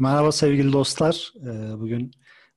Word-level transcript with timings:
Merhaba 0.00 0.32
sevgili 0.32 0.72
dostlar. 0.72 1.32
Ee, 1.42 1.80
bugün 1.80 2.10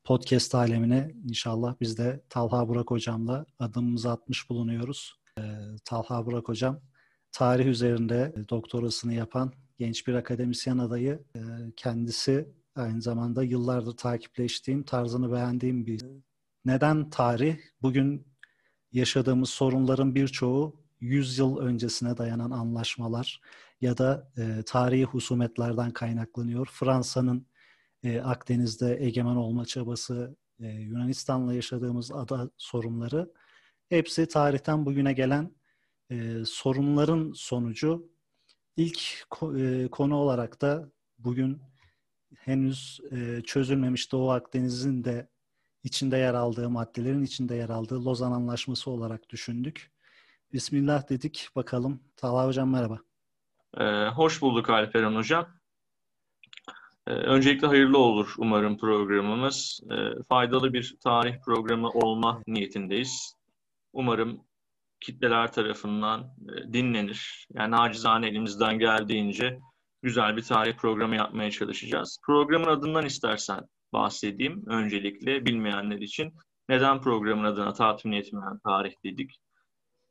podcast 0.04 0.56
alemine 0.56 1.12
inşallah 1.30 1.76
biz 1.82 1.98
de 1.98 2.24
Talha 2.30 2.68
Burak 2.68 2.92
hocamla 2.92 3.46
adımımızı 3.60 4.12
atmış 4.12 4.50
bulunuyoruz. 4.50 5.20
Ee, 5.40 5.42
Talha 5.86 6.26
Burak 6.26 6.48
hocam 6.48 6.80
tarih 7.32 7.66
üzerinde 7.66 8.34
doktorasını 8.50 9.14
yapan 9.14 9.54
genç 9.80 10.08
bir 10.08 10.14
akademisyen 10.14 10.78
adayı. 10.78 11.24
Ee, 11.36 11.40
kendisi 11.76 12.50
aynı 12.76 13.02
zamanda 13.02 13.44
yıllardır 13.44 13.98
takipleştiğim, 13.98 14.84
tarzını 14.84 15.32
beğendiğim 15.32 15.86
bir. 15.86 16.02
Neden 16.66 17.10
tarih? 17.10 17.58
Bugün 17.82 18.28
yaşadığımız 18.92 19.50
sorunların 19.50 20.16
birçoğu 20.16 20.76
100 21.00 21.38
yıl 21.38 21.58
öncesine 21.58 22.18
dayanan 22.18 22.52
anlaşmalar 22.52 23.42
ya 23.84 23.98
da 23.98 24.32
e, 24.38 24.64
tarihi 24.66 25.04
husumetlerden 25.04 25.92
kaynaklanıyor. 25.92 26.68
Fransa'nın 26.72 27.48
e, 28.04 28.22
Akdeniz'de 28.22 28.98
egemen 29.06 29.36
olma 29.36 29.66
çabası, 29.66 30.38
e, 30.60 30.68
Yunanistan'la 30.68 31.54
yaşadığımız 31.54 32.12
ada 32.12 32.50
sorunları 32.58 33.34
hepsi 33.90 34.28
tarihten 34.28 34.86
bugüne 34.86 35.14
gelen 35.14 35.56
e, 36.12 36.46
sorunların 36.46 37.32
sonucu. 37.36 38.10
İlk 38.78 39.28
e, 39.58 39.88
konu 39.92 40.16
olarak 40.16 40.62
da 40.62 40.92
bugün 41.18 41.62
henüz 42.36 43.00
e, 43.12 43.42
çözülmemiş 43.42 44.12
Doğu 44.12 44.32
Akdeniz'in 44.32 45.04
de 45.04 45.30
içinde 45.84 46.18
yer 46.18 46.34
aldığı 46.34 46.70
maddelerin 46.70 47.24
içinde 47.24 47.56
yer 47.56 47.70
aldığı 47.70 48.06
Lozan 48.06 48.32
Anlaşması 48.32 48.92
olarak 48.92 49.30
düşündük. 49.30 49.92
Bismillah 50.54 51.10
dedik. 51.10 51.50
Bakalım. 51.56 52.04
Talha 52.16 52.48
Hocam 52.48 52.72
merhaba. 52.72 53.13
Ee, 53.78 54.08
hoş 54.08 54.42
bulduk 54.42 54.70
Alperen 54.70 55.16
Hocam. 55.16 55.48
Ee, 57.08 57.12
öncelikle 57.12 57.68
hayırlı 57.68 57.98
olur 57.98 58.34
umarım 58.38 58.78
programımız. 58.78 59.80
Ee, 59.92 60.24
faydalı 60.30 60.74
bir 60.74 60.96
tarih 61.04 61.36
programı 61.46 61.90
olma 61.90 62.42
niyetindeyiz. 62.48 63.36
Umarım 63.94 64.42
kitleler 65.00 65.52
tarafından 65.52 66.36
e, 66.50 66.74
dinlenir. 66.74 67.48
Yani 67.54 67.76
acizane 67.76 68.28
elimizden 68.28 68.80
geldiğince 68.80 69.60
güzel 70.02 70.38
bir 70.38 70.44
tarih 70.44 70.78
programı 70.78 71.16
yapmaya 71.16 71.52
çalışacağız. 71.52 72.20
Programın 72.26 72.68
adından 72.68 73.06
istersen 73.06 73.62
bahsedeyim 73.94 74.64
öncelikle 74.68 75.46
bilmeyenler 75.46 75.98
için. 75.98 76.34
Neden 76.70 77.02
programın 77.02 77.44
adına 77.44 77.74
tatmin 77.74 78.12
etmeyen 78.12 78.60
tarih 78.60 78.94
dedik? 79.04 79.40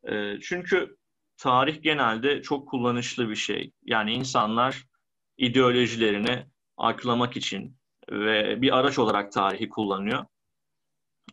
Ee, 0.09 0.41
çünkü 0.41 0.97
tarih 1.37 1.83
genelde 1.83 2.43
çok 2.43 2.69
kullanışlı 2.69 3.29
bir 3.29 3.37
şey. 3.37 3.73
Yani 3.85 4.13
insanlar 4.13 4.85
ideolojilerini 5.37 6.47
aklamak 6.77 7.37
için 7.37 7.77
ve 8.11 8.63
bir 8.63 8.79
araç 8.79 8.99
olarak 8.99 9.33
tarihi 9.33 9.69
kullanıyor. 9.69 10.25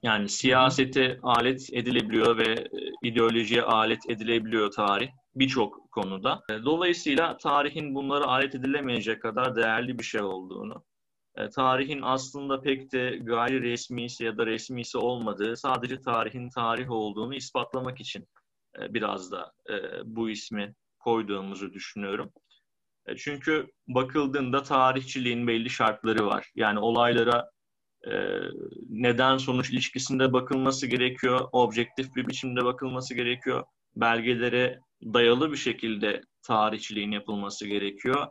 Yani 0.04 0.30
siyasete 0.30 1.20
alet 1.24 1.70
edilebiliyor 1.74 2.38
ve 2.38 2.52
e, 2.54 2.68
ideolojiye 3.04 3.62
alet 3.62 4.10
edilebiliyor 4.10 4.72
tarih 4.72 5.10
birçok 5.36 5.92
konuda. 5.92 6.42
E, 6.50 6.64
dolayısıyla 6.64 7.38
tarihin 7.38 7.96
bunlara 7.96 8.26
alet 8.26 8.56
edilemeyecek 8.56 9.22
kadar 9.22 9.56
değerli 9.56 10.00
bir 10.00 10.04
şey 10.04 10.22
olduğunu, 10.22 10.84
e, 11.36 11.50
tarihin 11.50 12.02
aslında 12.02 12.62
pek 12.62 12.92
de 12.92 13.20
gayri 13.24 13.62
resmisi 13.62 14.24
ya 14.24 14.38
da 14.38 14.46
resmisi 14.46 14.98
olmadığı, 14.98 15.58
sadece 15.58 16.02
tarihin 16.02 16.50
tarih 16.50 16.92
olduğunu 16.92 17.36
ispatlamak 17.36 18.00
için 18.00 18.28
biraz 18.90 19.32
da 19.32 19.54
bu 20.06 20.30
ismi 20.30 20.76
koyduğumuzu 21.00 21.74
düşünüyorum. 21.74 22.32
Çünkü 23.18 23.68
bakıldığında 23.88 24.64
tarihçiliğin 24.64 25.48
belli 25.48 25.70
şartları 25.70 26.26
var. 26.26 26.52
Yani 26.56 26.80
olaylara 26.80 27.50
neden 28.90 29.38
sonuç 29.38 29.70
ilişkisinde 29.70 30.34
bakılması 30.34 30.88
gerekiyor, 30.88 31.50
objektif 31.52 32.16
bir 32.16 32.28
biçimde 32.28 32.66
bakılması 32.66 33.16
gerekiyor, 33.16 33.64
belgelere 33.96 34.80
dayalı 35.04 35.52
bir 35.52 35.58
şekilde 35.58 36.22
tarihçiliğin 36.44 37.12
yapılması 37.12 37.68
gerekiyor, 37.68 38.28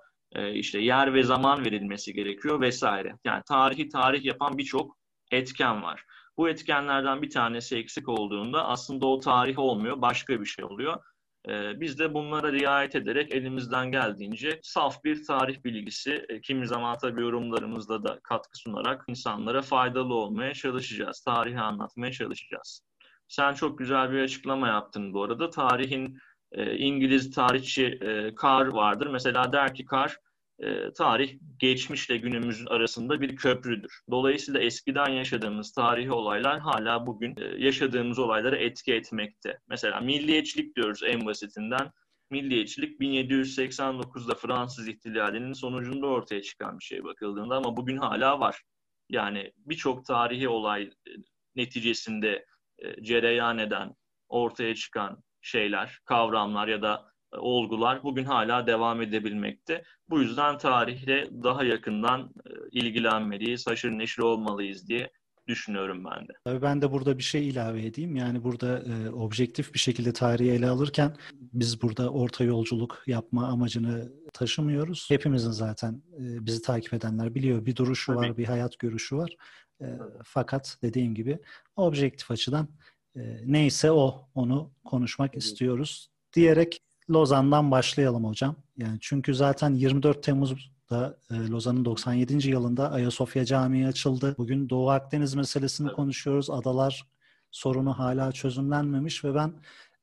işte 0.53 0.80
yer 0.80 1.15
ve 1.15 1.22
zaman 1.22 1.65
verilmesi 1.65 2.12
gerekiyor 2.12 2.60
vesaire. 2.60 3.15
Yani 3.25 3.42
tarihi 3.48 3.88
tarih 3.88 4.25
yapan 4.25 4.59
birçok 4.59 4.98
etken 5.30 5.82
var. 5.82 6.04
Bu 6.38 6.49
etkenlerden 6.49 7.22
bir 7.22 7.31
tanesi 7.31 7.76
eksik 7.76 8.09
olduğunda 8.09 8.66
aslında 8.66 9.06
o 9.06 9.21
tarih 9.21 9.59
olmuyor, 9.59 10.03
başka 10.03 10.41
bir 10.41 10.47
şey 10.47 10.65
oluyor. 10.65 11.03
Ee, 11.49 11.81
biz 11.81 11.99
de 11.99 12.15
bunlara 12.15 12.53
riayet 12.53 12.94
ederek 12.94 13.34
elimizden 13.34 13.93
geldiğince 13.93 14.60
saf 14.62 15.04
bir 15.04 15.25
tarih 15.25 15.65
bilgisi, 15.65 16.27
e, 16.28 16.41
kimi 16.41 16.66
zaman 16.66 16.98
tabii 16.98 17.22
yorumlarımızla 17.22 18.04
da 18.04 18.21
katkı 18.22 18.59
sunarak 18.59 19.04
insanlara 19.09 19.62
faydalı 19.62 20.15
olmaya 20.15 20.54
çalışacağız. 20.54 21.21
Tarihi 21.21 21.60
anlatmaya 21.60 22.12
çalışacağız. 22.12 22.82
Sen 23.28 23.54
çok 23.54 23.78
güzel 23.78 24.12
bir 24.12 24.22
açıklama 24.22 24.69
yaptın 24.69 25.15
bu 25.15 25.22
arada. 25.22 25.50
Tarihin 25.50 26.19
e, 26.53 26.77
İngiliz 26.77 27.31
tarihçi 27.31 27.87
e, 27.87 28.34
Carr 28.43 28.66
vardır. 28.66 29.06
Mesela 29.06 29.53
der 29.53 29.75
ki 29.75 29.87
Carr, 29.93 30.16
e, 30.60 30.92
tarih 30.92 31.38
geçmişle 31.58 32.16
günümüzün 32.16 32.66
arasında 32.66 33.20
bir 33.20 33.36
köprüdür. 33.36 34.00
Dolayısıyla 34.10 34.60
eskiden 34.60 35.08
yaşadığımız 35.08 35.72
tarihi 35.72 36.12
olaylar 36.12 36.60
hala 36.60 37.06
bugün 37.06 37.36
e, 37.36 37.64
yaşadığımız 37.64 38.19
olaylara 38.19 38.56
etki 38.56 38.94
etmekte. 38.94 39.58
Mesela 39.68 40.00
milliyetçilik 40.00 40.76
diyoruz 40.76 41.02
en 41.02 41.26
basitinden. 41.26 41.92
Milliyetçilik 42.30 43.00
1789'da 43.00 44.34
Fransız 44.34 44.88
ihtilalinin 44.88 45.52
sonucunda 45.52 46.06
ortaya 46.06 46.42
çıkan 46.42 46.78
bir 46.78 46.84
şey 46.84 47.04
bakıldığında 47.04 47.56
ama 47.56 47.76
bugün 47.76 47.97
hala 47.97 48.41
var. 48.41 48.62
Yani 49.08 49.52
birçok 49.56 50.04
tarihi 50.04 50.48
olay 50.48 50.82
e, 50.82 51.10
neticesinde 51.56 52.47
e, 52.78 53.02
cereyan 53.02 53.58
eden, 53.58 53.94
ortaya 54.28 54.74
çıkan 54.74 55.22
şeyler, 55.41 55.98
kavramlar 56.04 56.68
ya 56.68 56.82
da 56.82 57.12
olgular 57.33 58.03
bugün 58.03 58.25
hala 58.25 58.66
devam 58.66 59.03
edebilmekte. 59.03 59.83
Bu 60.11 60.21
yüzden 60.21 60.59
tarihle 60.59 61.28
daha 61.43 61.65
yakından 61.65 62.21
e, 62.21 62.50
ilgilenmeliyiz, 62.72 63.66
haşır 63.66 63.91
neşir 63.91 64.22
olmalıyız 64.22 64.89
diye 64.89 65.11
düşünüyorum 65.49 66.05
ben 66.05 66.28
de. 66.28 66.33
Tabii 66.44 66.62
ben 66.62 66.83
de 66.83 66.93
burada 66.93 67.19
bir 67.19 67.22
şey 67.22 67.49
ilave 67.49 67.87
edeyim. 67.87 68.16
Yani 68.16 68.44
burada 68.44 68.78
e, 68.78 69.11
objektif 69.11 69.75
bir 69.75 69.78
şekilde 69.78 70.12
tarihi 70.12 70.50
ele 70.50 70.69
alırken 70.69 71.16
biz 71.33 71.83
burada 71.83 72.11
orta 72.11 72.44
yolculuk 72.44 73.03
yapma 73.06 73.47
amacını 73.47 74.12
taşımıyoruz. 74.33 75.06
Hepimizin 75.10 75.50
zaten 75.50 76.03
e, 76.12 76.47
bizi 76.47 76.62
takip 76.62 76.95
edenler 76.95 77.34
biliyor 77.34 77.66
bir 77.66 77.77
duruşu 77.77 78.15
Tabii. 78.15 78.28
var, 78.28 78.37
bir 78.37 78.45
hayat 78.45 78.78
görüşü 78.78 79.16
var. 79.16 79.37
E, 79.81 79.87
fakat 80.25 80.78
dediğim 80.83 81.15
gibi 81.15 81.39
objektif 81.77 82.31
açıdan 82.31 82.69
e, 83.16 83.21
neyse 83.45 83.91
o 83.91 84.28
onu 84.34 84.72
konuşmak 84.84 85.33
Tabii. 85.33 85.39
istiyoruz 85.39 86.10
diyerek 86.33 86.81
Lozan'dan 87.10 87.70
başlayalım 87.70 88.24
hocam. 88.24 88.56
Yani 88.76 88.98
çünkü 89.00 89.34
zaten 89.34 89.74
24 89.74 90.22
Temmuz'da 90.22 91.19
e, 91.30 91.34
Lozan'ın 91.34 91.84
97. 91.84 92.48
yılında 92.48 92.91
Ayasofya 92.91 93.44
Camii 93.44 93.86
açıldı. 93.86 94.34
Bugün 94.38 94.69
Doğu 94.69 94.91
Akdeniz 94.91 95.34
meselesini 95.34 95.86
evet. 95.86 95.97
konuşuyoruz. 95.97 96.50
Adalar 96.50 97.06
sorunu 97.50 97.98
hala 97.98 98.32
çözümlenmemiş 98.32 99.24
ve 99.24 99.34
ben 99.34 99.52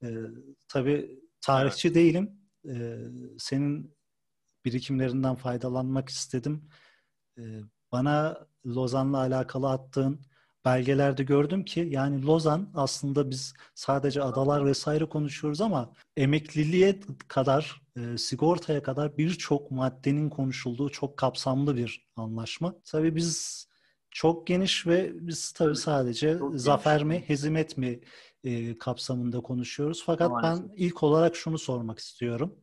e, 0.04 0.08
tabii 0.68 1.20
tarihçi 1.42 1.88
evet. 1.88 1.96
değilim. 1.96 2.32
E, 2.70 2.98
senin 3.38 3.96
birikimlerinden 4.66 5.36
faydalanmak 5.36 6.10
istedim. 6.10 6.70
E, 7.38 7.44
bana 7.92 8.48
Lozan'la 8.66 9.18
alakalı 9.18 9.70
attığın 9.70 10.20
belgelerde 10.66 11.24
gördüm 11.24 11.66
ki 11.66 11.88
yani 11.92 12.26
Lozan 12.26 12.70
aslında 12.76 13.30
biz 13.30 13.54
sadece 13.76 14.22
adalar 14.22 14.66
vesaire 14.66 15.06
konuşuyoruz 15.06 15.62
ama 15.62 15.94
emekliliğe 16.18 17.00
kadar, 17.28 17.82
e, 17.98 18.18
sigortaya 18.18 18.84
kadar 18.84 19.18
birçok 19.18 19.72
maddenin 19.72 20.30
konuşulduğu 20.30 20.90
çok 20.90 21.18
kapsamlı 21.18 21.76
bir 21.76 22.08
anlaşma. 22.16 22.76
Tabii 22.84 23.16
biz 23.16 23.68
çok 24.12 24.48
geniş 24.48 24.88
ve 24.88 25.12
biz 25.14 25.52
tabii 25.52 25.76
sadece 25.76 26.38
çok 26.38 26.60
zafer 26.60 27.00
geniş. 27.00 27.08
mi, 27.08 27.24
hezimet 27.28 27.78
mi 27.78 28.00
e, 28.44 28.78
kapsamında 28.78 29.42
konuşuyoruz. 29.42 30.04
Fakat 30.06 30.32
Maalesef. 30.32 30.66
ben 30.66 30.74
ilk 30.78 31.04
olarak 31.04 31.36
şunu 31.36 31.58
sormak 31.58 32.00
istiyorum. 32.00 32.56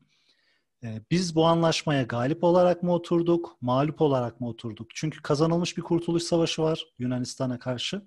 Ee, 0.85 1.01
biz 1.11 1.35
bu 1.35 1.47
anlaşmaya 1.47 2.03
galip 2.03 2.45
olarak 2.45 2.83
mı 2.83 2.93
oturduk, 2.95 3.57
mağlup 3.61 4.01
olarak 4.01 4.41
mı 4.41 4.49
oturduk? 4.49 4.91
Çünkü 4.95 5.23
kazanılmış 5.23 5.77
bir 5.77 5.83
kurtuluş 5.83 6.23
savaşı 6.23 6.63
var 6.63 6.85
Yunanistan'a 6.99 7.59
karşı. 7.59 8.03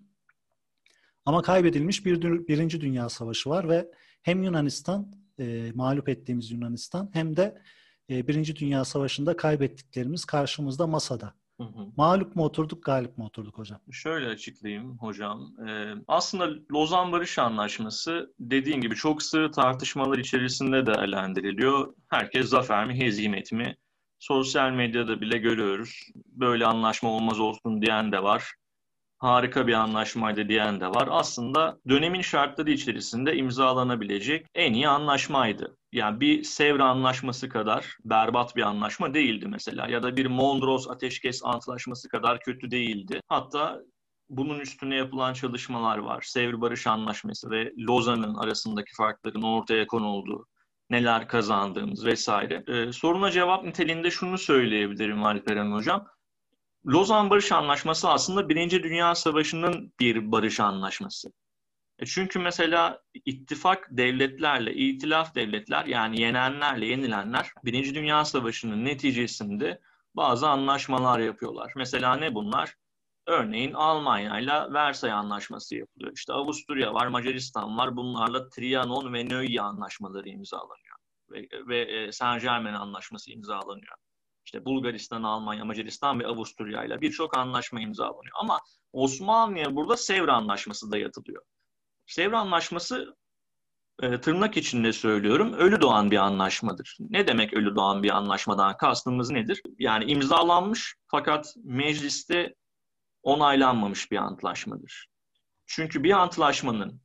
Ama 1.26 1.42
kaybedilmiş 1.42 2.06
bir 2.06 2.22
Birinci 2.22 2.82
Dünya 2.82 3.10
Savaşı 3.10 3.50
var 3.50 3.70
ve 3.70 3.92
hem 4.22 4.44
Yunanistan, 4.44 5.14
e, 5.40 5.72
mağlup 5.76 6.10
ettiğimiz 6.10 6.52
Yunanistan 6.52 7.10
hem 7.14 7.38
de 7.38 7.62
e, 8.10 8.28
Birinci 8.28 8.56
Dünya 8.56 8.86
Savaşı'nda 8.86 9.38
kaybettiklerimiz 9.38 10.26
karşımızda 10.26 10.88
masada. 10.88 11.34
Hı 11.60 11.64
hı. 11.64 11.88
Mağlup 11.98 12.36
mu 12.36 12.44
oturduk, 12.44 12.84
galip 12.84 13.18
mi 13.18 13.24
oturduk 13.24 13.58
hocam? 13.58 13.80
Şöyle 13.92 14.28
açıklayayım 14.28 14.98
hocam. 14.98 15.54
Ee, 15.68 15.94
aslında 16.08 16.50
Lozan 16.72 17.12
Barış 17.12 17.40
Anlaşması 17.40 18.34
dediğin 18.40 18.82
gibi 18.82 18.96
çok 18.96 19.24
sığ 19.24 19.52
tartışmalar 19.52 20.18
içerisinde 20.18 20.86
değerlendiriliyor. 20.86 21.94
Herkes 22.10 22.46
zafer 22.46 22.86
mi, 22.88 23.00
hezimet 23.00 23.52
mi 23.52 23.76
Sosyal 24.20 24.72
medyada 24.72 25.22
bile 25.22 25.38
görüyoruz. 25.38 26.12
Böyle 26.16 26.66
anlaşma 26.66 27.10
olmaz 27.10 27.40
olsun 27.40 27.82
diyen 27.82 28.12
de 28.12 28.24
var. 28.24 28.54
Harika 29.26 29.68
bir 29.68 29.74
anlaşmaydı 29.74 30.50
diyen 30.50 30.80
de 30.80 30.88
var. 30.88 31.08
Aslında 31.12 31.78
dönemin 31.90 32.22
şartları 32.22 32.72
içerisinde 32.72 33.36
imzalanabilecek 33.36 34.48
en 34.56 34.74
iyi 34.74 34.88
anlaşmaydı. 34.88 35.78
Yani 35.92 36.20
bir 36.20 36.44
Sevr 36.44 36.80
anlaşması 36.80 37.50
kadar 37.50 37.98
berbat 38.06 38.56
bir 38.56 38.62
anlaşma 38.62 39.14
değildi 39.14 39.48
mesela. 39.48 39.88
Ya 39.88 40.04
da 40.04 40.18
bir 40.18 40.26
Mondros 40.26 40.90
Ateşkes 40.90 41.42
Antlaşması 41.44 42.10
kadar 42.10 42.40
kötü 42.40 42.72
değildi. 42.72 43.20
Hatta 43.28 43.82
bunun 44.30 44.60
üstüne 44.60 44.96
yapılan 44.96 45.34
çalışmalar 45.34 45.98
var. 45.98 46.22
Sevr 46.22 46.62
Barış 46.62 46.88
Anlaşması 46.88 47.50
ve 47.50 47.74
Lozan'ın 47.78 48.36
arasındaki 48.36 48.94
farkların 48.94 49.42
ortaya 49.42 49.88
konulduğu, 49.88 50.48
neler 50.90 51.28
kazandığımız 51.28 52.06
vesaire. 52.06 52.64
Ee, 52.68 52.92
soruna 52.92 53.32
cevap 53.32 53.64
niteliğinde 53.64 54.12
şunu 54.12 54.38
söyleyebilirim 54.38 55.24
Alperen 55.24 55.72
Hocam. 55.72 56.08
Lozan 56.88 57.30
Barış 57.30 57.52
Anlaşması 57.52 58.10
aslında 58.10 58.50
Birinci 58.50 58.84
Dünya 58.84 59.16
Savaşı'nın 59.16 59.94
bir 60.00 60.32
barış 60.32 60.60
anlaşması. 60.60 61.30
E 62.00 62.06
çünkü 62.06 62.40
mesela 62.40 63.02
ittifak 63.26 63.88
devletlerle, 63.92 64.74
itilaf 64.74 65.36
devletler 65.36 65.86
yani 65.86 66.22
yenenlerle 66.22 66.86
yenilenler 66.86 67.52
Birinci 67.64 67.96
Dünya 67.96 68.26
Savaşı'nın 68.26 68.86
neticesinde 68.86 69.82
bazı 70.16 70.48
anlaşmalar 70.48 71.20
yapıyorlar. 71.20 71.74
Mesela 71.76 72.16
ne 72.16 72.36
bunlar? 72.36 72.76
Örneğin 73.28 73.74
Almanya 73.74 74.40
ile 74.40 74.74
Versay 74.74 75.12
Anlaşması 75.12 75.76
yapılıyor. 75.76 76.12
İşte 76.16 76.34
Avusturya 76.34 76.94
var, 76.94 77.08
Macaristan 77.08 77.78
var. 77.78 77.96
Bunlarla 77.96 78.50
Trianon 78.50 79.14
ve 79.14 79.24
Nöye 79.24 79.62
anlaşmaları 79.62 80.30
imzalanıyor. 80.30 80.96
Ve, 81.32 81.48
ve 81.68 81.82
e, 81.82 82.12
Saint 82.12 82.42
Germain 82.42 82.74
Anlaşması 82.74 83.32
imzalanıyor. 83.32 83.96
İşte 84.46 84.66
Bulgaristan, 84.66 85.24
Almanya, 85.24 85.66
Macaristan 85.66 86.20
ve 86.20 86.28
Avusturya 86.28 86.86
ile 86.86 87.02
birçok 87.02 87.38
anlaşma 87.38 87.82
imzalanıyor. 87.82 88.36
Ama 88.40 88.60
Osmanlı'ya 88.94 89.76
burada 89.76 89.98
Sevr 89.98 90.28
Anlaşması 90.28 90.92
da 90.92 90.98
yatılıyor. 90.98 91.44
Sevr 92.06 92.34
Anlaşması 92.34 93.16
e, 94.02 94.22
tırnak 94.22 94.58
içinde 94.58 94.94
söylüyorum 94.94 95.54
ölü 95.54 95.82
doğan 95.82 96.12
bir 96.12 96.18
anlaşmadır. 96.18 96.98
Ne 97.00 97.28
demek 97.28 97.54
ölü 97.54 97.76
doğan 97.76 98.04
bir 98.04 98.10
anlaşmadan 98.10 98.78
kastımız 98.78 99.32
nedir? 99.32 99.62
Yani 99.80 100.06
imzalanmış 100.06 100.96
fakat 101.08 101.54
mecliste 101.64 102.56
onaylanmamış 103.24 104.12
bir 104.12 104.18
antlaşmadır. 104.18 105.08
Çünkü 105.66 106.04
bir 106.04 106.12
antlaşmanın 106.12 107.02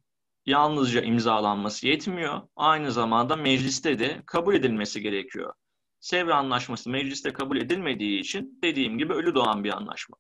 yalnızca 0.47 1.03
imzalanması 1.03 1.87
yetmiyor. 1.87 2.43
Aynı 2.57 2.93
zamanda 2.93 3.37
mecliste 3.37 3.99
de 3.99 4.23
kabul 4.27 4.55
edilmesi 4.55 5.01
gerekiyor. 5.01 5.55
Sevr 6.01 6.29
Anlaşması 6.29 6.91
mecliste 6.91 7.33
kabul 7.33 7.57
edilmediği 7.57 8.21
için 8.21 8.59
dediğim 8.63 8.99
gibi 8.99 9.13
ölü 9.13 9.35
doğan 9.35 9.65
bir 9.65 9.77
anlaşma. 9.77 10.17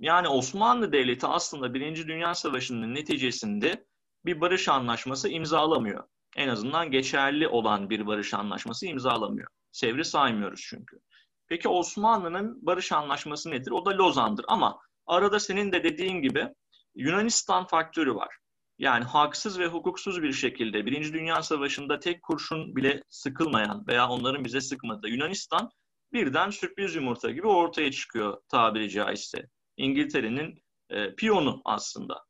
Yani 0.00 0.28
Osmanlı 0.28 0.92
Devleti 0.92 1.26
aslında 1.26 1.74
Birinci 1.74 2.08
Dünya 2.08 2.34
Savaşı'nın 2.34 2.94
neticesinde 2.94 3.86
bir 4.24 4.40
barış 4.40 4.68
anlaşması 4.68 5.28
imzalamıyor. 5.28 6.04
En 6.36 6.48
azından 6.48 6.90
geçerli 6.90 7.48
olan 7.48 7.90
bir 7.90 8.06
barış 8.06 8.34
anlaşması 8.34 8.86
imzalamıyor. 8.86 9.48
Sevri 9.72 10.04
saymıyoruz 10.04 10.66
çünkü. 10.68 11.00
Peki 11.48 11.68
Osmanlı'nın 11.68 12.66
barış 12.66 12.92
anlaşması 12.92 13.50
nedir? 13.50 13.70
O 13.70 13.86
da 13.86 13.90
Lozan'dır 13.90 14.44
ama 14.48 14.78
arada 15.06 15.40
senin 15.40 15.72
de 15.72 15.84
dediğin 15.84 16.22
gibi 16.22 16.48
Yunanistan 16.94 17.66
faktörü 17.66 18.14
var. 18.14 18.36
Yani 18.84 19.04
haksız 19.04 19.58
ve 19.58 19.66
hukuksuz 19.66 20.22
bir 20.22 20.32
şekilde 20.32 20.86
Birinci 20.86 21.12
Dünya 21.12 21.42
Savaşı'nda 21.42 22.00
tek 22.00 22.22
kurşun 22.22 22.76
bile 22.76 23.02
sıkılmayan 23.08 23.86
veya 23.86 24.08
onların 24.08 24.44
bize 24.44 24.60
sıkmadığı 24.60 25.08
Yunanistan 25.08 25.70
birden 26.12 26.50
sürpriz 26.50 26.94
yumurta 26.94 27.30
gibi 27.30 27.46
ortaya 27.46 27.90
çıkıyor 27.90 28.36
tabiri 28.48 28.90
caizse. 28.90 29.48
İngiltere'nin 29.76 30.62
e, 30.90 31.14
piyonu 31.14 31.62
aslında. 31.64 32.24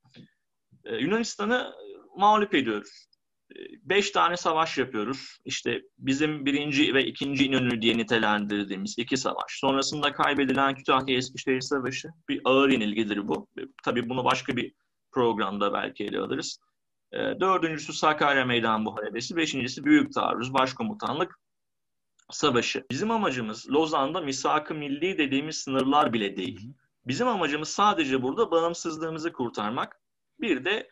E, 0.84 0.96
Yunanistan'ı 0.96 1.72
mağlup 2.16 2.54
ediyoruz. 2.54 3.06
E, 3.50 3.56
beş 3.82 4.10
tane 4.10 4.36
savaş 4.36 4.78
yapıyoruz. 4.78 5.38
İşte 5.44 5.82
bizim 5.98 6.46
birinci 6.46 6.94
ve 6.94 7.06
ikinci 7.06 7.46
İnönü 7.46 7.82
diye 7.82 7.96
nitelendirdiğimiz 7.96 8.94
iki 8.98 9.16
savaş. 9.16 9.58
Sonrasında 9.60 10.12
kaybedilen 10.12 10.74
Kütahya 10.74 11.16
Eskişehir 11.16 11.60
Savaşı 11.60 12.08
bir 12.28 12.40
ağır 12.44 12.68
yenilgidir 12.68 13.28
bu. 13.28 13.48
E, 13.58 13.62
tabii 13.84 14.08
bunu 14.08 14.24
başka 14.24 14.56
bir 14.56 14.72
programda 15.14 15.72
belki 15.72 16.04
ele 16.04 16.18
alırız. 16.18 16.58
E, 17.12 17.18
dördüncüsü 17.18 17.92
Sakarya 17.92 18.44
Meydan 18.44 18.82
Muharebesi. 18.82 19.36
Beşincisi 19.36 19.84
Büyük 19.84 20.14
Taarruz 20.14 20.54
Başkomutanlık 20.54 21.38
Savaşı. 22.30 22.84
Bizim 22.90 23.10
amacımız 23.10 23.70
Lozan'da 23.70 24.20
misak-ı 24.20 24.74
milli 24.74 25.18
dediğimiz 25.18 25.56
sınırlar 25.56 26.12
bile 26.12 26.36
değil. 26.36 26.74
Bizim 27.06 27.28
amacımız 27.28 27.68
sadece 27.68 28.22
burada 28.22 28.50
bağımsızlığımızı 28.50 29.32
kurtarmak. 29.32 30.00
Bir 30.40 30.64
de 30.64 30.88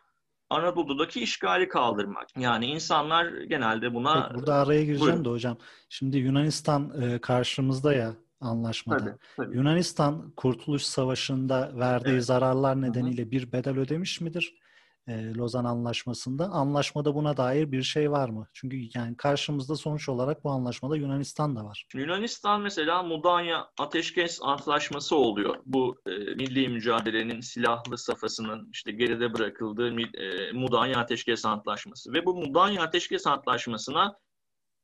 Anadolu'daki 0.50 1.20
işgali 1.20 1.69
kaldırmak. 1.69 2.36
Yani 2.36 2.66
insanlar 2.66 3.26
genelde 3.26 3.94
buna... 3.94 4.34
Burada 4.34 4.54
araya 4.54 4.84
gireceğim 4.84 5.00
Buyurun. 5.00 5.24
de 5.24 5.28
hocam. 5.28 5.56
Şimdi 5.88 6.19
Yunanistan 6.19 7.02
e, 7.02 7.19
karşımızda 7.19 7.94
ya 7.94 8.14
anlaşmada. 8.42 9.04
Tabii, 9.04 9.18
tabii. 9.36 9.56
Yunanistan 9.56 10.32
Kurtuluş 10.36 10.82
Savaşı'nda 10.82 11.72
verdiği 11.74 12.10
evet. 12.10 12.24
zararlar 12.24 12.82
nedeniyle 12.82 13.22
Hı-hı. 13.22 13.30
bir 13.30 13.52
bedel 13.52 13.78
ödemiş 13.78 14.20
midir? 14.20 14.62
E, 15.08 15.34
Lozan 15.34 15.64
Anlaşması'nda. 15.64 16.44
Anlaşmada 16.44 17.14
buna 17.14 17.36
dair 17.36 17.72
bir 17.72 17.82
şey 17.82 18.10
var 18.10 18.28
mı? 18.28 18.48
Çünkü 18.52 18.76
yani 18.94 19.16
karşımızda 19.16 19.76
sonuç 19.76 20.08
olarak 20.08 20.44
bu 20.44 20.50
anlaşmada 20.50 20.96
Yunanistan 20.96 21.56
da 21.56 21.64
var. 21.64 21.86
Yunanistan 21.94 22.60
mesela 22.60 23.02
Mudanya 23.02 23.68
Ateşkes 23.78 24.38
Antlaşması 24.42 25.16
oluyor. 25.16 25.56
Bu 25.66 26.00
e, 26.06 26.10
milli 26.10 26.68
mücadelenin 26.68 27.40
silahlı 27.40 27.98
safhasının 27.98 28.68
işte 28.72 28.92
geride 28.92 29.34
bırakıldığı 29.34 30.00
e, 30.00 30.52
Mudanya 30.52 30.98
Ateşkes 30.98 31.44
Antlaşması. 31.46 32.12
Ve 32.12 32.26
bu 32.26 32.34
Mudanya 32.34 32.82
Ateşkes 32.82 33.26
Antlaşması'na 33.26 34.16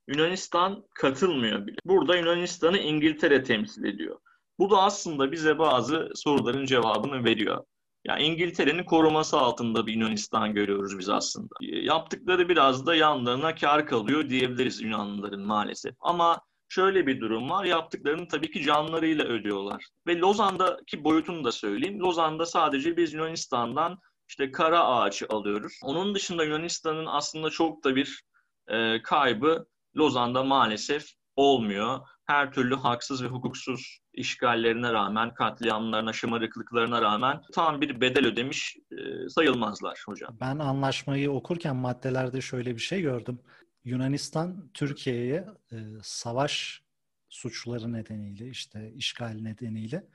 Yunanistan 0.09 0.85
katılmıyor 0.95 1.67
bile. 1.67 1.77
Burada 1.85 2.17
Yunanistan'ı 2.17 2.79
İngiltere 2.79 3.43
temsil 3.43 3.85
ediyor. 3.85 4.19
Bu 4.59 4.71
da 4.71 4.83
aslında 4.83 5.33
bize 5.33 5.59
bazı 5.59 6.11
soruların 6.15 6.67
cevabını 6.67 7.25
veriyor. 7.25 7.65
Yani 8.05 8.23
İngiltere'nin 8.23 8.85
koruması 8.85 9.39
altında 9.39 9.87
bir 9.87 9.93
Yunanistan 9.93 10.55
görüyoruz 10.55 10.99
biz 10.99 11.09
aslında. 11.09 11.55
Yaptıkları 11.61 12.49
biraz 12.49 12.87
da 12.87 12.95
yanlarına 12.95 13.55
kar 13.55 13.87
kalıyor 13.87 14.29
diyebiliriz 14.29 14.81
Yunanlıların 14.83 15.41
maalesef. 15.41 15.95
Ama 16.01 16.41
şöyle 16.69 17.07
bir 17.07 17.21
durum 17.21 17.51
var. 17.51 17.65
Yaptıklarını 17.65 18.29
tabii 18.29 18.51
ki 18.51 18.63
canlarıyla 18.63 19.25
ödüyorlar. 19.25 19.85
Ve 20.07 20.19
Lozan'daki 20.19 21.05
boyutunu 21.05 21.45
da 21.45 21.53
söyleyeyim. 21.53 22.01
Lozan'da 22.01 22.47
sadece 22.47 22.97
biz 22.97 23.13
Yunanistan'dan 23.13 23.99
işte 24.29 24.53
kara 24.53 24.85
ağaçı 24.85 25.27
alıyoruz. 25.29 25.81
Onun 25.83 26.15
dışında 26.15 26.45
Yunanistan'ın 26.45 27.07
aslında 27.07 27.51
çok 27.51 27.85
da 27.85 27.97
bir 27.97 28.23
e, 28.69 29.03
kaybı 29.03 29.67
Lozan'da 29.99 30.43
maalesef 30.43 31.05
olmuyor. 31.37 32.01
Her 32.25 32.53
türlü 32.53 32.75
haksız 32.75 33.25
ve 33.25 33.27
hukuksuz 33.27 33.99
işgallerine 34.13 34.93
rağmen, 34.93 35.35
katliamlarına, 35.35 36.13
şımarıklıklarına 36.13 37.03
rağmen 37.03 37.43
tam 37.53 37.81
bir 37.81 38.01
bedel 38.01 38.27
ödemiş 38.27 38.77
e, 38.91 39.29
sayılmazlar 39.29 40.03
hocam. 40.07 40.37
Ben 40.41 40.59
anlaşmayı 40.59 41.31
okurken 41.31 41.77
maddelerde 41.77 42.41
şöyle 42.41 42.75
bir 42.75 42.81
şey 42.81 43.03
gördüm. 43.03 43.39
Yunanistan 43.85 44.71
Türkiye'ye 44.75 45.47
e, 45.73 45.77
savaş 46.03 46.83
suçları 47.29 47.93
nedeniyle 47.93 48.49
işte 48.49 48.93
işgal 48.95 49.37
nedeniyle 49.41 50.07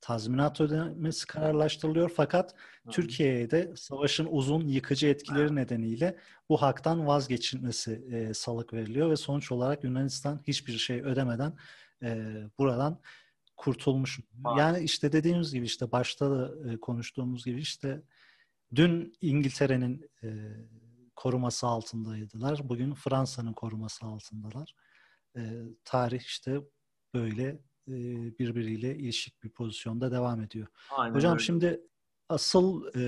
tazminat 0.00 0.60
ödemesi 0.60 1.26
kararlaştırılıyor 1.26 2.10
fakat 2.16 2.54
Türkiye'ye 2.90 3.50
de 3.50 3.72
savaşın 3.76 4.28
uzun 4.30 4.66
yıkıcı 4.66 5.06
etkileri 5.06 5.54
nedeniyle 5.54 6.16
bu 6.48 6.62
haktan 6.62 7.06
vazgeçilmesi 7.06 8.04
e, 8.12 8.34
salık 8.34 8.72
veriliyor 8.72 9.10
ve 9.10 9.16
sonuç 9.16 9.52
olarak 9.52 9.84
Yunanistan 9.84 10.42
hiçbir 10.46 10.78
şey 10.78 11.00
ödemeden 11.00 11.52
e, 12.02 12.34
buradan 12.58 13.00
kurtulmuş. 13.56 14.20
Yani 14.58 14.84
işte 14.84 15.12
dediğimiz 15.12 15.52
gibi 15.52 15.66
işte 15.66 15.92
başta 15.92 16.30
da 16.30 16.70
e, 16.70 16.76
konuştuğumuz 16.80 17.44
gibi 17.44 17.60
işte 17.60 18.02
dün 18.74 19.12
İngiltere'nin 19.20 20.10
e, 20.22 20.28
koruması 21.16 21.66
altındaydılar. 21.66 22.68
Bugün 22.68 22.94
Fransa'nın 22.94 23.52
koruması 23.52 24.06
altındalar. 24.06 24.74
E, 25.36 25.42
tarih 25.84 26.20
işte 26.20 26.60
böyle 27.14 27.58
e, 27.88 28.38
birbiriyle 28.38 28.96
ilişik 28.96 29.42
bir 29.44 29.48
pozisyonda 29.48 30.10
devam 30.10 30.40
ediyor. 30.40 30.66
Aynen 30.90 31.14
Hocam 31.14 31.32
öyle. 31.32 31.42
şimdi 31.42 31.80
asıl 32.28 32.84
e, 32.94 33.00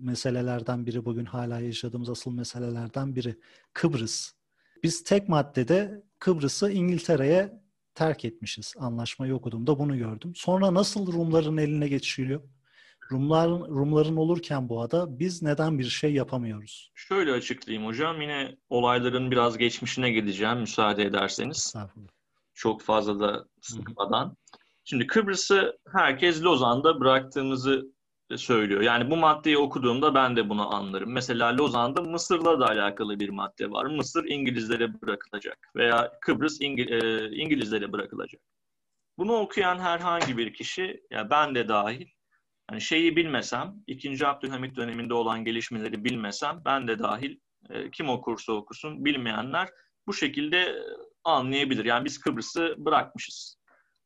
meselelerden 0.00 0.86
biri 0.86 1.04
bugün 1.04 1.24
hala 1.24 1.60
yaşadığımız 1.60 2.10
asıl 2.10 2.32
meselelerden 2.32 3.16
biri 3.16 3.36
Kıbrıs. 3.72 4.32
Biz 4.82 5.04
tek 5.04 5.28
maddede 5.28 6.02
Kıbrıs'ı 6.18 6.70
İngiltere'ye 6.70 7.52
terk 7.94 8.24
etmişiz. 8.24 8.74
Anlaşmayı 8.78 9.34
okuduğumda 9.34 9.78
bunu 9.78 9.98
gördüm. 9.98 10.32
Sonra 10.34 10.74
nasıl 10.74 11.12
Rumların 11.12 11.56
eline 11.56 11.88
geçiliyor? 11.88 12.42
Rumların 13.12 13.68
Rumların 13.68 14.16
olurken 14.16 14.68
bu 14.68 14.82
ada 14.82 15.18
biz 15.18 15.42
neden 15.42 15.78
bir 15.78 15.84
şey 15.84 16.12
yapamıyoruz? 16.12 16.90
Şöyle 16.94 17.32
açıklayayım 17.32 17.86
hocam. 17.86 18.20
Yine 18.20 18.56
olayların 18.68 19.30
biraz 19.30 19.58
geçmişine 19.58 20.10
gideceğim 20.10 20.58
müsaade 20.58 21.02
ederseniz. 21.02 21.56
Estağfurullah. 21.56 22.13
Çok 22.54 22.82
fazla 22.82 23.20
da 23.20 23.44
sıkmadan. 23.60 24.36
Şimdi 24.84 25.06
Kıbrıs'ı 25.06 25.78
herkes 25.92 26.42
Lozan'da 26.42 27.00
bıraktığımızı 27.00 27.94
söylüyor. 28.36 28.80
Yani 28.80 29.10
bu 29.10 29.16
maddeyi 29.16 29.58
okuduğumda 29.58 30.14
ben 30.14 30.36
de 30.36 30.48
bunu 30.48 30.74
anlarım. 30.74 31.12
Mesela 31.12 31.56
Lozan'da 31.56 32.02
Mısır'la 32.02 32.60
da 32.60 32.66
alakalı 32.66 33.20
bir 33.20 33.28
madde 33.28 33.70
var. 33.70 33.86
Mısır 33.86 34.24
İngilizlere 34.24 35.02
bırakılacak 35.02 35.70
veya 35.76 36.12
Kıbrıs 36.20 36.60
İngil 36.60 36.92
e, 36.92 37.30
İngilizlere 37.36 37.92
bırakılacak. 37.92 38.40
Bunu 39.18 39.32
okuyan 39.36 39.78
herhangi 39.78 40.38
bir 40.38 40.54
kişi, 40.54 41.02
ya 41.10 41.30
ben 41.30 41.54
de 41.54 41.68
dahil, 41.68 42.06
yani 42.70 42.80
şeyi 42.80 43.16
bilmesem, 43.16 43.74
2. 43.86 44.26
Abdülhamit 44.26 44.76
döneminde 44.76 45.14
olan 45.14 45.44
gelişmeleri 45.44 46.04
bilmesem, 46.04 46.62
ben 46.64 46.88
de 46.88 46.98
dahil 46.98 47.38
e, 47.70 47.90
kim 47.90 48.08
okursa 48.08 48.52
okusun 48.52 49.04
bilmeyenler 49.04 49.68
bu 50.06 50.14
şekilde 50.14 50.82
anlayabilir. 51.24 51.84
Yani 51.84 52.04
biz 52.04 52.20
Kıbrıs'ı 52.20 52.74
bırakmışız. 52.78 53.56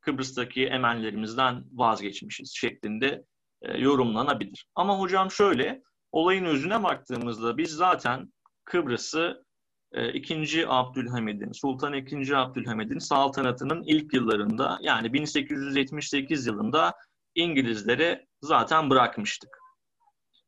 Kıbrıs'taki 0.00 0.66
emellerimizden 0.66 1.64
vazgeçmişiz 1.72 2.52
şeklinde 2.56 3.24
e, 3.62 3.78
yorumlanabilir. 3.78 4.66
Ama 4.74 4.98
hocam 4.98 5.30
şöyle, 5.30 5.82
olayın 6.12 6.44
özüne 6.44 6.82
baktığımızda 6.82 7.56
biz 7.56 7.70
zaten 7.70 8.32
Kıbrıs'ı 8.64 9.44
e, 9.92 10.12
2. 10.12 10.64
Abdülhamid'in, 10.68 11.52
Sultan 11.52 11.92
II. 11.92 12.34
Abdülhamid'in 12.34 12.98
saltanatının 12.98 13.82
ilk 13.82 14.14
yıllarında 14.14 14.78
yani 14.82 15.12
1878 15.12 16.46
yılında 16.46 16.94
İngilizlere 17.34 18.26
zaten 18.42 18.90
bırakmıştık. 18.90 19.58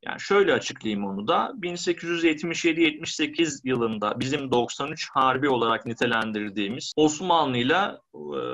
Yani 0.07 0.21
şöyle 0.21 0.52
açıklayayım 0.52 1.04
onu 1.04 1.28
da. 1.28 1.52
1877-78 1.61 3.61
yılında 3.64 4.21
bizim 4.21 4.50
93 4.50 5.11
Harbi 5.11 5.49
olarak 5.49 5.87
nitelendirdiğimiz 5.87 6.92
Osmanlı 6.97 7.57
ile 7.57 7.99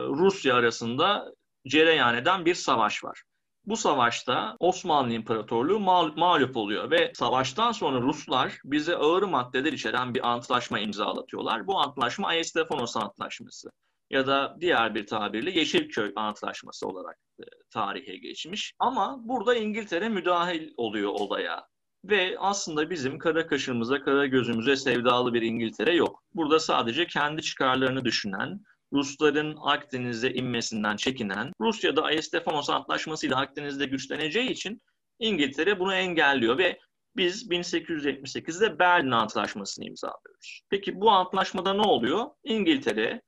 Rusya 0.09 0.55
arasında 0.55 1.33
cereyan 1.69 2.17
eden 2.17 2.45
bir 2.45 2.55
savaş 2.55 3.05
var. 3.05 3.23
Bu 3.67 3.77
savaşta 3.77 4.57
Osmanlı 4.61 5.13
İmparatorluğu 5.13 5.81
mağ- 5.81 6.13
mağlup 6.17 6.57
oluyor 6.57 6.91
ve 6.91 7.13
savaştan 7.15 7.73
sonra 7.73 8.01
Ruslar 8.01 8.59
bize 8.65 8.97
ağır 8.97 9.23
maddeler 9.23 9.73
içeren 9.73 10.15
bir 10.15 10.31
antlaşma 10.31 10.79
imzalatıyorlar. 10.79 11.67
Bu 11.67 11.81
antlaşma 11.81 12.29
Ayestefanos 12.29 12.97
Antlaşması 12.97 13.71
ya 14.11 14.27
da 14.27 14.57
diğer 14.61 14.95
bir 14.95 15.07
tabirle 15.07 15.51
Yeşilköy 15.51 16.13
Antlaşması 16.17 16.89
olarak 16.89 17.19
e, 17.41 17.45
tarihe 17.71 18.17
geçmiş. 18.17 18.73
Ama 18.79 19.21
burada 19.29 19.55
İngiltere 19.55 20.09
müdahil 20.09 20.73
oluyor 20.77 21.11
olaya. 21.11 21.67
Ve 22.05 22.37
aslında 22.39 22.91
bizim 22.91 23.19
kara 23.19 23.47
kaşımıza, 23.47 24.01
kara 24.03 24.27
gözümüze 24.27 24.77
sevdalı 24.77 25.35
bir 25.35 25.43
İngiltere 25.43 25.95
yok. 25.95 26.23
Burada 26.35 26.59
sadece 26.59 27.07
kendi 27.07 27.43
çıkarlarını 27.43 28.05
düşünen, 28.05 28.61
Rusların 28.93 29.57
Akdeniz'e 29.61 30.31
inmesinden 30.31 30.97
çekinen, 30.97 31.53
Rusya'da 31.61 32.03
Ayestefanos 32.03 32.71
Antlaşması 32.71 33.27
ile 33.27 33.35
Akdeniz'de 33.35 33.87
güçleneceği 33.87 34.51
için 34.51 34.83
İngiltere 35.19 35.79
bunu 35.79 35.95
engelliyor 35.95 36.59
ve 36.59 36.79
biz 37.17 37.51
1878'de 37.51 38.79
Berlin 38.79 39.11
Antlaşması'nı 39.11 39.85
imzalıyoruz. 39.85 40.63
Peki 40.71 41.01
bu 41.01 41.11
antlaşmada 41.11 41.75
ne 41.75 41.83
oluyor? 41.83 42.27
İngiltere 42.45 43.23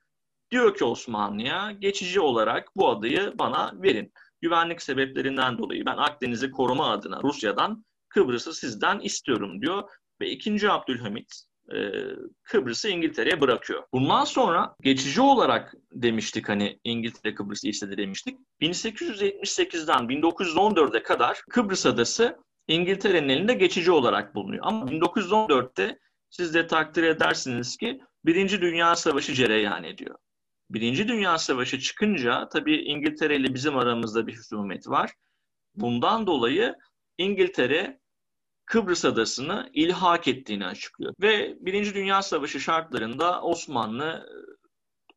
diyor 0.51 0.77
ki 0.77 0.85
Osmanlı'ya 0.85 1.71
geçici 1.79 2.21
olarak 2.21 2.77
bu 2.77 2.89
adayı 2.89 3.33
bana 3.39 3.73
verin. 3.83 4.13
Güvenlik 4.41 4.83
sebeplerinden 4.83 5.59
dolayı 5.59 5.87
ben 5.87 5.97
Akdeniz'i 5.97 6.51
koruma 6.51 6.91
adına 6.91 7.23
Rusya'dan 7.23 7.85
Kıbrıs'ı 8.09 8.55
sizden 8.55 9.01
istiyorum 9.01 9.63
diyor 9.63 9.91
ve 10.21 10.31
2. 10.31 10.71
Abdülhamit 10.71 11.43
e, 11.75 11.77
Kıbrıs'ı 12.43 12.89
İngiltere'ye 12.89 13.41
bırakıyor. 13.41 13.83
Bundan 13.93 14.25
sonra 14.25 14.77
geçici 14.81 15.21
olarak 15.21 15.75
demiştik 15.93 16.49
hani 16.49 16.81
İngiltere 16.85 17.35
Kıbrıs'ı 17.35 17.69
istedi 17.69 17.97
demiştik. 17.97 18.39
1878'den 18.61 20.05
1914'e 20.05 21.03
kadar 21.03 21.43
Kıbrıs 21.51 21.87
adası 21.87 22.39
İngiltere'nin 22.69 23.29
elinde 23.29 23.55
geçici 23.55 23.91
olarak 23.91 24.35
bulunuyor. 24.35 24.65
Ama 24.67 24.87
1914'te 24.87 25.99
siz 26.31 26.55
de 26.55 26.67
takdir 26.67 27.03
edersiniz 27.03 27.77
ki 27.77 28.01
Birinci 28.25 28.61
Dünya 28.61 28.97
Savaşı 28.97 29.35
cereyan 29.35 29.85
ediyor. 29.85 30.17
Birinci 30.71 31.09
Dünya 31.09 31.39
Savaşı 31.39 31.81
çıkınca 31.81 32.49
tabii 32.49 32.77
İngiltere 32.77 33.37
ile 33.37 33.55
bizim 33.55 33.77
aramızda 33.77 34.27
bir 34.27 34.37
husumet 34.39 34.89
var. 34.89 35.13
Bundan 35.75 36.27
dolayı 36.27 36.75
İngiltere 37.19 38.01
Kıbrıs 38.67 39.05
adasını 39.05 39.71
ilhak 39.73 40.29
ettiğini 40.29 40.67
açıklıyor. 40.67 41.15
Ve 41.23 41.57
Birinci 41.61 41.95
Dünya 41.95 42.23
Savaşı 42.23 42.61
şartlarında 42.61 43.43
Osmanlı 43.43 44.05
e, 44.05 44.35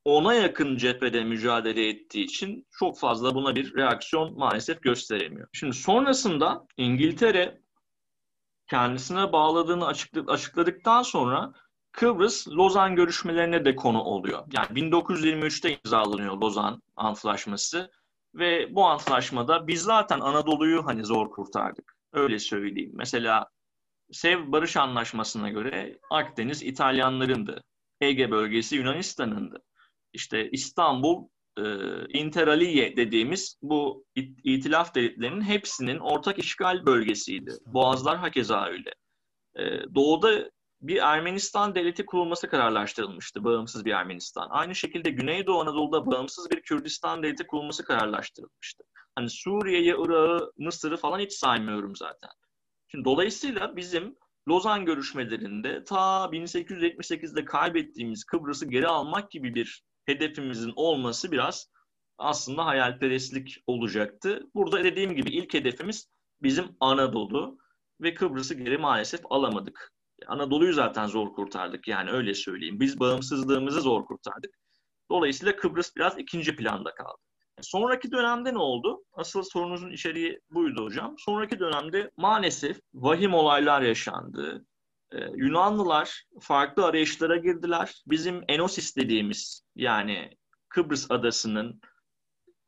ona 0.05 0.33
yakın 0.33 0.77
cephede 0.77 1.23
mücadele 1.23 1.89
ettiği 1.89 2.23
için 2.23 2.67
çok 2.79 2.99
fazla 2.99 3.35
buna 3.35 3.55
bir 3.55 3.75
reaksiyon 3.75 4.37
maalesef 4.37 4.81
gösteremiyor. 4.81 5.47
Şimdi 5.53 5.73
sonrasında 5.73 6.65
İngiltere 6.77 7.61
kendisine 8.67 9.31
bağladığını 9.31 9.87
açıkladıktan 10.27 11.03
sonra 11.03 11.53
Kıbrıs 11.91 12.47
Lozan 12.47 12.95
görüşmelerine 12.95 13.65
de 13.65 13.75
konu 13.75 14.01
oluyor. 14.01 14.43
Yani 14.53 14.67
1923'te 14.67 15.77
imzalanıyor 15.77 16.37
Lozan 16.37 16.81
Antlaşması 16.95 17.91
ve 18.35 18.75
bu 18.75 18.85
antlaşmada 18.85 19.67
biz 19.67 19.81
zaten 19.81 20.19
Anadolu'yu 20.19 20.85
hani 20.85 21.05
zor 21.05 21.31
kurtardık. 21.31 21.95
Öyle 22.13 22.39
söyleyeyim. 22.39 22.91
Mesela 22.93 23.47
Sev 24.11 24.51
Barış 24.51 24.77
Anlaşması'na 24.77 25.49
göre 25.49 25.99
Akdeniz 26.09 26.63
İtalyanlarındı. 26.63 27.63
Ege 28.01 28.31
bölgesi 28.31 28.75
Yunanistan'ındı. 28.75 29.63
İşte 30.13 30.49
İstanbul 30.51 31.27
e, 31.57 31.63
Interaliye 32.07 32.97
dediğimiz 32.97 33.57
bu 33.61 34.05
itilaf 34.43 34.95
devletlerinin 34.95 35.41
hepsinin 35.41 35.99
ortak 35.99 36.39
işgal 36.39 36.85
bölgesiydi. 36.85 37.51
Boğazlar 37.65 38.17
hakeza 38.17 38.65
öyle. 38.65 38.93
E, 39.55 39.95
doğuda 39.95 40.51
bir 40.81 40.97
Ermenistan 40.97 41.75
devleti 41.75 42.05
kurulması 42.05 42.49
kararlaştırılmıştı. 42.49 43.43
Bağımsız 43.43 43.85
bir 43.85 43.91
Ermenistan. 43.91 44.47
Aynı 44.49 44.75
şekilde 44.75 45.09
Güneydoğu 45.09 45.61
Anadolu'da 45.61 46.05
bağımsız 46.05 46.51
bir 46.51 46.61
Kürdistan 46.61 47.23
devleti 47.23 47.47
kurulması 47.47 47.83
kararlaştırılmıştı. 47.83 48.83
Hani 49.15 49.29
Suriye'yi, 49.29 49.95
Irak'ı, 49.97 50.51
Mısır'ı 50.57 50.97
falan 50.97 51.19
hiç 51.19 51.33
saymıyorum 51.33 51.95
zaten. 51.95 52.29
Şimdi 52.87 53.05
dolayısıyla 53.05 53.75
bizim 53.75 54.15
Lozan 54.49 54.85
görüşmelerinde 54.85 55.83
ta 55.83 56.25
1878'de 56.31 57.45
kaybettiğimiz 57.45 58.23
Kıbrıs'ı 58.23 58.65
geri 58.65 58.87
almak 58.87 59.31
gibi 59.31 59.55
bir 59.55 59.83
hedefimizin 60.05 60.73
olması 60.75 61.31
biraz 61.31 61.69
aslında 62.17 62.65
hayalperestlik 62.65 63.63
olacaktı. 63.67 64.43
Burada 64.55 64.83
dediğim 64.83 65.15
gibi 65.15 65.29
ilk 65.29 65.53
hedefimiz 65.53 66.09
bizim 66.41 66.65
Anadolu 66.79 67.57
ve 68.01 68.13
Kıbrıs'ı 68.13 68.53
geri 68.53 68.77
maalesef 68.77 69.21
alamadık. 69.29 69.91
Anadolu'yu 70.27 70.73
zaten 70.73 71.07
zor 71.07 71.33
kurtardık 71.33 71.87
yani 71.87 72.11
öyle 72.11 72.33
söyleyeyim. 72.33 72.79
Biz 72.79 72.99
bağımsızlığımızı 72.99 73.81
zor 73.81 74.05
kurtardık. 74.05 74.51
Dolayısıyla 75.11 75.55
Kıbrıs 75.55 75.95
biraz 75.95 76.17
ikinci 76.17 76.55
planda 76.55 76.95
kaldı. 76.95 77.17
Sonraki 77.61 78.11
dönemde 78.11 78.53
ne 78.53 78.57
oldu? 78.57 79.03
Asıl 79.13 79.43
sorunuzun 79.43 79.91
içeriği 79.91 80.39
buydu 80.51 80.83
hocam. 80.83 81.15
Sonraki 81.17 81.59
dönemde 81.59 82.11
maalesef 82.17 82.79
vahim 82.93 83.33
olaylar 83.33 83.81
yaşandı. 83.81 84.65
Ee, 85.11 85.17
Yunanlılar 85.35 86.23
farklı 86.41 86.85
arayışlara 86.85 87.37
girdiler. 87.37 88.03
Bizim 88.07 88.43
Enosis 88.47 88.95
dediğimiz 88.95 89.63
yani 89.75 90.37
Kıbrıs 90.69 91.11
adasının 91.11 91.81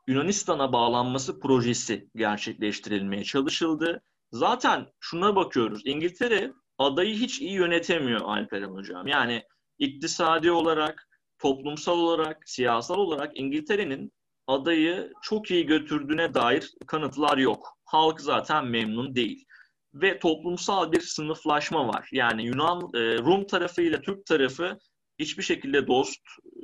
Yunanistan'a 0.07 0.73
bağlanması 0.73 1.39
projesi 1.39 2.09
gerçekleştirilmeye 2.15 3.23
çalışıldı. 3.23 4.01
Zaten 4.31 4.87
şuna 4.99 5.35
bakıyoruz. 5.35 5.81
İngiltere 5.85 6.53
adayı 6.77 7.15
hiç 7.15 7.41
iyi 7.41 7.51
yönetemiyor 7.51 8.21
Alperen 8.21 8.69
Hocam. 8.69 9.07
Yani 9.07 9.43
iktisadi 9.79 10.51
olarak, 10.51 11.07
toplumsal 11.39 11.99
olarak, 11.99 12.49
siyasal 12.49 12.97
olarak 12.97 13.31
İngiltere'nin 13.39 14.11
adayı 14.47 15.13
çok 15.21 15.51
iyi 15.51 15.65
götürdüğüne 15.65 16.33
dair 16.33 16.73
kanıtlar 16.87 17.37
yok. 17.37 17.77
Halk 17.85 18.21
zaten 18.21 18.65
memnun 18.65 19.15
değil. 19.15 19.45
Ve 19.93 20.19
toplumsal 20.19 20.91
bir 20.91 21.01
sınıflaşma 21.01 21.87
var. 21.87 22.09
Yani 22.11 22.45
Yunan, 22.45 22.81
e, 22.93 23.17
Rum 23.17 23.47
tarafıyla 23.47 24.01
Türk 24.01 24.25
tarafı 24.25 24.77
hiçbir 25.19 25.43
şekilde 25.43 25.87
dost 25.87 26.21
e, 26.45 26.59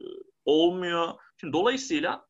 olmuyor. 0.46 1.14
Şimdi 1.38 1.54
dolayısıyla 1.54 2.26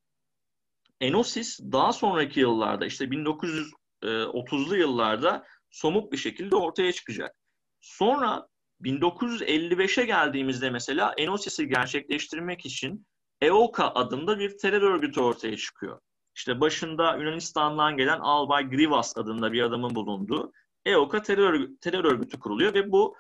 Enosis 1.02 1.60
daha 1.60 1.94
sonraki 1.94 2.40
yıllarda 2.40 2.86
işte 2.86 3.06
1930'lu 3.06 4.78
yıllarda 4.78 5.46
somut 5.72 6.12
bir 6.12 6.18
şekilde 6.18 6.56
ortaya 6.56 6.92
çıkacak. 6.92 7.36
Sonra 7.82 8.48
1955'e 8.82 10.06
geldiğimizde 10.06 10.70
mesela 10.70 11.14
Enosis'i 11.18 11.68
gerçekleştirmek 11.68 12.66
için 12.66 13.06
EOKA 13.42 13.94
adında 13.94 14.40
bir 14.40 14.58
terör 14.58 14.82
örgütü 14.82 15.22
ortaya 15.22 15.58
çıkıyor. 15.58 16.00
İşte 16.36 16.60
başında 16.60 17.16
Yunanistan'dan 17.16 17.98
gelen 17.98 18.20
Albay 18.20 18.70
Grivas 18.70 19.18
adında 19.18 19.52
bir 19.52 19.62
adamın 19.62 19.96
bulunduğu 19.96 20.52
EOKA 20.86 21.22
terör, 21.22 21.68
terör 21.82 22.06
örgütü 22.06 22.40
kuruluyor 22.40 22.74
ve 22.74 22.92
bu 22.92 23.16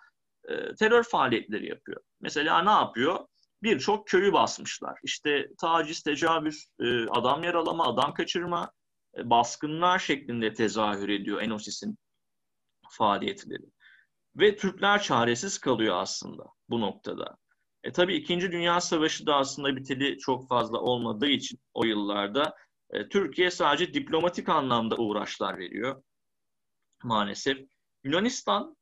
e, 0.50 0.75
terör 0.75 1.04
faaliyetleri 1.04 1.70
yapıyor. 1.70 2.01
Mesela 2.22 2.63
ne 2.63 2.72
yapıyor? 2.72 3.20
birçok 3.63 4.08
köyü 4.08 4.34
basmışlar. 4.34 5.00
İşte 5.04 5.50
taciz, 5.58 6.01
tecavüz, 6.01 6.68
e, 6.80 7.08
adam 7.08 7.44
yaralama, 7.44 7.86
adam 7.88 8.13
kaçırma, 8.13 8.72
e, 9.18 9.30
baskınlar 9.30 10.00
şeklinde 10.00 10.54
tezahür 10.54 11.10
ediyor 11.10 11.42
Enosis'in 11.42 11.98
faaliyetleri. 12.89 13.63
Ve 14.39 14.55
Türkler 14.55 15.01
çaresiz 15.01 15.58
kalıyor 15.58 15.96
aslında 15.98 16.43
bu 16.69 16.81
noktada. 16.81 17.38
E 17.84 17.91
tabii 17.91 18.15
İkinci 18.15 18.51
Dünya 18.51 18.81
Savaşı 18.81 19.25
da 19.25 19.36
aslında 19.36 19.75
biteli 19.75 20.17
çok 20.17 20.50
fazla 20.50 20.79
olmadığı 20.79 21.27
için 21.27 21.60
o 21.74 21.86
yıllarda 21.86 22.55
e, 22.89 23.10
Türkiye 23.10 23.51
sadece 23.51 23.93
diplomatik 23.93 24.50
anlamda 24.50 24.98
uğraşlar 24.98 25.58
veriyor 25.58 26.03
maalesef. 27.03 27.58
Yunanistan 28.03 28.77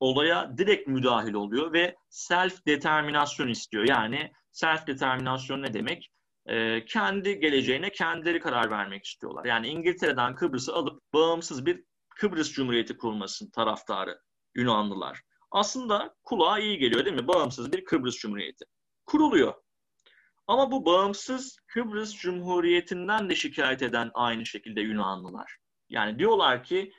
olaya 0.00 0.58
direkt 0.58 0.88
müdahil 0.88 1.34
oluyor 1.34 1.72
ve 1.72 1.96
self 2.08 2.66
determinasyon 2.66 3.48
istiyor. 3.48 3.84
Yani 3.88 4.32
self 4.52 4.86
determinasyon 4.86 5.62
ne 5.62 5.74
demek? 5.74 6.10
E, 6.46 6.84
kendi 6.84 7.40
geleceğine 7.40 7.92
kendileri 7.92 8.40
karar 8.40 8.70
vermek 8.70 9.04
istiyorlar. 9.04 9.44
Yani 9.44 9.68
İngiltere'den 9.68 10.34
Kıbrıs'ı 10.34 10.74
alıp 10.74 11.02
bağımsız 11.14 11.66
bir 11.66 11.84
Kıbrıs 12.08 12.52
Cumhuriyeti 12.52 12.96
kurulmasının 12.96 13.50
taraftarı 13.50 14.18
Yunanlılar. 14.54 15.22
Aslında 15.50 16.14
kulağa 16.24 16.58
iyi 16.58 16.78
geliyor 16.78 17.04
değil 17.04 17.16
mi? 17.16 17.28
Bağımsız 17.28 17.72
bir 17.72 17.84
Kıbrıs 17.84 18.16
Cumhuriyeti. 18.16 18.64
Kuruluyor. 19.06 19.54
Ama 20.46 20.70
bu 20.70 20.84
bağımsız 20.84 21.58
Kıbrıs 21.66 22.14
Cumhuriyeti'nden 22.14 23.30
de 23.30 23.34
şikayet 23.34 23.82
eden 23.82 24.10
aynı 24.14 24.46
şekilde 24.46 24.80
Yunanlılar. 24.80 25.56
Yani 25.88 26.18
diyorlar 26.18 26.64
ki 26.64 26.92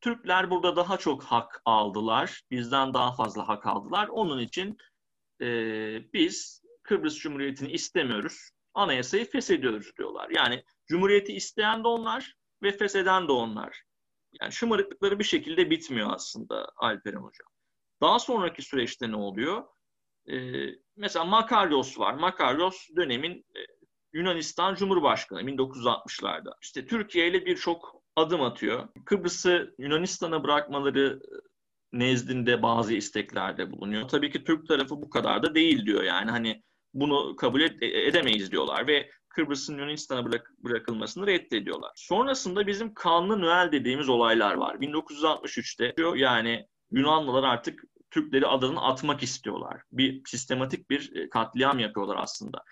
Türkler 0.00 0.50
burada 0.50 0.76
daha 0.76 0.96
çok 0.96 1.22
hak 1.22 1.62
aldılar, 1.64 2.42
bizden 2.50 2.94
daha 2.94 3.12
fazla 3.12 3.48
hak 3.48 3.66
aldılar. 3.66 4.08
Onun 4.08 4.38
için 4.38 4.76
e, 5.40 5.46
biz 6.12 6.62
Kıbrıs 6.82 7.18
Cumhuriyeti'ni 7.18 7.72
istemiyoruz, 7.72 8.50
anayasayı 8.74 9.30
feshediyoruz 9.30 9.96
diyorlar. 9.98 10.30
Yani 10.30 10.64
Cumhuriyeti 10.86 11.32
isteyen 11.32 11.84
de 11.84 11.88
onlar 11.88 12.34
ve 12.62 12.72
fesheden 12.72 13.28
de 13.28 13.32
onlar. 13.32 13.82
Yani 14.40 14.52
şımarıklıkları 14.52 15.18
bir 15.18 15.24
şekilde 15.24 15.70
bitmiyor 15.70 16.10
aslında 16.12 16.72
Alperen 16.76 17.16
Hocam. 17.16 17.48
Daha 18.00 18.18
sonraki 18.18 18.62
süreçte 18.62 19.10
ne 19.10 19.16
oluyor? 19.16 19.64
Ee, 20.30 20.68
mesela 20.96 21.24
Makaryos 21.24 21.98
var. 21.98 22.14
Makaryos 22.14 22.88
dönemin 22.96 23.32
e, 23.32 23.60
Yunanistan 24.12 24.74
Cumhurbaşkanı 24.74 25.40
1960'larda. 25.42 26.52
İşte 26.62 26.86
Türkiye 26.86 27.28
ile 27.28 27.46
birçok 27.46 28.02
adım 28.16 28.42
atıyor. 28.42 28.88
Kıbrıs'ı 29.04 29.74
Yunanistan'a 29.78 30.44
bırakmaları 30.44 31.20
nezdinde 31.92 32.62
bazı 32.62 32.94
isteklerde 32.94 33.70
bulunuyor. 33.70 34.08
Tabii 34.08 34.30
ki 34.30 34.44
Türk 34.44 34.68
tarafı 34.68 35.02
bu 35.02 35.10
kadar 35.10 35.42
da 35.42 35.54
değil 35.54 35.86
diyor. 35.86 36.02
Yani 36.02 36.30
hani 36.30 36.62
bunu 36.94 37.36
kabul 37.36 37.60
ed- 37.60 37.84
edemeyiz 38.08 38.52
diyorlar 38.52 38.86
ve 38.86 39.10
Kıbrıs'ın 39.32 39.78
Yunanistan'a 39.78 40.24
bırak- 40.24 40.64
bırakılmasını 40.64 41.26
reddediyorlar. 41.26 41.90
Sonrasında 41.96 42.66
bizim 42.66 42.94
kanlı 42.94 43.40
Noel 43.40 43.72
dediğimiz 43.72 44.08
olaylar 44.08 44.54
var. 44.54 44.80
1963'te 44.80 45.94
yani 46.16 46.66
Yunanlılar 46.90 47.42
artık 47.42 47.84
Türkleri 48.10 48.46
adadan 48.46 48.76
atmak 48.76 49.22
istiyorlar. 49.22 49.82
Bir 49.92 50.22
sistematik 50.26 50.90
bir 50.90 51.16
e, 51.16 51.28
katliam 51.28 51.78
yapıyorlar 51.78 52.16
aslında. 52.16 52.64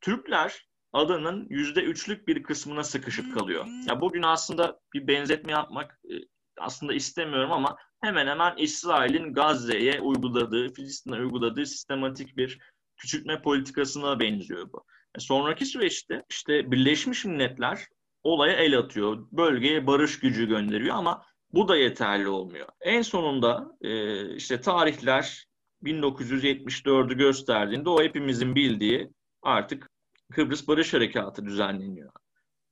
Türkler 0.00 0.68
adanın 0.92 1.46
yüzde 1.50 1.82
üçlük 1.82 2.28
bir 2.28 2.42
kısmına 2.42 2.84
sıkışıp 2.84 3.34
kalıyor. 3.34 3.66
Ya 3.88 4.00
bugün 4.00 4.22
aslında 4.22 4.80
bir 4.94 5.06
benzetme 5.06 5.52
yapmak 5.52 6.00
e, 6.04 6.14
aslında 6.60 6.94
istemiyorum 6.94 7.52
ama 7.52 7.76
hemen 8.00 8.26
hemen 8.26 8.56
İsrail'in 8.56 9.32
Gazze'ye 9.32 10.00
uyguladığı, 10.00 10.72
Filistin'e 10.72 11.16
uyguladığı 11.16 11.66
sistematik 11.66 12.36
bir 12.36 12.58
küçültme 12.96 13.42
politikasına 13.42 14.20
benziyor 14.20 14.72
bu. 14.72 14.84
E, 15.16 15.20
sonraki 15.20 15.66
süreçte 15.66 16.24
işte 16.30 16.70
Birleşmiş 16.70 17.24
Milletler 17.24 17.86
olaya 18.22 18.52
el 18.52 18.78
atıyor. 18.78 19.28
Bölgeye 19.32 19.86
barış 19.86 20.20
gücü 20.20 20.48
gönderiyor 20.48 20.96
ama 20.96 21.24
bu 21.52 21.68
da 21.68 21.76
yeterli 21.76 22.28
olmuyor. 22.28 22.68
En 22.80 23.02
sonunda 23.02 23.76
e, 23.80 24.34
işte 24.34 24.60
tarihler 24.60 25.46
1974'ü 25.82 27.14
gösterdiğinde 27.14 27.90
o 27.90 28.02
hepimizin 28.02 28.54
bildiği 28.54 29.10
artık 29.42 29.90
Kıbrıs 30.32 30.68
Barış 30.68 30.94
Harekatı 30.94 31.44
düzenleniyor. 31.44 32.12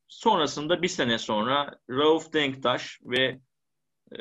Sonrasında 0.08 0.82
bir 0.82 0.88
sene 0.88 1.18
sonra 1.18 1.78
Rauf 1.90 2.32
Denktaş 2.32 3.00
ve 3.04 3.40
e, 4.12 4.16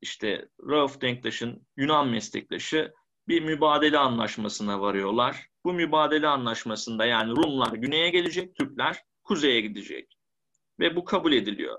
işte 0.00 0.48
Rauf 0.68 1.00
Denktaş'ın 1.00 1.66
Yunan 1.76 2.08
meslektaşı 2.08 2.92
bir 3.28 3.42
mübadele 3.42 3.98
anlaşmasına 3.98 4.80
varıyorlar. 4.80 5.46
Bu 5.64 5.72
mübadele 5.72 6.28
anlaşmasında 6.28 7.06
yani 7.06 7.30
Rumlar 7.30 7.72
güneye 7.72 8.10
gelecek, 8.10 8.56
Türkler 8.56 9.02
kuzeye 9.22 9.60
gidecek. 9.60 10.16
Ve 10.80 10.96
bu 10.96 11.04
kabul 11.04 11.32
ediliyor. 11.32 11.78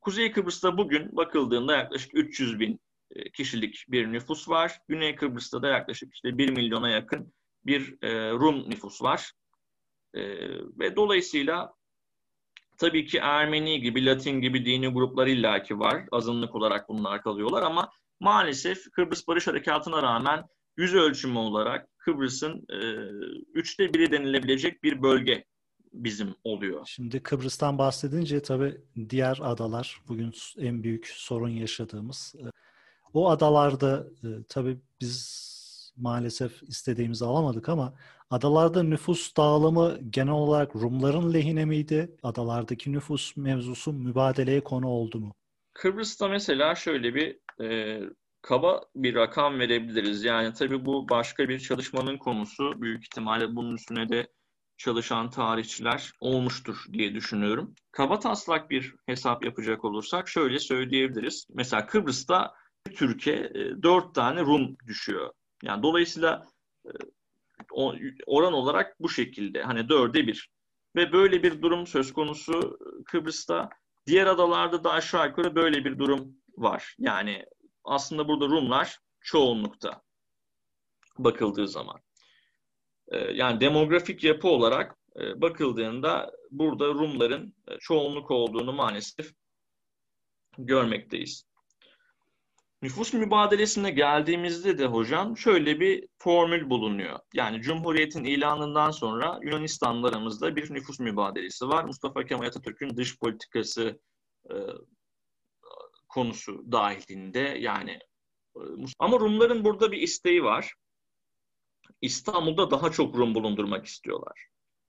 Kuzey 0.00 0.32
Kıbrıs'ta 0.32 0.78
bugün 0.78 1.16
bakıldığında 1.16 1.76
yaklaşık 1.76 2.10
300 2.14 2.60
bin 2.60 2.80
e, 3.10 3.30
kişilik 3.30 3.84
bir 3.88 4.12
nüfus 4.12 4.48
var. 4.48 4.78
Güney 4.88 5.16
Kıbrıs'ta 5.16 5.62
da 5.62 5.68
yaklaşık 5.68 6.14
işte 6.14 6.38
1 6.38 6.50
milyona 6.50 6.88
yakın 6.88 7.32
bir 7.66 8.02
e, 8.02 8.30
Rum 8.30 8.70
nüfus 8.70 9.02
var. 9.02 9.32
E, 10.14 10.22
ve 10.78 10.96
dolayısıyla 10.96 11.74
tabii 12.78 13.06
ki 13.06 13.18
Ermeni 13.18 13.80
gibi, 13.80 14.06
Latin 14.06 14.40
gibi 14.40 14.64
dini 14.64 14.88
gruplar 14.88 15.26
illaki 15.26 15.78
var. 15.78 16.04
Azınlık 16.12 16.54
olarak 16.54 16.88
bunlar 16.88 17.22
kalıyorlar 17.22 17.62
ama 17.62 17.90
maalesef 18.20 18.90
Kıbrıs 18.90 19.28
Barış 19.28 19.46
Harekatı'na 19.46 20.02
rağmen 20.02 20.44
yüz 20.76 20.94
ölçümü 20.94 21.38
olarak 21.38 21.88
Kıbrıs'ın 21.98 22.66
e, 22.68 22.78
üçte 23.54 23.94
biri 23.94 24.12
denilebilecek 24.12 24.82
bir 24.82 25.02
bölge 25.02 25.44
bizim 25.92 26.34
oluyor. 26.44 26.86
Şimdi 26.86 27.22
Kıbrıs'tan 27.22 27.78
bahsedince 27.78 28.42
tabii 28.42 28.76
diğer 29.08 29.38
adalar 29.42 30.00
bugün 30.08 30.32
en 30.58 30.82
büyük 30.82 31.06
sorun 31.06 31.48
yaşadığımız. 31.48 32.34
E, 32.38 32.44
o 33.14 33.30
adalarda 33.30 34.06
e, 34.24 34.28
tabii 34.48 34.78
biz 35.00 35.54
maalesef 35.96 36.62
istediğimizi 36.62 37.24
alamadık 37.24 37.68
ama 37.68 37.94
adalarda 38.30 38.82
nüfus 38.82 39.36
dağılımı 39.36 39.98
genel 40.10 40.32
olarak 40.32 40.76
Rumların 40.76 41.34
lehine 41.34 41.64
miydi? 41.64 42.16
Adalardaki 42.22 42.92
nüfus 42.92 43.36
mevzusu 43.36 43.92
mübadeleye 43.92 44.64
konu 44.64 44.88
oldu 44.88 45.20
mu? 45.20 45.34
Kıbrıs'ta 45.72 46.28
mesela 46.28 46.74
şöyle 46.74 47.14
bir 47.14 47.38
e, 47.64 48.00
kaba 48.44 48.80
bir 48.96 49.14
rakam 49.14 49.58
verebiliriz. 49.58 50.24
Yani 50.24 50.52
tabii 50.52 50.86
bu 50.86 51.08
başka 51.08 51.48
bir 51.48 51.60
çalışmanın 51.60 52.18
konusu. 52.18 52.82
Büyük 52.82 53.02
ihtimalle 53.02 53.56
bunun 53.56 53.74
üstüne 53.74 54.08
de 54.08 54.28
çalışan 54.76 55.30
tarihçiler 55.30 56.12
olmuştur 56.20 56.76
diye 56.92 57.14
düşünüyorum. 57.14 57.74
Kaba 57.92 58.18
taslak 58.18 58.70
bir 58.70 58.94
hesap 59.06 59.44
yapacak 59.44 59.84
olursak 59.84 60.28
şöyle 60.28 60.58
söyleyebiliriz. 60.58 61.46
Mesela 61.54 61.86
Kıbrıs'ta 61.86 62.54
Türkiye 62.94 63.36
e, 63.36 63.82
dört 63.82 64.14
tane 64.14 64.40
Rum 64.40 64.76
düşüyor. 64.86 65.30
Yani 65.62 65.82
dolayısıyla 65.82 66.44
e, 66.86 66.90
oran 68.26 68.52
olarak 68.52 69.00
bu 69.00 69.08
şekilde 69.08 69.62
hani 69.62 69.88
dörde 69.88 70.26
bir. 70.26 70.50
Ve 70.96 71.12
böyle 71.12 71.42
bir 71.42 71.62
durum 71.62 71.86
söz 71.86 72.12
konusu 72.12 72.78
Kıbrıs'ta. 73.06 73.68
Diğer 74.06 74.26
adalarda 74.26 74.84
da 74.84 74.92
aşağı 74.92 75.28
yukarı 75.28 75.54
böyle 75.54 75.84
bir 75.84 75.98
durum 75.98 76.36
var. 76.56 76.94
Yani 76.98 77.44
aslında 77.84 78.28
burada 78.28 78.46
Rumlar 78.46 78.98
çoğunlukta 79.20 80.02
bakıldığı 81.18 81.68
zaman. 81.68 82.00
Ee, 83.08 83.18
yani 83.18 83.60
demografik 83.60 84.24
yapı 84.24 84.48
olarak 84.48 84.96
e, 85.20 85.40
bakıldığında 85.40 86.32
burada 86.50 86.86
Rumların 86.86 87.54
e, 87.68 87.78
çoğunluk 87.78 88.30
olduğunu 88.30 88.72
maalesef 88.72 89.32
görmekteyiz. 90.58 91.44
Nüfus 92.82 93.12
mübadelesine 93.12 93.90
geldiğimizde 93.90 94.78
de 94.78 94.86
hocam 94.86 95.36
şöyle 95.36 95.80
bir 95.80 96.08
formül 96.18 96.70
bulunuyor. 96.70 97.18
Yani 97.34 97.62
Cumhuriyet'in 97.62 98.24
ilanından 98.24 98.90
sonra 98.90 99.38
Yunanistan'la 99.42 100.08
aramızda 100.08 100.56
bir 100.56 100.74
nüfus 100.74 101.00
mübadelesi 101.00 101.68
var. 101.68 101.84
Mustafa 101.84 102.24
Kemal 102.24 102.46
Atatürk'ün 102.46 102.96
dış 102.96 103.18
politikası 103.18 104.00
e, 104.50 104.54
konusu 106.14 106.72
dahilinde 106.72 107.56
yani 107.60 107.98
e, 108.56 108.60
ama 108.98 109.20
Rumların 109.20 109.64
burada 109.64 109.92
bir 109.92 109.98
isteği 109.98 110.44
var. 110.44 110.74
İstanbul'da 112.00 112.70
daha 112.70 112.90
çok 112.90 113.16
Rum 113.16 113.34
bulundurmak 113.34 113.86
istiyorlar. 113.86 114.46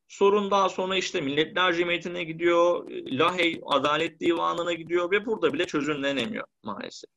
Sorun 0.07 0.51
daha 0.51 0.69
sonra 0.69 0.95
işte 0.95 1.21
Milletler 1.21 1.73
Cemiyeti'ne 1.73 2.23
gidiyor, 2.23 2.89
Lahey 2.91 3.61
Adalet 3.65 4.19
Divanı'na 4.19 4.73
gidiyor 4.73 5.11
ve 5.11 5.25
burada 5.25 5.53
bile 5.53 5.65
çözümlenemiyor 5.65 6.45
maalesef. 6.63 7.09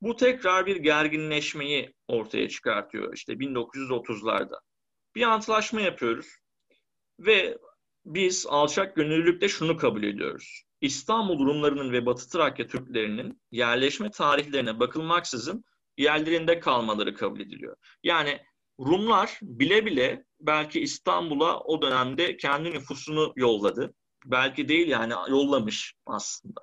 Bu 0.00 0.16
tekrar 0.16 0.66
bir 0.66 0.76
gerginleşmeyi 0.76 1.94
ortaya 2.08 2.48
çıkartıyor 2.48 3.14
işte 3.14 3.32
1930'larda. 3.32 4.60
Bir 5.14 5.22
antlaşma 5.22 5.80
yapıyoruz 5.80 6.26
ve 7.18 7.58
biz 8.04 8.46
alçak 8.48 8.96
gönüllülükle 8.96 9.48
şunu 9.48 9.76
kabul 9.76 10.02
ediyoruz. 10.02 10.62
İstanbul 10.82 11.46
Rumlarının 11.46 11.92
ve 11.92 12.06
Batı 12.06 12.28
Trakya 12.28 12.66
Türklerinin 12.66 13.40
yerleşme 13.50 14.10
tarihlerine 14.10 14.80
bakılmaksızın 14.80 15.64
yerlerinde 15.98 16.60
kalmaları 16.60 17.14
kabul 17.14 17.40
ediliyor. 17.40 17.76
Yani 18.02 18.40
Rumlar 18.80 19.38
bile 19.42 19.86
bile 19.86 20.24
belki 20.40 20.80
İstanbul'a 20.80 21.60
o 21.60 21.82
dönemde 21.82 22.36
kendi 22.36 22.70
nüfusunu 22.70 23.32
yolladı. 23.36 23.94
Belki 24.24 24.68
değil 24.68 24.88
yani 24.88 25.12
yollamış 25.28 25.94
aslında. 26.06 26.60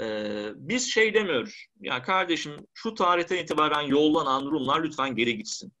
Ee, 0.00 0.50
biz 0.54 0.92
şey 0.92 1.14
demiyoruz. 1.14 1.66
Ya 1.80 2.02
kardeşim 2.02 2.52
şu 2.74 2.94
tarihten 2.94 3.36
itibaren 3.36 3.82
yollanan 3.82 4.42
Rumlar 4.42 4.82
lütfen 4.84 5.16
geri 5.16 5.36
gitsin. 5.36 5.72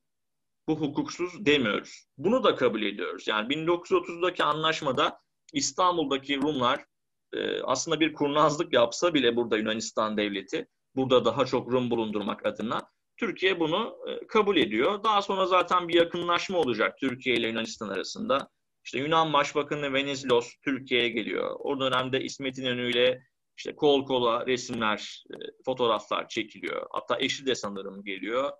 Bu 0.68 0.80
hukuksuz 0.80 1.46
demiyoruz. 1.46 2.06
Bunu 2.18 2.44
da 2.44 2.54
kabul 2.54 2.82
ediyoruz. 2.82 3.28
Yani 3.28 3.54
1930'daki 3.54 4.44
anlaşmada 4.44 5.20
İstanbul'daki 5.52 6.36
Rumlar 6.42 6.84
e, 7.32 7.62
aslında 7.62 8.00
bir 8.00 8.12
kurnazlık 8.12 8.72
yapsa 8.72 9.14
bile 9.14 9.36
burada 9.36 9.56
Yunanistan 9.56 10.16
devleti 10.16 10.66
burada 10.96 11.24
daha 11.24 11.44
çok 11.46 11.72
Rum 11.72 11.90
bulundurmak 11.90 12.46
adına 12.46 12.82
Türkiye 13.16 13.60
bunu 13.60 13.96
e, 14.08 14.26
kabul 14.26 14.56
ediyor. 14.56 15.04
Daha 15.04 15.22
sonra 15.22 15.46
zaten 15.46 15.88
bir 15.88 15.94
yakınlaşma 15.94 16.58
olacak 16.58 16.98
Türkiye 16.98 17.36
ile 17.36 17.48
Yunanistan 17.48 17.88
arasında. 17.88 18.48
İşte 18.84 18.98
Yunan 18.98 19.32
Başbakanı 19.32 19.92
Venizelos 19.92 20.54
Türkiye'ye 20.64 21.08
geliyor. 21.08 21.56
O 21.58 21.80
dönemde 21.80 22.20
İsmet 22.20 22.58
İnönü 22.58 22.90
ile 22.90 23.22
işte 23.56 23.74
kol 23.76 24.06
kola 24.06 24.46
resimler, 24.46 25.24
e, 25.30 25.36
fotoğraflar 25.64 26.28
çekiliyor. 26.28 26.86
Hatta 26.90 27.18
eşi 27.20 27.46
de 27.46 27.54
sanırım 27.54 28.04
geliyor. 28.04 28.50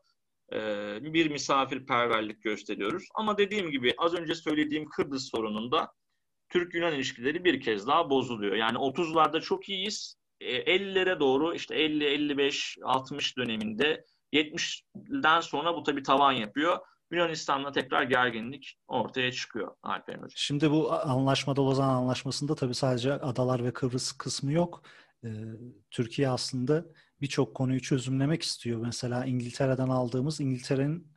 Bir 1.00 1.30
misafirperverlik 1.30 2.42
gösteriyoruz. 2.42 3.08
Ama 3.14 3.38
dediğim 3.38 3.70
gibi 3.70 3.94
az 3.98 4.14
önce 4.14 4.34
söylediğim 4.34 4.88
Kıbrıs 4.88 5.30
sorununda 5.30 5.92
Türk-Yunan 6.50 6.94
ilişkileri 6.94 7.44
bir 7.44 7.60
kez 7.60 7.86
daha 7.86 8.10
bozuluyor. 8.10 8.56
Yani 8.56 8.78
30'larda 8.78 9.40
çok 9.40 9.68
iyiyiz. 9.68 10.16
50'lere 10.40 11.20
doğru 11.20 11.54
işte 11.54 11.74
50, 11.74 12.04
55, 12.04 12.78
60 12.82 13.36
döneminde 13.36 14.04
70'den 14.32 15.40
sonra 15.40 15.74
bu 15.76 15.82
tabii 15.82 16.02
tavan 16.02 16.32
yapıyor. 16.32 16.78
Yunanistan'da 17.12 17.72
tekrar 17.72 18.02
gerginlik 18.02 18.78
ortaya 18.88 19.32
çıkıyor 19.32 19.74
Alper 19.82 20.14
Hocam. 20.14 20.30
Şimdi 20.34 20.70
bu 20.70 20.92
anlaşmada 20.92 21.66
Lozan 21.66 21.88
Anlaşması'nda 21.88 22.54
tabii 22.54 22.74
sadece 22.74 23.12
adalar 23.12 23.64
ve 23.64 23.72
Kıbrıs 23.72 24.12
kısmı 24.12 24.52
yok. 24.52 24.82
Ee, 25.24 25.28
Türkiye 25.90 26.28
aslında 26.28 26.84
birçok 27.20 27.54
konuyu 27.54 27.80
çözümlemek 27.80 28.42
istiyor. 28.42 28.80
Mesela 28.80 29.24
İngiltere'den 29.24 29.88
aldığımız 29.88 30.40
İngiltere'nin 30.40 31.09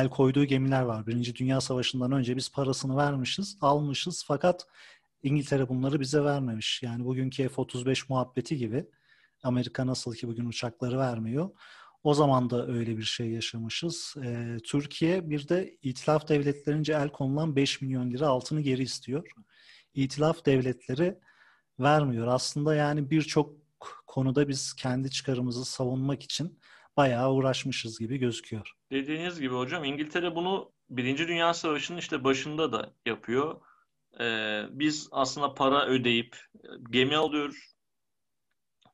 el 0.00 0.10
koyduğu 0.10 0.44
gemiler 0.44 0.82
var. 0.82 1.06
Birinci 1.06 1.36
Dünya 1.36 1.60
Savaşı'ndan 1.60 2.12
önce 2.12 2.36
biz 2.36 2.52
parasını 2.52 2.96
vermişiz, 2.96 3.58
almışız 3.60 4.24
fakat 4.26 4.66
İngiltere 5.22 5.68
bunları 5.68 6.00
bize 6.00 6.24
vermemiş. 6.24 6.82
Yani 6.82 7.04
bugünkü 7.04 7.48
F-35 7.48 8.04
muhabbeti 8.08 8.56
gibi 8.56 8.86
Amerika 9.42 9.86
nasıl 9.86 10.14
ki 10.14 10.28
bugün 10.28 10.46
uçakları 10.46 10.98
vermiyor. 10.98 11.50
O 12.02 12.14
zaman 12.14 12.50
da 12.50 12.66
öyle 12.66 12.98
bir 12.98 13.02
şey 13.02 13.30
yaşamışız. 13.30 14.14
Ee, 14.24 14.56
Türkiye 14.64 15.30
bir 15.30 15.48
de 15.48 15.76
itilaf 15.82 16.28
devletlerince 16.28 16.92
el 16.92 17.08
konulan 17.08 17.56
5 17.56 17.80
milyon 17.80 18.10
lira 18.10 18.26
altını 18.26 18.60
geri 18.60 18.82
istiyor. 18.82 19.28
İtilaf 19.94 20.46
devletleri 20.46 21.18
vermiyor. 21.80 22.26
Aslında 22.26 22.74
yani 22.74 23.10
birçok 23.10 23.52
konuda 24.06 24.48
biz 24.48 24.74
kendi 24.74 25.10
çıkarımızı 25.10 25.64
savunmak 25.64 26.22
için 26.22 26.58
bayağı 26.96 27.32
uğraşmışız 27.32 27.98
gibi 27.98 28.18
gözüküyor. 28.18 28.72
Dediğiniz 28.90 29.40
gibi 29.40 29.54
hocam 29.54 29.84
İngiltere 29.84 30.34
bunu 30.34 30.72
Birinci 30.90 31.28
Dünya 31.28 31.54
Savaşı'nın 31.54 31.98
işte 31.98 32.24
başında 32.24 32.72
da 32.72 32.92
yapıyor. 33.06 33.60
Ee, 34.20 34.62
biz 34.70 35.08
aslında 35.10 35.54
para 35.54 35.86
ödeyip 35.86 36.36
gemi 36.90 37.16
alıyoruz. 37.16 37.76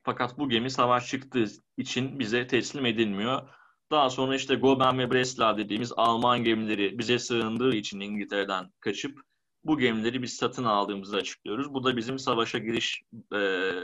Fakat 0.03 0.37
bu 0.39 0.49
gemi 0.49 0.69
savaş 0.69 1.07
çıktığı 1.07 1.45
için 1.77 2.19
bize 2.19 2.47
teslim 2.47 2.85
edilmiyor. 2.85 3.49
Daha 3.91 4.09
sonra 4.09 4.35
işte 4.35 4.55
Goben 4.55 4.99
ve 4.99 5.11
Breslau 5.11 5.57
dediğimiz 5.57 5.91
Alman 5.95 6.43
gemileri 6.43 6.99
bize 6.99 7.19
sığındığı 7.19 7.75
için 7.75 7.99
İngiltere'den 7.99 8.71
kaçıp 8.79 9.19
bu 9.63 9.79
gemileri 9.79 10.21
biz 10.21 10.35
satın 10.35 10.63
aldığımızı 10.63 11.17
açıklıyoruz. 11.17 11.73
Bu 11.73 11.83
da 11.83 11.97
bizim 11.97 12.19
savaşa 12.19 12.57
giriş 12.57 13.01
e, 13.33 13.37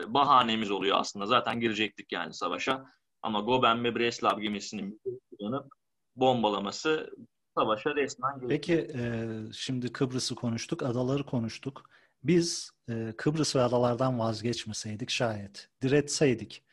bahanemiz 0.08 0.72
oluyor 0.72 0.98
aslında. 1.00 1.26
Zaten 1.26 1.60
girecektik 1.60 2.12
yani 2.12 2.34
savaşa. 2.34 2.86
Ama 3.22 3.40
Goben 3.40 3.84
ve 3.84 3.96
Breslau 3.96 4.40
gemisinin 4.40 5.02
kullanıp 5.30 5.72
bombalaması 6.16 7.10
savaşa 7.58 7.96
resmen 7.96 8.36
giriyor. 8.36 8.50
Peki 8.50 8.88
e, 8.96 9.28
şimdi 9.54 9.92
Kıbrıs'ı 9.94 10.36
konuştuk, 10.36 10.84
adaları 10.84 11.26
konuştuk. 11.26 11.90
Biz 12.24 12.72
e, 12.90 13.14
Kıbrıs 13.18 13.56
ve 13.56 13.62
adalardan 13.62 14.20
vazgeçmeseydik 14.20 15.10
şayet, 15.10 15.70
diretseydik 15.82 16.64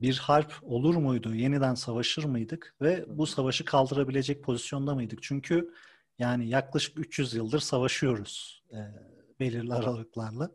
bir 0.00 0.18
harp 0.18 0.52
olur 0.62 0.96
muydu? 0.96 1.34
Yeniden 1.34 1.74
savaşır 1.74 2.24
mıydık? 2.24 2.74
Ve 2.80 3.04
bu 3.08 3.26
savaşı 3.26 3.64
kaldırabilecek 3.64 4.44
pozisyonda 4.44 4.94
mıydık? 4.94 5.22
Çünkü 5.22 5.74
yani 6.18 6.48
yaklaşık 6.48 6.98
300 6.98 7.34
yıldır 7.34 7.60
savaşıyoruz 7.60 8.62
e, 8.72 8.78
belirli 9.40 9.74
aralıklarla. 9.74 10.50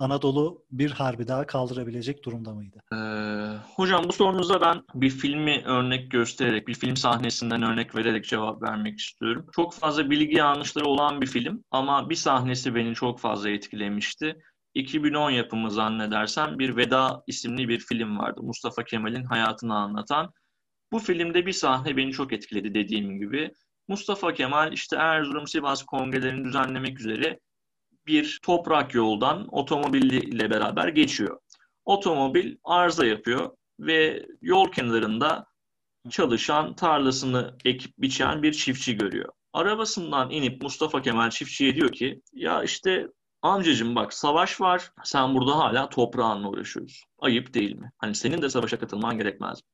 Anadolu 0.00 0.64
bir 0.70 0.90
harbi 0.90 1.28
daha 1.28 1.46
kaldırabilecek 1.46 2.24
durumda 2.24 2.54
mıydı? 2.54 2.82
Ee, 2.92 2.96
hocam 3.74 4.04
bu 4.08 4.12
sorunuza 4.12 4.60
ben 4.60 4.82
bir 4.94 5.10
filmi 5.10 5.62
örnek 5.64 6.10
göstererek, 6.10 6.68
bir 6.68 6.74
film 6.74 6.96
sahnesinden 6.96 7.62
örnek 7.62 7.94
vererek 7.94 8.24
cevap 8.24 8.62
vermek 8.62 8.98
istiyorum. 8.98 9.46
Çok 9.52 9.74
fazla 9.74 10.10
bilgi 10.10 10.36
yanlışları 10.36 10.84
olan 10.84 11.20
bir 11.20 11.26
film 11.26 11.64
ama 11.70 12.10
bir 12.10 12.14
sahnesi 12.14 12.74
beni 12.74 12.94
çok 12.94 13.20
fazla 13.20 13.50
etkilemişti. 13.50 14.36
2010 14.74 15.30
yapımı 15.30 15.70
zannedersem 15.70 16.58
bir 16.58 16.76
Veda 16.76 17.22
isimli 17.26 17.68
bir 17.68 17.78
film 17.78 18.18
vardı. 18.18 18.40
Mustafa 18.42 18.84
Kemal'in 18.84 19.24
hayatını 19.24 19.74
anlatan. 19.74 20.32
Bu 20.92 20.98
filmde 20.98 21.46
bir 21.46 21.52
sahne 21.52 21.96
beni 21.96 22.12
çok 22.12 22.32
etkiledi 22.32 22.74
dediğim 22.74 23.18
gibi. 23.18 23.52
Mustafa 23.88 24.34
Kemal 24.34 24.72
işte 24.72 24.96
Erzurum 24.96 25.46
Sivas 25.46 25.82
kongrelerini 25.82 26.44
düzenlemek 26.44 27.00
üzere 27.00 27.40
bir 28.10 28.40
toprak 28.42 28.94
yoldan 28.94 29.48
otomobiliyle 29.54 30.50
beraber 30.50 30.88
geçiyor. 30.88 31.40
Otomobil 31.84 32.56
arıza 32.64 33.06
yapıyor 33.06 33.50
ve 33.80 34.26
yol 34.42 34.72
kenarında 34.72 35.46
çalışan 36.10 36.74
tarlasını 36.74 37.56
ekip 37.64 37.98
biçen 37.98 38.42
bir 38.42 38.52
çiftçi 38.52 38.96
görüyor. 38.96 39.32
Arabasından 39.52 40.30
inip 40.30 40.62
Mustafa 40.62 41.02
Kemal 41.02 41.30
çiftçiye 41.30 41.74
diyor 41.74 41.92
ki 41.92 42.22
ya 42.32 42.62
işte 42.62 43.08
amcacım 43.42 43.94
bak 43.94 44.14
savaş 44.14 44.60
var 44.60 44.92
sen 45.04 45.34
burada 45.34 45.58
hala 45.58 45.88
toprağınla 45.88 46.48
uğraşıyorsun. 46.48 47.08
Ayıp 47.18 47.54
değil 47.54 47.76
mi? 47.76 47.92
Hani 47.98 48.14
senin 48.14 48.42
de 48.42 48.48
savaşa 48.50 48.78
katılman 48.78 49.18
gerekmez 49.18 49.58
mi? 49.58 49.68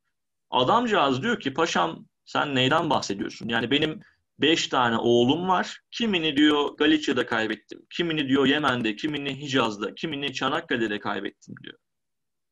Adamcağız 0.50 1.22
diyor 1.22 1.40
ki 1.40 1.54
paşam 1.54 2.06
sen 2.24 2.54
neyden 2.54 2.90
bahsediyorsun? 2.90 3.48
Yani 3.48 3.70
benim 3.70 4.00
beş 4.38 4.68
tane 4.68 4.96
oğlum 4.98 5.48
var. 5.48 5.80
Kimini 5.90 6.36
diyor 6.36 6.76
Galicia'da 6.76 7.26
kaybettim. 7.26 7.86
Kimini 7.90 8.28
diyor 8.28 8.46
Yemen'de, 8.46 8.96
kimini 8.96 9.40
Hicaz'da, 9.40 9.94
kimini 9.94 10.32
Çanakkale'de 10.32 11.00
kaybettim 11.00 11.54
diyor. 11.62 11.78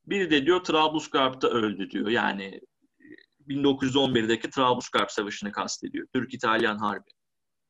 Biri 0.07 0.31
de 0.31 0.47
diyor 0.47 0.64
Trablusgarp'ta 0.64 1.49
öldü 1.49 1.90
diyor. 1.90 2.09
Yani 2.09 2.61
1911'deki 3.49 4.51
Trablusgarp 4.51 5.11
Savaşı'nı 5.11 5.53
kastediyor. 5.53 6.07
Türk-İtalyan 6.14 6.79
Harbi. 6.79 7.11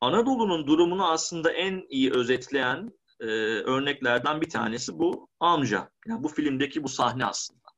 Anadolu'nun 0.00 0.66
durumunu 0.66 1.10
aslında 1.10 1.52
en 1.52 1.86
iyi 1.88 2.12
özetleyen 2.12 2.90
e, 3.20 3.26
örneklerden 3.64 4.40
bir 4.40 4.50
tanesi 4.50 4.98
bu 4.98 5.28
amca. 5.40 5.90
Yani 6.06 6.22
bu 6.22 6.28
filmdeki 6.28 6.82
bu 6.82 6.88
sahne 6.88 7.24
aslında. 7.24 7.68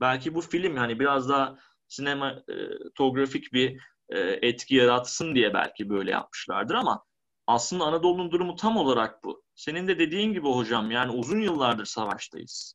Belki 0.00 0.34
bu 0.34 0.40
film 0.40 0.76
yani 0.76 1.00
biraz 1.00 1.28
daha 1.28 1.58
sinematografik 1.88 3.52
bir 3.52 3.70
e, 3.70 3.78
etki 4.18 4.74
yaratsın 4.74 5.34
diye 5.34 5.54
belki 5.54 5.90
böyle 5.90 6.10
yapmışlardır 6.10 6.74
ama 6.74 7.04
aslında 7.46 7.84
Anadolu'nun 7.84 8.30
durumu 8.30 8.56
tam 8.56 8.76
olarak 8.76 9.24
bu. 9.24 9.42
Senin 9.54 9.88
de 9.88 9.98
dediğin 9.98 10.32
gibi 10.32 10.48
hocam 10.48 10.90
yani 10.90 11.12
uzun 11.12 11.40
yıllardır 11.40 11.84
savaştayız. 11.84 12.74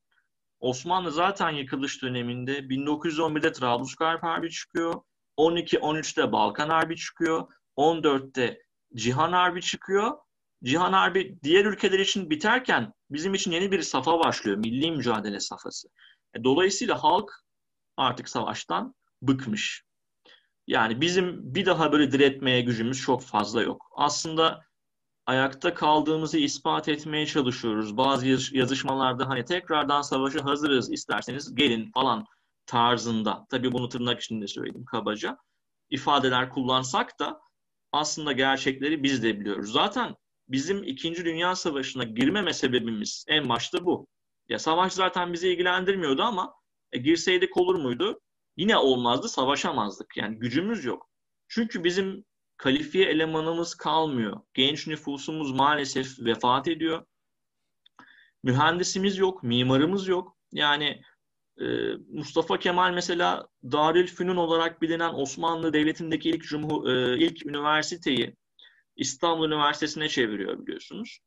Osmanlı 0.60 1.12
zaten 1.12 1.50
yıkılış 1.50 2.02
döneminde 2.02 2.60
1911'de 2.60 3.52
Trablusgarp 3.52 4.24
Harbi 4.24 4.52
çıkıyor. 4.52 5.02
12-13'te 5.38 6.32
Balkan 6.32 6.70
Harbi 6.70 6.96
çıkıyor. 6.96 7.48
14'te 7.78 8.62
Cihan 8.96 9.32
Harbi 9.32 9.62
çıkıyor. 9.62 10.18
Cihan 10.64 10.94
Harbi 10.94 11.40
diğer 11.44 11.66
ülkeler 11.66 12.00
için 12.00 12.30
biterken 12.30 12.94
bizim 13.10 13.34
için 13.34 13.52
yeni 13.52 13.72
bir 13.72 13.82
safa 13.82 14.20
başlıyor. 14.20 14.58
Milli 14.58 14.92
mücadele 14.92 15.40
safhası. 15.40 15.88
E, 16.34 16.44
dolayısıyla 16.44 17.04
halk 17.04 17.32
artık 17.98 18.30
savaştan 18.30 18.96
bıkmış. 19.22 19.85
Yani 20.68 21.02
bizim 21.02 21.56
bir 21.56 21.66
daha 21.66 21.92
böyle 21.92 22.12
diretmeye 22.12 22.62
gücümüz 22.62 23.02
çok 23.02 23.22
fazla 23.22 23.62
yok. 23.62 23.86
Aslında 23.96 24.62
ayakta 25.26 25.74
kaldığımızı 25.74 26.38
ispat 26.38 26.90
etmeye 26.90 27.26
çalışıyoruz. 27.26 27.98
Bazı 27.98 28.28
yazışmalarda 28.58 29.30
hani 29.30 29.46
tekrardan 29.46 30.02
savaşa 30.02 30.46
hazırız 30.46 30.92
isterseniz 30.92 31.56
gelin 31.56 31.92
falan 31.92 32.26
tarzında. 32.66 33.46
Tabii 33.50 33.72
bunu 33.72 33.90
tırnak 33.90 34.22
içinde 34.22 34.48
söyledim 34.48 34.86
kabaca. 34.86 35.38
ifadeler 35.90 36.50
kullansak 36.50 37.20
da 37.20 37.42
aslında 37.92 38.32
gerçekleri 38.32 39.04
biz 39.04 39.24
de 39.24 39.40
biliyoruz. 39.40 39.72
Zaten 39.72 40.16
bizim 40.50 40.84
2. 40.84 41.26
Dünya 41.26 41.56
Savaşı'na 41.56 42.04
girmeme 42.04 42.54
sebebimiz 42.54 43.26
en 43.28 43.50
başta 43.50 43.86
bu. 43.86 44.08
Ya 44.50 44.60
savaş 44.60 44.94
zaten 44.94 45.34
bizi 45.34 45.50
ilgilendirmiyordu 45.50 46.22
ama 46.24 46.54
e, 46.92 46.98
girseydik 46.98 47.58
olur 47.58 47.76
muydu? 47.76 48.22
Yine 48.58 48.78
olmazdı, 48.78 49.30
savaşamazdık. 49.30 50.18
Yani 50.18 50.40
gücümüz 50.40 50.86
yok. 50.86 51.10
Çünkü 51.48 51.84
bizim 51.84 52.26
kalifiye 52.58 53.06
elemanımız 53.06 53.76
kalmıyor. 53.76 54.42
Genç 54.54 54.88
nüfusumuz 54.88 55.52
maalesef 55.52 56.20
vefat 56.20 56.68
ediyor. 56.68 57.06
Mühendisimiz 58.44 59.18
yok, 59.18 59.44
mimarımız 59.44 60.08
yok. 60.08 60.38
Yani 60.52 61.02
e, 61.62 61.66
Mustafa 62.10 62.60
Kemal 62.60 62.94
mesela 62.94 63.48
Darülfünun 63.64 64.36
olarak 64.36 64.82
bilinen 64.82 65.14
Osmanlı 65.14 65.74
Devleti'ndeki 65.74 66.30
ilk 66.30 66.44
cumhur, 66.44 66.90
e, 66.90 67.18
ilk 67.18 67.46
üniversiteyi 67.46 68.36
İstanbul 68.96 69.48
Üniversitesi'ne 69.48 70.10
çeviriyor 70.10 70.60
biliyorsunuz. 70.60 71.20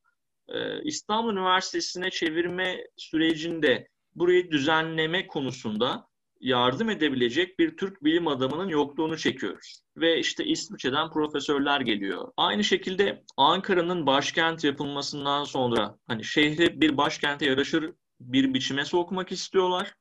E, 0.47 0.83
İstanbul 0.83 1.33
Üniversitesi'ne 1.33 2.09
çevirme 2.09 2.83
sürecinde 2.97 3.87
burayı 4.15 4.51
düzenleme 4.51 5.27
konusunda 5.27 6.08
yardım 6.39 6.89
edebilecek 6.89 7.59
bir 7.59 7.77
Türk 7.77 8.03
bilim 8.03 8.27
adamının 8.27 8.67
yokluğunu 8.67 9.17
çekiyoruz. 9.17 9.81
Ve 9.97 10.19
işte 10.19 10.45
İsviçre'den 10.45 11.09
profesörler 11.09 11.81
geliyor. 11.81 12.31
Aynı 12.37 12.63
şekilde 12.63 13.23
Ankara'nın 13.37 14.05
başkent 14.05 14.63
yapılmasından 14.63 15.43
sonra 15.43 15.97
hani 16.07 16.23
şehri 16.23 16.81
bir 16.81 16.97
başkente 16.97 17.45
yaraşır 17.45 17.93
bir 18.19 18.53
biçime 18.53 18.85
sokmak 18.85 19.31
istiyorlar. 19.31 19.93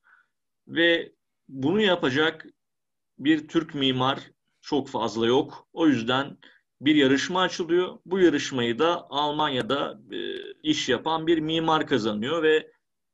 Ve 0.69 1.13
bunu 1.49 1.81
yapacak 1.81 2.47
bir 3.19 3.49
Türk 3.49 3.75
mimar 3.75 4.21
çok 4.61 4.89
fazla 4.89 5.27
yok. 5.27 5.69
O 5.73 5.87
yüzden 5.87 6.39
bir 6.81 6.95
yarışma 6.95 7.41
açılıyor. 7.41 7.99
Bu 8.07 8.21
yarışmayı 8.21 8.79
da 8.79 9.07
Almanya'da 9.11 10.01
e, 10.13 10.19
iş 10.63 10.89
yapan 10.89 11.27
bir 11.27 11.39
mimar 11.39 11.87
kazanıyor 11.87 12.43
ve 12.43 12.71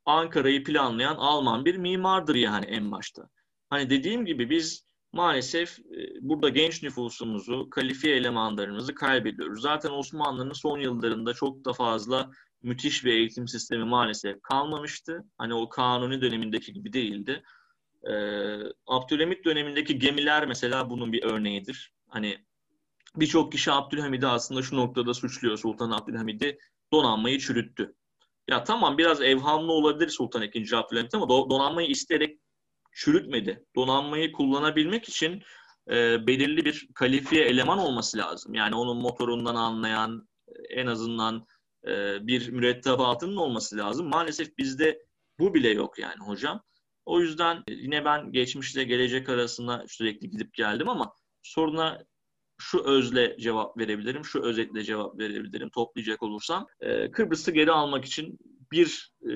Ankara'yı 0.06 0.64
planlayan 0.64 1.16
Alman 1.16 1.64
bir 1.64 1.76
mimardır 1.76 2.34
yani 2.34 2.64
en 2.64 2.92
başta. 2.92 3.28
Hani 3.70 3.90
dediğim 3.90 4.26
gibi 4.26 4.50
biz 4.50 4.86
maalesef 5.12 5.78
e, 5.78 6.08
burada 6.20 6.48
genç 6.48 6.82
nüfusumuzu, 6.82 7.70
kalifiye 7.70 8.16
elemanlarımızı 8.16 8.94
kaybediyoruz. 8.94 9.62
Zaten 9.62 9.90
Osmanlı'nın 9.90 10.52
son 10.52 10.78
yıllarında 10.78 11.34
çok 11.34 11.64
da 11.64 11.72
fazla 11.72 12.30
müthiş 12.62 13.04
bir 13.04 13.12
eğitim 13.12 13.48
sistemi 13.48 13.84
maalesef 13.84 14.42
kalmamıştı. 14.42 15.24
Hani 15.38 15.54
o 15.54 15.68
kanuni 15.68 16.20
dönemindeki 16.20 16.72
gibi 16.72 16.92
değildi. 16.92 17.42
Ee, 18.04 18.12
Abdülhamit 18.86 19.44
dönemindeki 19.44 19.98
gemiler 19.98 20.46
mesela 20.46 20.90
bunun 20.90 21.12
bir 21.12 21.22
örneğidir. 21.22 21.92
Hani 22.08 22.38
birçok 23.16 23.52
kişi 23.52 23.72
Abdülhamid'i 23.72 24.26
aslında 24.26 24.62
şu 24.62 24.76
noktada 24.76 25.14
suçluyor. 25.14 25.58
Sultan 25.58 25.90
Abdülhamid'i 25.90 26.58
donanmayı 26.92 27.38
çürüttü. 27.38 27.94
Ya 28.48 28.64
tamam 28.64 28.98
biraz 28.98 29.20
evhamlı 29.20 29.72
olabilir 29.72 30.08
Sultan 30.08 30.42
II. 30.42 30.74
Abdülhamit 30.74 31.14
ama 31.14 31.28
donanmayı 31.28 31.88
isteyerek 31.88 32.40
çürütmedi. 32.92 33.64
Donanmayı 33.76 34.32
kullanabilmek 34.32 35.08
için 35.08 35.42
e, 35.90 36.26
belirli 36.26 36.64
bir 36.64 36.88
kalifiye 36.94 37.44
eleman 37.44 37.78
olması 37.78 38.18
lazım. 38.18 38.54
Yani 38.54 38.74
onun 38.74 38.96
motorundan 38.96 39.54
anlayan 39.54 40.28
en 40.70 40.86
azından 40.86 41.46
e, 41.86 42.26
bir 42.26 42.48
mürettebatının 42.48 43.36
olması 43.36 43.76
lazım. 43.76 44.08
Maalesef 44.08 44.58
bizde 44.58 45.06
bu 45.38 45.54
bile 45.54 45.68
yok 45.68 45.98
yani 45.98 46.18
hocam. 46.26 46.62
O 47.06 47.20
yüzden 47.20 47.62
yine 47.68 48.04
ben 48.04 48.32
geçmişle 48.32 48.84
gelecek 48.84 49.28
arasında 49.28 49.84
sürekli 49.88 50.30
gidip 50.30 50.54
geldim 50.54 50.88
ama 50.88 51.12
soruna 51.42 52.04
şu 52.58 52.84
özle 52.84 53.36
cevap 53.40 53.78
verebilirim, 53.78 54.24
şu 54.24 54.42
özetle 54.42 54.84
cevap 54.84 55.18
verebilirim 55.18 55.70
toplayacak 55.70 56.22
olursam. 56.22 56.66
E, 56.80 57.10
Kıbrıs'ı 57.10 57.50
geri 57.50 57.72
almak 57.72 58.04
için 58.04 58.38
bir 58.72 59.12
e, 59.22 59.32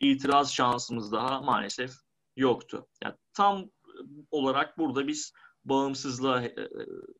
itiraz 0.00 0.54
şansımız 0.54 1.12
daha 1.12 1.40
maalesef 1.40 1.90
yoktu. 2.36 2.86
Yani 3.04 3.14
tam 3.32 3.70
olarak 4.30 4.78
burada 4.78 5.06
biz 5.06 5.32
bağımsızlığa 5.64 6.42
e, 6.42 6.46
e, 6.46 6.68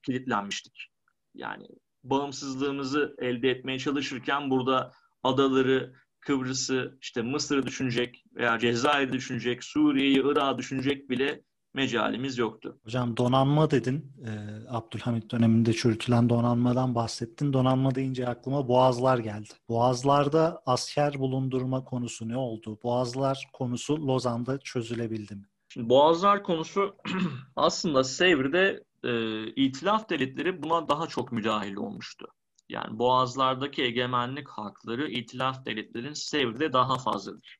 kilitlenmiştik. 0.02 0.90
Yani 1.34 1.66
bağımsızlığımızı 2.04 3.14
elde 3.18 3.50
etmeye 3.50 3.78
çalışırken 3.78 4.50
burada 4.50 4.92
adaları, 5.22 5.94
Kıbrıs'ı, 6.20 6.98
işte 7.00 7.22
Mısır'ı 7.22 7.66
düşünecek 7.66 8.24
veya 8.34 8.58
Cezayir'i 8.58 9.12
düşünecek, 9.12 9.64
Suriye'yi, 9.64 10.22
Irak'ı 10.24 10.58
düşünecek 10.58 11.10
bile 11.10 11.42
mecalimiz 11.74 12.38
yoktu. 12.38 12.78
Hocam 12.84 13.16
donanma 13.16 13.70
dedin. 13.70 14.12
Ee, 14.26 14.68
Abdülhamit 14.68 15.30
döneminde 15.30 15.72
çürütülen 15.72 16.28
donanmadan 16.28 16.94
bahsettin. 16.94 17.52
Donanma 17.52 17.94
deyince 17.94 18.28
aklıma 18.28 18.68
boğazlar 18.68 19.18
geldi. 19.18 19.48
Boğazlarda 19.68 20.62
asker 20.66 21.18
bulundurma 21.18 21.84
konusu 21.84 22.28
ne 22.28 22.36
oldu? 22.36 22.78
Boğazlar 22.82 23.48
konusu 23.52 24.06
Lozan'da 24.06 24.58
çözülebildi 24.58 25.34
mi? 25.34 25.48
Şimdi 25.68 25.88
boğazlar 25.88 26.42
konusu 26.42 26.96
aslında 27.56 28.04
Sevr'de 28.04 28.84
e, 29.04 29.46
itilaf 29.46 30.10
devletleri 30.10 30.62
buna 30.62 30.88
daha 30.88 31.06
çok 31.06 31.32
müdahil 31.32 31.76
olmuştu. 31.76 32.26
Yani 32.68 32.98
boğazlardaki 32.98 33.82
egemenlik 33.82 34.48
hakları 34.48 35.10
itilaf 35.10 35.66
devletlerin 35.66 36.12
Sevr'de 36.12 36.72
daha 36.72 36.98
fazladır. 36.98 37.58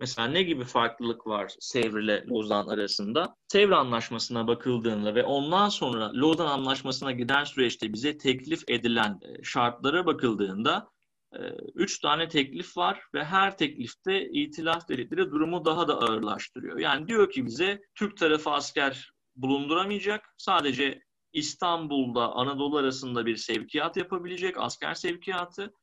Mesela 0.00 0.28
ne 0.28 0.42
gibi 0.42 0.64
farklılık 0.64 1.26
var 1.26 1.52
Sevr 1.60 1.98
ile 1.98 2.24
Lozan 2.26 2.66
arasında? 2.66 3.36
Sevr 3.48 3.70
Anlaşması'na 3.70 4.46
bakıldığında 4.46 5.14
ve 5.14 5.24
ondan 5.24 5.68
sonra 5.68 6.12
Lozan 6.14 6.46
Anlaşması'na 6.46 7.12
giden 7.12 7.44
süreçte 7.44 7.92
bize 7.92 8.18
teklif 8.18 8.62
edilen 8.68 9.20
e, 9.22 9.42
şartlara 9.42 10.06
bakıldığında 10.06 10.88
e, 11.32 11.38
üç 11.74 12.00
tane 12.00 12.28
teklif 12.28 12.76
var 12.76 13.00
ve 13.14 13.24
her 13.24 13.56
teklifte 13.56 14.28
itilaf 14.30 14.88
devletleri 14.88 15.30
durumu 15.30 15.64
daha 15.64 15.88
da 15.88 15.94
ağırlaştırıyor. 15.98 16.78
Yani 16.78 17.08
diyor 17.08 17.30
ki 17.30 17.46
bize 17.46 17.80
Türk 17.94 18.16
tarafı 18.16 18.50
asker 18.50 19.12
bulunduramayacak. 19.36 20.34
Sadece 20.38 21.00
İstanbul'da 21.32 22.32
Anadolu 22.32 22.76
arasında 22.76 23.26
bir 23.26 23.36
sevkiyat 23.36 23.96
yapabilecek, 23.96 24.58
asker 24.58 24.94
sevkiyatı. 24.94 25.74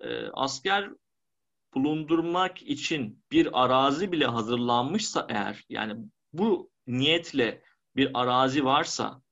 E, 0.00 0.26
asker 0.32 0.90
bulundurmak 1.74 2.62
için 2.62 3.24
bir 3.32 3.64
arazi 3.64 4.12
bile 4.12 4.26
hazırlanmışsa 4.26 5.26
eğer, 5.28 5.64
yani 5.68 5.96
bu 6.32 6.70
niyetle 6.86 7.62
bir 7.96 8.10
arazi 8.14 8.64
varsa, 8.64 9.22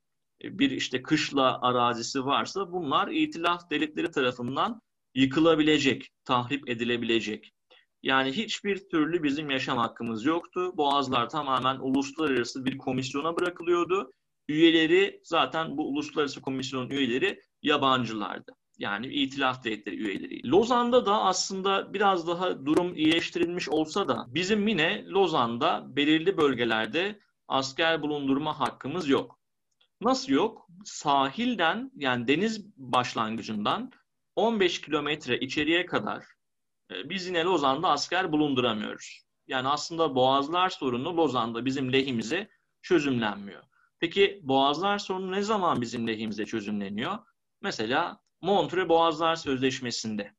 e, 0.44 0.59
bir 0.59 0.70
işte 0.70 1.02
kışla 1.02 1.61
arazisi 1.62 2.24
varsa 2.24 2.72
bunlar 2.72 3.09
itilaf 3.09 3.70
devletleri 3.70 4.11
tarafından 4.11 4.83
yıkılabilecek, 5.14 6.09
tahrip 6.24 6.68
edilebilecek. 6.68 7.52
Yani 8.02 8.33
hiçbir 8.33 8.88
türlü 8.88 9.22
bizim 9.22 9.50
yaşam 9.50 9.78
hakkımız 9.78 10.24
yoktu. 10.24 10.72
Boğazlar 10.76 11.28
tamamen 11.28 11.78
uluslararası 11.78 12.64
bir 12.64 12.78
komisyona 12.78 13.37
bırakılıyordu. 13.37 14.12
Üyeleri 14.48 15.20
zaten 15.24 15.76
bu 15.76 15.88
uluslararası 15.88 16.40
komisyonun 16.40 16.90
üyeleri 16.90 17.42
yabancılardı. 17.62 18.52
Yani 18.78 19.06
itilaf 19.06 19.64
devletleri 19.64 19.96
üyeleri. 19.96 20.50
Lozan'da 20.50 21.06
da 21.06 21.22
aslında 21.22 21.94
biraz 21.94 22.28
daha 22.28 22.66
durum 22.66 22.96
iyileştirilmiş 22.96 23.68
olsa 23.68 24.08
da 24.08 24.26
bizim 24.28 24.68
yine 24.68 25.04
Lozan'da 25.06 25.96
belirli 25.96 26.37
bölgelerde 26.37 27.20
asker 27.48 28.02
bulundurma 28.02 28.61
hakkımız 28.61 29.08
yok. 29.08 29.38
Nasıl 30.00 30.32
yok? 30.32 30.68
Sahilden 30.85 31.90
yani 31.96 32.28
deniz 32.28 32.76
başlangıcından 32.76 33.92
15 34.37 34.80
kilometre 34.80 35.38
içeriye 35.38 35.87
kadar 35.87 36.24
e, 36.90 37.11
biz 37.11 37.26
yine 37.26 37.44
Lozan'da 37.44 37.88
asker 37.88 38.32
bulunduramıyoruz. 38.32 39.22
Yani 39.46 39.68
aslında 39.68 40.14
boğazlar 40.14 40.70
sorunu 40.70 41.16
Lozan'da 41.16 41.64
bizim 41.64 41.92
lehimize 41.92 42.48
çözümlenmiyor. 42.82 43.62
Peki 44.00 44.40
boğazlar 44.42 44.98
sorunu 44.98 45.32
ne 45.32 45.42
zaman 45.42 45.80
bizim 45.80 46.08
lehimize 46.08 46.46
çözümleniyor? 46.46 47.18
Mesela 47.61 48.21
Montre 48.42 48.88
Boğazlar 48.88 49.37
Sözleşmesi'nde. 49.37 50.33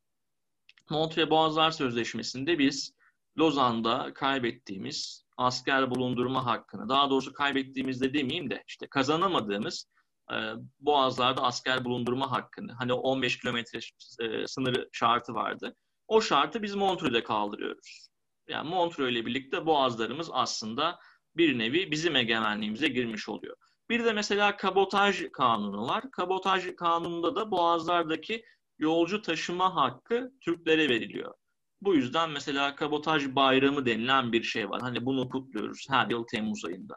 Montre 0.89 1.29
Boğazlar 1.29 1.71
Sözleşmesi'nde 1.71 2.59
biz 2.59 2.93
Lozan'da 3.37 4.13
kaybettiğimiz 4.13 5.25
asker 5.37 5.89
bulundurma 5.89 6.45
hakkını, 6.45 6.89
daha 6.89 7.09
doğrusu 7.09 7.33
kaybettiğimizde 7.33 8.13
demeyeyim 8.13 8.49
de 8.49 8.63
işte 8.67 8.87
kazanamadığımız 8.87 9.87
e, 10.31 10.35
boğazlarda 10.79 11.43
asker 11.43 11.85
bulundurma 11.85 12.31
hakkını, 12.31 12.73
hani 12.73 12.93
15 12.93 13.39
kilometre 13.39 13.79
e, 14.19 14.47
sınırı 14.47 14.89
şartı 14.91 15.33
vardı. 15.33 15.75
O 16.07 16.21
şartı 16.21 16.63
biz 16.63 16.75
Montreux'de 16.75 17.23
kaldırıyoruz. 17.23 18.09
Yani 18.47 18.69
Montreux 18.69 19.11
ile 19.11 19.25
birlikte 19.25 19.65
boğazlarımız 19.65 20.29
aslında 20.31 20.99
bir 21.35 21.59
nevi 21.59 21.91
bizim 21.91 22.15
egemenliğimize 22.15 22.87
girmiş 22.87 23.29
oluyor. 23.29 23.57
Bir 23.93 24.05
de 24.05 24.13
mesela 24.13 24.57
kabotaj 24.57 25.31
kanunu 25.33 25.87
var. 25.87 26.11
Kabotaj 26.11 26.75
kanununda 26.75 27.35
da 27.35 27.51
boğazlardaki 27.51 28.43
yolcu 28.79 29.21
taşıma 29.21 29.75
hakkı 29.75 30.31
Türklere 30.41 30.89
veriliyor. 30.89 31.33
Bu 31.81 31.95
yüzden 31.95 32.29
mesela 32.29 32.75
kabotaj 32.75 33.35
bayramı 33.35 33.85
denilen 33.85 34.31
bir 34.31 34.43
şey 34.43 34.69
var. 34.69 34.81
Hani 34.81 35.05
bunu 35.05 35.29
kutluyoruz 35.29 35.85
her 35.89 36.09
yıl 36.09 36.23
Temmuz 36.31 36.65
ayında. 36.65 36.95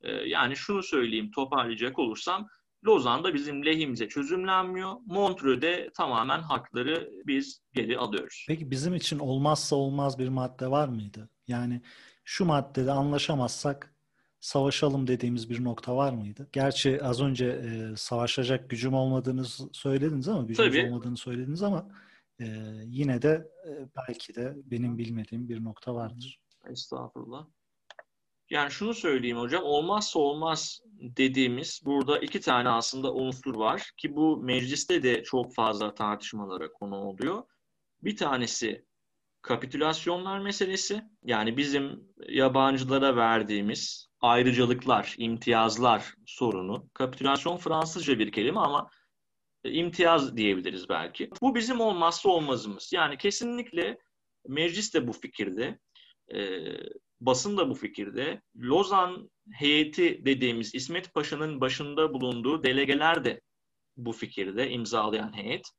Ee, 0.00 0.12
yani 0.12 0.56
şunu 0.56 0.82
söyleyeyim 0.82 1.30
toparlayacak 1.30 1.98
olursam 1.98 2.46
Lozan'da 2.86 3.34
bizim 3.34 3.66
lehimize 3.66 4.08
çözümlenmiyor. 4.08 4.92
Montreux'de 5.06 5.90
tamamen 5.96 6.40
hakları 6.40 7.10
biz 7.26 7.60
geri 7.72 7.98
alıyoruz. 7.98 8.44
Peki 8.48 8.70
bizim 8.70 8.94
için 8.94 9.18
olmazsa 9.18 9.76
olmaz 9.76 10.18
bir 10.18 10.28
madde 10.28 10.70
var 10.70 10.88
mıydı? 10.88 11.30
Yani 11.48 11.82
şu 12.24 12.44
maddede 12.44 12.92
anlaşamazsak 12.92 13.97
savaşalım 14.40 15.06
dediğimiz 15.06 15.50
bir 15.50 15.64
nokta 15.64 15.96
var 15.96 16.12
mıydı? 16.12 16.48
Gerçi 16.52 17.02
az 17.02 17.20
önce 17.20 17.46
e, 17.46 17.96
savaşacak 17.96 18.70
gücüm 18.70 18.94
olmadığını 18.94 19.44
söylediniz 19.72 20.28
ama 20.28 20.42
gücümüz 20.42 20.72
Tabii. 20.72 20.86
olmadığını 20.86 21.16
söylediniz 21.16 21.62
ama 21.62 21.88
e, 22.40 22.46
yine 22.84 23.22
de 23.22 23.48
e, 23.68 23.70
belki 23.96 24.34
de 24.34 24.54
benim 24.56 24.98
bilmediğim 24.98 25.48
bir 25.48 25.64
nokta 25.64 25.94
vardır. 25.94 26.40
Estağfurullah. 26.70 27.46
Yani 28.50 28.70
şunu 28.70 28.94
söyleyeyim 28.94 29.38
hocam, 29.38 29.64
olmazsa 29.64 30.18
olmaz 30.18 30.80
dediğimiz 31.00 31.80
burada 31.84 32.18
iki 32.18 32.40
tane 32.40 32.68
aslında 32.68 33.14
unsur 33.14 33.54
var 33.54 33.90
ki 33.96 34.16
bu 34.16 34.36
mecliste 34.36 35.02
de 35.02 35.22
çok 35.22 35.54
fazla 35.54 35.94
tartışmalara 35.94 36.72
konu 36.72 36.96
oluyor. 36.96 37.42
Bir 38.02 38.16
tanesi 38.16 38.84
kapitülasyonlar 39.42 40.38
meselesi. 40.38 41.02
Yani 41.24 41.56
bizim 41.56 42.04
yabancılara 42.28 43.16
verdiğimiz 43.16 44.07
ayrıcalıklar, 44.20 45.14
imtiyazlar 45.18 46.14
sorunu. 46.26 46.88
Kapitülasyon 46.94 47.56
Fransızca 47.56 48.18
bir 48.18 48.32
kelime 48.32 48.60
ama 48.60 48.90
imtiyaz 49.64 50.36
diyebiliriz 50.36 50.88
belki. 50.88 51.30
Bu 51.42 51.54
bizim 51.54 51.80
olmazsa 51.80 52.28
olmazımız. 52.28 52.92
Yani 52.92 53.16
kesinlikle 53.16 53.98
meclis 54.48 54.94
de 54.94 55.08
bu 55.08 55.12
fikirde. 55.12 55.78
E, 56.34 56.60
basın 57.20 57.56
da 57.56 57.70
bu 57.70 57.74
fikirde. 57.74 58.42
Lozan 58.56 59.30
heyeti 59.52 60.26
dediğimiz 60.26 60.74
İsmet 60.74 61.14
Paşa'nın 61.14 61.60
başında 61.60 62.14
bulunduğu 62.14 62.62
delegeler 62.62 63.24
de 63.24 63.40
bu 63.96 64.12
fikirde 64.12 64.70
imzalayan 64.70 65.36
heyet. 65.36 65.70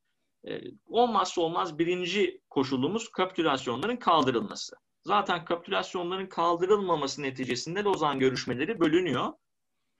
E, 0.47 0.61
olmazsa 0.87 1.41
olmaz 1.41 1.79
birinci 1.79 2.41
koşulumuz 2.49 3.09
kapitülasyonların 3.09 3.97
kaldırılması. 3.97 4.75
Zaten 5.09 5.45
kapitülasyonların 5.45 6.27
kaldırılmaması 6.27 7.21
neticesinde 7.21 7.83
Lozan 7.83 8.19
görüşmeleri 8.19 8.79
bölünüyor 8.79 9.33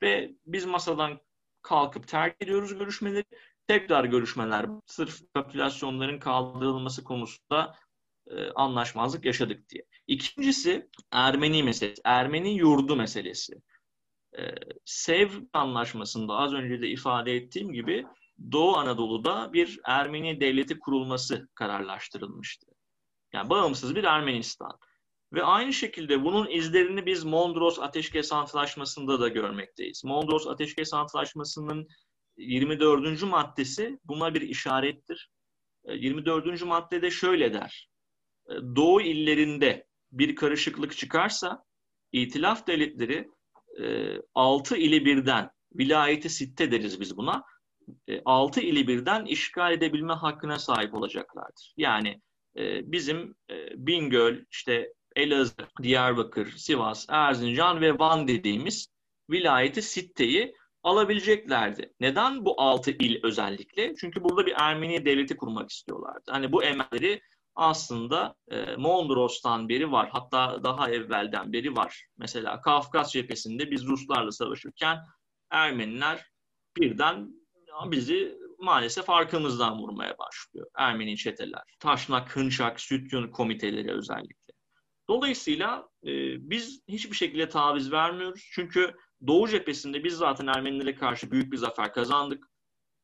ve 0.02 0.32
biz 0.46 0.66
masadan 0.66 1.20
kalkıp 1.62 2.08
terk 2.08 2.36
ediyoruz 2.40 2.78
görüşmeleri. 2.78 3.26
Tekrar 3.68 4.06
görüşmeler 4.06 4.66
sırf 4.86 5.20
kapitülasyonların 5.34 6.20
kaldırılması 6.20 7.04
konusunda 7.04 7.76
e, 8.28 8.52
anlaşmazlık 8.52 9.26
yaşadık 9.26 9.70
diye. 9.70 9.86
İkincisi 10.08 10.90
Ermeni 11.12 11.64
meselesi, 11.64 12.02
Ermeni 12.06 12.54
yurdu 12.54 12.96
meselesi. 12.96 13.62
E, 14.38 14.42
Sev 14.86 15.30
anlaşmasında 15.54 16.34
az 16.34 16.54
önce 16.54 16.82
de 16.82 16.88
ifade 16.88 17.36
ettiğim 17.36 17.74
gibi 17.74 18.06
Doğu 18.52 18.78
Anadolu'da 18.78 19.54
bir 19.54 19.80
Ermeni 19.86 20.42
devleti 20.42 20.80
kurulması 20.80 21.50
kararlaştırılmıştı. 21.56 22.68
Yani 23.34 23.50
bağımsız 23.50 23.96
bir 23.96 24.04
Ermenistan. 24.04 24.80
Ve 25.34 25.44
aynı 25.44 25.74
şekilde 25.74 26.24
bunun 26.24 26.50
izlerini 26.50 27.06
biz 27.06 27.24
Mondros 27.24 27.80
Ateşkes 27.80 28.34
Antlaşması'nda 28.34 29.20
da 29.20 29.28
görmekteyiz. 29.28 30.04
Mondros 30.04 30.48
Ateşkes 30.48 30.94
Antlaşması'nın 30.94 31.88
24. 32.38 33.24
maddesi 33.24 34.00
buna 34.04 34.34
bir 34.34 34.42
işarettir. 34.42 35.30
24. 35.88 36.62
E, 36.62 36.66
maddede 36.66 37.12
şöyle 37.12 37.54
der. 37.54 37.90
E, 38.50 38.54
Doğu 38.76 39.02
illerinde 39.02 39.88
bir 40.12 40.36
karışıklık 40.36 40.98
çıkarsa 40.98 41.64
İtilaf 42.12 42.68
devletleri 42.68 43.30
6 44.36 44.76
e, 44.76 44.80
ili 44.80 45.06
birden 45.06 45.50
vilayeti 45.76 46.30
sitte 46.30 46.72
deriz 46.72 47.00
biz 47.00 47.18
buna. 47.18 47.44
6 48.26 48.62
ili 48.62 48.88
birden 48.88 49.26
işgal 49.26 49.74
edebilme 49.74 50.14
hakkına 50.14 50.60
sahip 50.60 50.94
olacaklardır. 50.94 51.74
Yani 51.78 52.22
bizim 52.84 53.36
Bingöl, 53.76 54.46
işte 54.52 54.94
Elazığ, 55.20 55.68
Diyarbakır, 55.84 56.52
Sivas, 56.52 57.06
Erzincan 57.10 57.82
ve 57.82 58.00
Van 58.00 58.28
dediğimiz 58.28 58.88
vilayeti 59.30 59.82
sitteyi 59.82 60.56
alabileceklerdi. 60.84 61.94
Neden 62.00 62.46
bu 62.46 62.62
altı 62.62 62.92
il 62.92 63.20
özellikle? 63.24 63.96
Çünkü 63.96 64.24
burada 64.24 64.46
bir 64.46 64.54
Ermeni 64.58 65.06
devleti 65.06 65.38
kurmak 65.38 65.70
istiyorlardı. 65.70 66.32
Hani 66.32 66.52
bu 66.52 66.64
emelleri 66.64 67.22
aslında 67.56 68.36
e, 68.52 68.76
Mondros'tan 68.76 69.70
beri 69.70 69.92
var. 69.92 70.10
Hatta 70.12 70.64
daha 70.64 70.90
evvelden 70.92 71.54
beri 71.54 71.76
var. 71.76 72.06
Mesela 72.18 72.62
Kafkas 72.62 73.12
cephesinde 73.12 73.72
biz 73.72 73.86
Ruslarla 73.86 74.32
savaşırken 74.32 74.98
Ermeniler 75.52 76.26
birden 76.78 77.34
bizi 77.86 78.38
maalesef 78.60 79.10
arkamızdan 79.10 79.80
vurmaya 79.80 80.16
başlıyor. 80.18 80.68
Ermeni 80.78 81.18
çeteler. 81.18 81.64
Taşnak, 81.80 82.36
Hınçak, 82.36 82.80
Sütyun 82.80 83.32
komiteleri 83.32 83.92
özellikle. 83.92 84.39
Dolayısıyla 85.10 85.90
e, 86.04 86.10
biz 86.50 86.82
hiçbir 86.88 87.16
şekilde 87.16 87.50
taviz 87.50 87.92
vermiyoruz. 87.92 88.50
Çünkü 88.52 88.96
Doğu 89.28 89.48
cephesinde 89.48 90.04
biz 90.04 90.14
zaten 90.14 90.48
Ermenilere 90.48 90.96
karşı 90.96 91.32
büyük 91.32 91.52
bir 91.52 91.58
zafer 91.58 91.94
kazandık. 91.94 92.48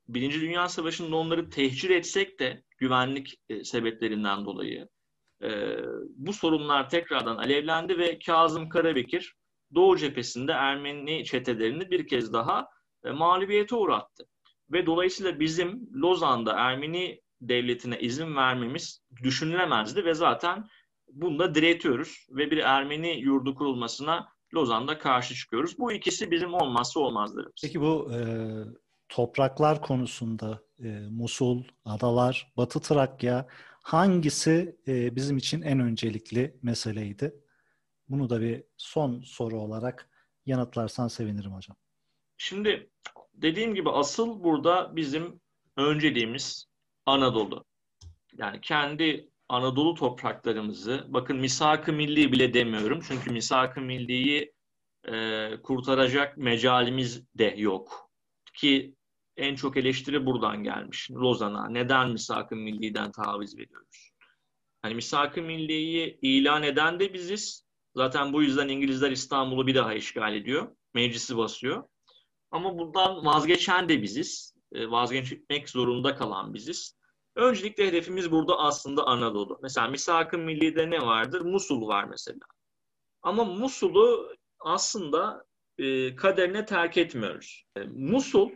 Birinci 0.08 0.42
Dünya 0.42 0.70
Savaşı'nda 0.70 1.16
onları 1.16 1.50
tehcir 1.50 1.90
etsek 1.90 2.40
de 2.40 2.64
güvenlik 2.78 3.42
e, 3.50 3.64
sebeplerinden 3.64 4.46
dolayı 4.46 4.90
e, 5.44 5.78
bu 6.16 6.34
sorunlar 6.34 6.90
tekrardan 6.90 7.38
alevlendi 7.38 7.98
ve 7.98 8.20
Kazım 8.20 8.70
Karabekir 8.70 9.36
Doğu 9.76 9.98
cephesinde 9.98 10.52
Ermeni 10.52 11.26
çetelerini 11.26 11.92
bir 11.92 12.08
kez 12.08 12.34
daha 12.34 12.68
e, 13.04 13.12
mağlubiyete 13.12 13.76
uğrattı. 13.76 14.26
Ve 14.72 14.86
dolayısıyla 14.86 15.40
bizim 15.40 15.90
Lozan'da 15.94 16.54
Ermeni 16.54 17.22
devletine 17.42 18.00
izin 18.00 18.36
vermemiz 18.36 19.02
düşünülemezdi 19.24 20.06
ve 20.06 20.14
zaten 20.14 20.68
bunda 21.12 21.56
diretiyoruz 21.56 22.28
ve 22.30 22.52
bir 22.52 22.58
Ermeni 22.58 23.20
yurdu 23.20 23.56
kurulmasına 23.56 24.28
Lozan'da 24.54 24.98
karşı 24.98 25.36
çıkıyoruz. 25.36 25.80
Bu 25.80 25.92
ikisi 25.92 26.32
bizim 26.32 26.54
olmazsa 26.54 27.00
olmazlarımız. 27.00 27.62
Peki 27.62 27.82
bu 27.82 28.12
e, 28.14 28.20
topraklar 29.10 29.82
konusunda 29.82 30.64
e, 30.84 30.88
Musul, 31.12 31.64
adalar, 31.86 32.54
Batı 32.58 32.80
Trakya 32.80 33.48
hangisi 33.82 34.76
e, 34.88 35.16
bizim 35.16 35.38
için 35.38 35.62
en 35.62 35.80
öncelikli 35.80 36.58
meseleydi? 36.62 37.36
Bunu 38.10 38.30
da 38.30 38.42
bir 38.42 38.64
son 38.78 39.22
soru 39.22 39.60
olarak 39.60 40.10
yanıtlarsan 40.46 41.08
sevinirim 41.08 41.52
hocam. 41.52 41.78
Şimdi 42.38 42.90
dediğim 43.34 43.76
gibi 43.76 43.90
asıl 43.90 44.44
burada 44.44 44.96
bizim 44.96 45.40
önceliğimiz 45.78 46.66
Anadolu. 47.06 47.66
Yani 48.38 48.62
kendi 48.62 49.30
Anadolu 49.50 49.96
topraklarımızı, 49.96 51.06
bakın 51.08 51.38
misak-ı 51.38 51.94
milli 51.94 52.32
bile 52.32 52.54
demiyorum. 52.54 53.00
Çünkü 53.08 53.32
misak-ı 53.32 53.82
milliyi 53.82 54.54
e, 55.08 55.50
kurtaracak 55.64 56.38
mecalimiz 56.38 57.24
de 57.38 57.54
yok. 57.58 58.10
Ki 58.54 58.96
en 59.38 59.56
çok 59.56 59.78
eleştiri 59.78 60.26
buradan 60.26 60.64
gelmiş. 60.64 61.12
Lozan'a 61.12 61.70
neden 61.70 62.10
misak-ı 62.10 62.56
milliden 62.56 63.12
taviz 63.12 63.58
veriyoruz? 63.58 64.12
Hani 64.82 64.96
misak-ı 64.96 65.42
milliyi 65.42 66.20
ilan 66.22 66.64
eden 66.64 67.00
de 67.00 67.14
biziz. 67.14 67.66
Zaten 67.96 68.34
bu 68.34 68.44
yüzden 68.44 68.68
İngilizler 68.68 69.12
İstanbul'u 69.12 69.68
bir 69.68 69.76
daha 69.76 69.94
işgal 69.94 70.36
ediyor. 70.36 70.76
Meclisi 70.94 71.38
basıyor. 71.38 71.84
Ama 72.52 72.78
bundan 72.78 73.26
vazgeçen 73.26 73.90
de 73.90 74.02
biziz. 74.02 74.54
E, 74.72 74.92
vazgeçmek 74.92 75.70
zorunda 75.70 76.16
kalan 76.16 76.54
biziz. 76.54 76.98
Öncelikle 77.36 77.88
hedefimiz 77.88 78.32
burada 78.32 78.60
aslında 78.60 79.08
Anadolu. 79.08 79.60
Mesela 79.62 79.88
Misak-ı 79.88 80.38
Milli'de 80.38 80.90
ne 80.90 81.02
vardır? 81.02 81.42
Musul 81.42 81.88
var 81.88 82.04
mesela. 82.04 82.40
Ama 83.22 83.44
Musul'u 83.44 84.36
aslında 84.60 85.46
e, 85.78 86.16
kaderine 86.16 86.66
terk 86.66 86.98
etmiyoruz. 86.98 87.66
E, 87.78 87.84
Musul 87.84 88.50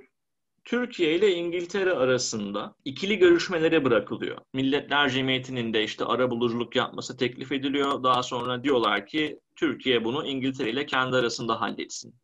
Türkiye 0.63 1.15
ile 1.15 1.33
İngiltere 1.33 1.93
arasında 1.93 2.75
ikili 2.85 3.17
görüşmelere 3.17 3.85
bırakılıyor. 3.85 4.37
Milletler 4.53 5.09
Cemiyeti'nin 5.09 5.73
de 5.73 5.83
işte 5.83 6.05
ara 6.05 6.31
buluculuk 6.31 6.75
yapması 6.75 7.17
teklif 7.17 7.51
ediliyor. 7.51 8.03
Daha 8.03 8.23
sonra 8.23 8.63
diyorlar 8.63 9.07
ki 9.07 9.39
Türkiye 9.55 10.05
bunu 10.05 10.27
İngiltere 10.27 10.69
ile 10.69 10.85
kendi 10.85 11.15
arasında 11.15 11.61
halletsin. 11.61 12.15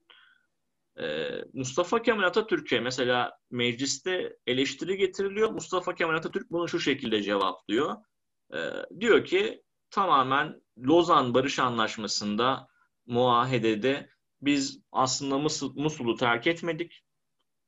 Ee, 1.00 1.30
Mustafa 1.54 2.02
Kemal 2.02 2.24
Atatürk'e 2.24 2.80
mesela 2.80 3.38
mecliste 3.52 4.38
eleştiri 4.48 4.98
getiriliyor. 4.98 5.50
Mustafa 5.52 5.96
Kemal 5.96 6.16
Atatürk 6.16 6.52
bunu 6.52 6.68
şu 6.68 6.80
şekilde 6.80 7.22
cevaplıyor. 7.22 7.96
Ee, 8.54 8.58
diyor 9.00 9.26
ki 9.26 9.64
tamamen 9.90 10.62
Lozan 10.78 11.34
Barış 11.34 11.60
Anlaşması'nda 11.60 12.68
muahedede 13.06 14.10
biz 14.42 14.80
aslında 14.92 15.38
Musul, 15.38 15.76
Musul'u 15.76 16.16
terk 16.16 16.48
etmedik. 16.48 17.02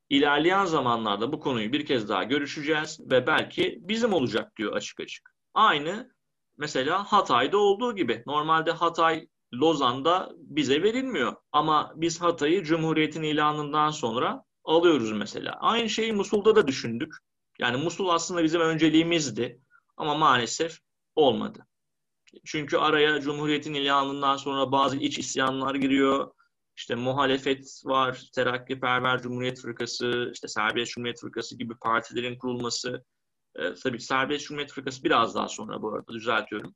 İlerleyen 0.09 0.65
zamanlarda 0.65 1.34
bu 1.34 1.39
konuyu 1.39 1.73
bir 1.73 1.86
kez 1.86 2.09
daha 2.09 2.23
görüşeceğiz 2.23 2.99
ve 3.11 3.28
belki 3.28 3.78
bizim 3.82 4.13
olacak 4.13 4.55
diyor 4.57 4.73
açık 4.73 4.99
açık. 4.99 5.30
Aynı 5.53 6.11
mesela 6.57 7.03
Hatay'da 7.03 7.57
olduğu 7.57 7.95
gibi. 7.95 8.23
Normalde 8.28 8.71
Hatay 8.71 9.28
Lozan'da 9.54 10.32
bize 10.38 10.84
verilmiyor. 10.84 11.36
Ama 11.52 11.93
biz 11.95 12.22
Hatay'ı 12.22 12.64
Cumhuriyet'in 12.64 13.24
ilanından 13.24 13.91
sonra 13.91 14.43
alıyoruz 14.64 15.12
mesela. 15.12 15.52
Aynı 15.60 15.89
şeyi 15.89 16.14
Musul'da 16.14 16.56
da 16.56 16.68
düşündük. 16.68 17.14
Yani 17.60 17.84
Musul 17.84 18.10
aslında 18.10 18.43
bizim 18.43 18.62
önceliğimizdi. 18.62 19.62
Ama 19.98 20.16
maalesef 20.16 20.80
olmadı. 21.16 21.68
Çünkü 22.45 22.78
araya 22.78 23.22
Cumhuriyet'in 23.22 23.74
ilanından 23.74 24.38
sonra 24.38 24.72
bazı 24.72 24.98
iç 24.98 25.20
isyanlar 25.20 25.76
giriyor. 25.76 26.32
işte 26.78 26.95
muhalefet 26.95 27.82
var, 27.86 28.30
Terakkiperver 28.36 29.22
Cumhuriyet 29.22 29.62
Fırkası, 29.62 30.32
işte 30.34 30.48
Serbest 30.48 30.91
Cumhuriyet 30.91 31.22
Fırkası 31.22 31.58
gibi 31.58 31.74
partilerin 31.82 32.38
kurulması. 32.38 33.04
E, 33.56 33.74
tabii 33.74 34.00
Serbest 34.00 34.48
Cumhuriyet 34.48 34.72
Fırkası 34.72 35.04
biraz 35.04 35.36
daha 35.36 35.48
sonra 35.48 35.82
bu 35.82 35.93
arada 35.93 36.14
düzeltiyorum. 36.14 36.74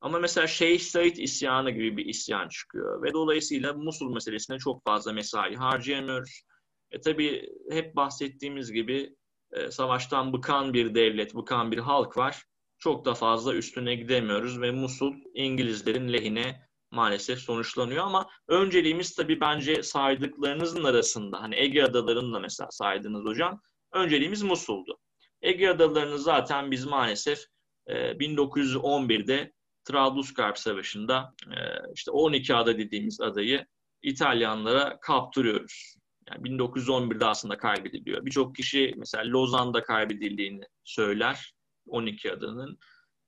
Ama 0.00 0.18
mesela 0.18 0.46
Şeyh 0.46 0.80
Said 0.80 1.16
isyanı 1.16 1.70
gibi 1.70 1.96
bir 1.96 2.06
isyan 2.06 2.48
çıkıyor. 2.48 3.02
Ve 3.02 3.12
dolayısıyla 3.12 3.72
Musul 3.72 4.12
meselesine 4.12 4.58
çok 4.58 4.84
fazla 4.84 5.12
mesai 5.12 5.54
harcayamıyoruz. 5.54 6.42
E 6.90 7.00
tabii 7.00 7.48
hep 7.70 7.96
bahsettiğimiz 7.96 8.72
gibi 8.72 9.16
e, 9.52 9.70
savaştan 9.70 10.32
bıkan 10.32 10.74
bir 10.74 10.94
devlet, 10.94 11.34
bıkan 11.34 11.72
bir 11.72 11.78
halk 11.78 12.16
var. 12.16 12.44
Çok 12.78 13.04
da 13.04 13.14
fazla 13.14 13.54
üstüne 13.54 13.94
gidemiyoruz 13.94 14.60
ve 14.60 14.70
Musul 14.70 15.14
İngilizlerin 15.34 16.12
lehine 16.12 16.60
maalesef 16.90 17.38
sonuçlanıyor 17.38 18.04
ama 18.04 18.28
önceliğimiz 18.48 19.14
tabii 19.14 19.40
bence 19.40 19.82
saydıklarınızın 19.82 20.84
arasında 20.84 21.40
hani 21.42 21.56
Ege 21.56 21.82
Adaları'nı 21.82 22.34
da 22.34 22.40
mesela 22.40 22.70
saydınız 22.70 23.24
hocam. 23.24 23.60
Önceliğimiz 23.92 24.42
Musul'du. 24.42 24.98
Ege 25.42 25.68
Adaları'nı 25.68 26.18
zaten 26.18 26.70
biz 26.70 26.86
maalesef 26.86 27.38
e, 27.86 27.94
1911'de 27.94 29.52
Trablusgarp 29.84 30.58
Savaşı'nda 30.58 31.34
e, 31.46 31.58
işte 31.94 32.10
12 32.10 32.54
ada 32.54 32.78
dediğimiz 32.78 33.20
adayı 33.20 33.66
İtalyanlara 34.02 35.00
kaptırıyoruz. 35.00 35.96
Yani 36.30 36.48
1911'de 36.48 37.26
aslında 37.26 37.58
kaybediliyor. 37.58 38.24
Birçok 38.24 38.56
kişi 38.56 38.94
mesela 38.96 39.24
Lozan'da 39.30 39.82
kaybedildiğini 39.82 40.64
söyler 40.84 41.52
12 41.86 42.32
adanın. 42.32 42.78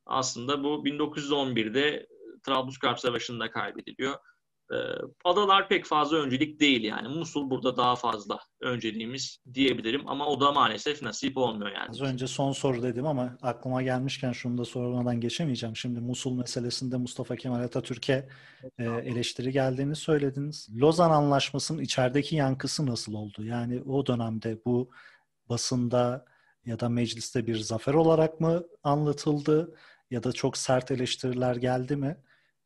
Aslında 0.07 0.65
bu 0.65 0.87
1911'de 0.87 2.07
Trablusgarp 2.47 3.01
Savaşı'nda 3.01 3.51
kaybediliyor. 3.51 4.15
Ee, 4.73 4.77
adalar 5.25 5.69
pek 5.69 5.87
fazla 5.87 6.17
öncelik 6.17 6.61
değil 6.61 6.85
yani. 6.85 7.09
Musul 7.09 7.51
burada 7.51 7.77
daha 7.77 7.97
fazla 7.97 8.39
önceliğimiz 8.61 9.39
diyebilirim 9.55 10.09
ama 10.09 10.27
o 10.27 10.41
da 10.41 10.53
maalesef 10.53 11.03
nasip 11.03 11.37
olmuyor 11.37 11.71
yani. 11.71 11.89
Az 11.91 12.01
önce 12.01 12.27
son 12.27 12.53
soru 12.53 12.83
dedim 12.83 13.07
ama 13.07 13.39
aklıma 13.43 13.83
gelmişken 13.83 14.33
şunu 14.33 14.59
da 14.59 14.65
sormadan 14.65 15.21
geçemeyeceğim. 15.21 15.77
Şimdi 15.77 16.01
Musul 16.01 16.37
meselesinde 16.37 16.97
Mustafa 16.97 17.37
Kemal 17.37 17.61
Atatürk'e 17.61 18.29
e, 18.79 18.85
eleştiri 18.85 19.53
geldiğini 19.53 19.97
söylediniz. 19.97 20.69
Lozan 20.77 21.11
Anlaşması'nın 21.11 21.83
içerideki 21.83 22.37
yankısı 22.37 22.87
nasıl 22.87 23.15
oldu? 23.15 23.45
Yani 23.45 23.83
o 23.83 24.07
dönemde 24.07 24.59
bu 24.65 24.91
basında 25.49 26.25
ya 26.65 26.81
da 26.81 26.89
mecliste 26.89 27.47
bir 27.47 27.57
zafer 27.57 27.95
olarak 27.95 28.41
mı 28.41 28.63
anlatıldı 28.83 29.75
ya 30.11 30.23
da 30.23 30.33
çok 30.33 30.57
sert 30.57 30.91
eleştiriler 30.91 31.57
geldi 31.57 31.97
mi? 31.97 32.17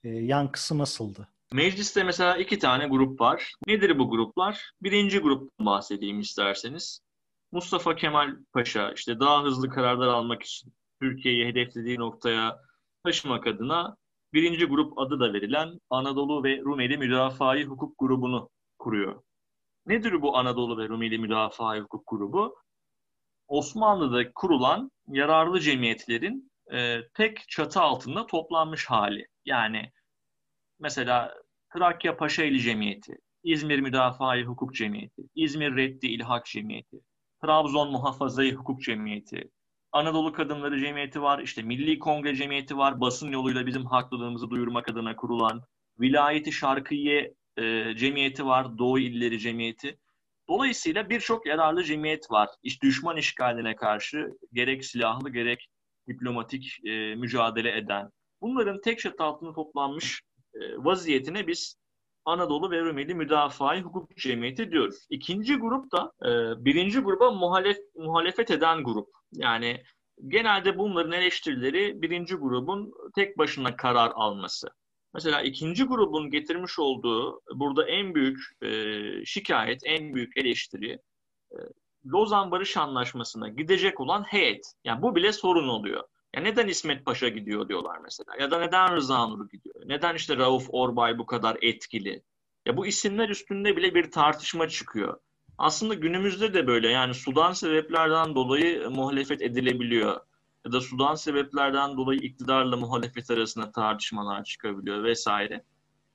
E, 0.04 0.08
yankısı 0.08 0.78
nasıldı? 0.78 1.28
Mecliste 1.52 2.04
mesela 2.04 2.36
iki 2.36 2.58
tane 2.58 2.86
grup 2.86 3.20
var. 3.20 3.52
Nedir 3.66 3.98
bu 3.98 4.10
gruplar? 4.10 4.72
Birinci 4.82 5.18
gruptan 5.18 5.66
bahsedeyim 5.66 6.20
isterseniz. 6.20 7.00
Mustafa 7.52 7.96
Kemal 7.96 8.36
Paşa 8.52 8.92
işte 8.92 9.20
daha 9.20 9.42
hızlı 9.42 9.68
kararlar 9.70 10.08
almak 10.08 10.42
için 10.42 10.72
Türkiye'yi 11.00 11.46
hedeflediği 11.46 11.98
noktaya 11.98 12.60
taşımak 13.04 13.46
adına 13.46 13.96
birinci 14.32 14.64
grup 14.64 14.98
adı 14.98 15.20
da 15.20 15.32
verilen 15.32 15.80
Anadolu 15.90 16.44
ve 16.44 16.58
Rumeli 16.58 16.98
Müdafaa 16.98 17.56
Hukuk 17.56 17.94
Grubu'nu 17.98 18.50
kuruyor. 18.78 19.22
Nedir 19.86 20.22
bu 20.22 20.36
Anadolu 20.36 20.78
ve 20.78 20.88
Rumeli 20.88 21.18
Müdafaa 21.18 21.78
Hukuk 21.78 22.04
Grubu? 22.06 22.56
Osmanlı'da 23.48 24.32
kurulan 24.32 24.90
yararlı 25.08 25.60
cemiyetlerin 25.60 26.52
e, 26.72 27.00
tek 27.14 27.48
çatı 27.48 27.80
altında 27.80 28.26
toplanmış 28.26 28.86
hali. 28.86 29.26
Yani 29.44 29.92
mesela 30.78 31.34
Trakya 31.74 32.16
Paşaeli 32.16 32.60
Cemiyeti, 32.60 33.18
İzmir 33.42 33.78
Müdafaa 33.78 34.40
Hukuk 34.40 34.74
Cemiyeti, 34.74 35.22
İzmir 35.34 35.76
Reddi 35.76 36.06
İlhak 36.06 36.46
Cemiyeti, 36.46 37.00
Trabzon 37.42 37.90
Muhafazayı 37.92 38.54
Hukuk 38.54 38.82
Cemiyeti, 38.82 39.50
Anadolu 39.92 40.32
Kadınları 40.32 40.80
Cemiyeti 40.80 41.22
var, 41.22 41.38
işte 41.38 41.62
Milli 41.62 41.98
Kongre 41.98 42.34
Cemiyeti 42.34 42.76
var, 42.76 43.00
basın 43.00 43.30
yoluyla 43.30 43.66
bizim 43.66 43.86
haklılığımızı 43.86 44.50
duyurmak 44.50 44.88
adına 44.88 45.16
kurulan, 45.16 45.62
Vilayeti 46.00 46.52
Şarkıye 46.52 47.34
e, 47.56 47.94
Cemiyeti 47.96 48.46
var, 48.46 48.78
Doğu 48.78 48.98
İlleri 48.98 49.38
Cemiyeti. 49.38 49.98
Dolayısıyla 50.48 51.10
birçok 51.10 51.46
yararlı 51.46 51.84
cemiyet 51.84 52.30
var. 52.30 52.48
İş, 52.62 52.82
düşman 52.82 53.16
işgaline 53.16 53.76
karşı 53.76 54.28
gerek 54.52 54.84
silahlı 54.84 55.30
gerek 55.30 55.68
diplomatik 56.08 56.78
e, 56.84 57.14
mücadele 57.14 57.78
eden. 57.78 58.10
Bunların 58.40 58.80
tek 58.80 58.98
çatı 58.98 59.24
altında 59.24 59.52
toplanmış 59.52 60.22
vaziyetine 60.76 61.46
biz 61.46 61.76
Anadolu 62.24 62.70
ve 62.70 62.80
Rumeli 62.80 63.14
Müdafaa 63.14 63.80
Hukuk 63.80 64.16
Cemiyeti 64.16 64.70
diyoruz. 64.70 65.06
İkinci 65.10 65.56
grup 65.56 65.92
da 65.92 66.12
e, 66.22 66.64
birinci 66.64 67.00
gruba 67.00 67.30
muhalef, 67.30 67.76
muhalefet 67.94 68.50
eden 68.50 68.84
grup. 68.84 69.08
Yani 69.32 69.82
genelde 70.28 70.78
bunların 70.78 71.12
eleştirileri 71.12 72.02
birinci 72.02 72.34
grubun 72.34 72.92
tek 73.14 73.38
başına 73.38 73.76
karar 73.76 74.12
alması. 74.14 74.68
Mesela 75.14 75.42
ikinci 75.42 75.84
grubun 75.84 76.30
getirmiş 76.30 76.78
olduğu 76.78 77.40
burada 77.54 77.88
en 77.88 78.14
büyük 78.14 78.38
e, 78.62 78.70
şikayet, 79.24 79.80
en 79.84 80.14
büyük 80.14 80.36
eleştiri 80.36 80.98
e, 81.52 81.56
Lozan 82.06 82.50
Barış 82.50 82.76
Anlaşması'na 82.76 83.48
gidecek 83.48 84.00
olan 84.00 84.22
heyet. 84.22 84.64
Yani 84.84 85.02
bu 85.02 85.16
bile 85.16 85.32
sorun 85.32 85.68
oluyor. 85.68 86.04
Ya 86.36 86.42
neden 86.42 86.68
İsmet 86.68 87.04
Paşa 87.04 87.28
gidiyor 87.28 87.68
diyorlar 87.68 87.98
mesela. 87.98 88.36
Ya 88.40 88.50
da 88.50 88.58
neden 88.58 88.96
Rıza 88.96 89.26
Nur 89.26 89.48
gidiyor. 89.48 89.74
Neden 89.86 90.14
işte 90.14 90.36
Rauf 90.36 90.66
Orbay 90.68 91.18
bu 91.18 91.26
kadar 91.26 91.58
etkili. 91.62 92.22
Ya 92.66 92.76
bu 92.76 92.86
isimler 92.86 93.28
üstünde 93.28 93.76
bile 93.76 93.94
bir 93.94 94.10
tartışma 94.10 94.68
çıkıyor. 94.68 95.20
Aslında 95.58 95.94
günümüzde 95.94 96.54
de 96.54 96.66
böyle 96.66 96.88
yani 96.88 97.14
sudan 97.14 97.52
sebeplerden 97.52 98.34
dolayı 98.34 98.90
muhalefet 98.90 99.42
edilebiliyor. 99.42 100.20
Ya 100.66 100.72
da 100.72 100.80
sudan 100.80 101.14
sebeplerden 101.14 101.96
dolayı 101.96 102.20
iktidarla 102.20 102.76
muhalefet 102.76 103.30
arasında 103.30 103.72
tartışmalar 103.72 104.44
çıkabiliyor 104.44 105.04
vesaire. 105.04 105.64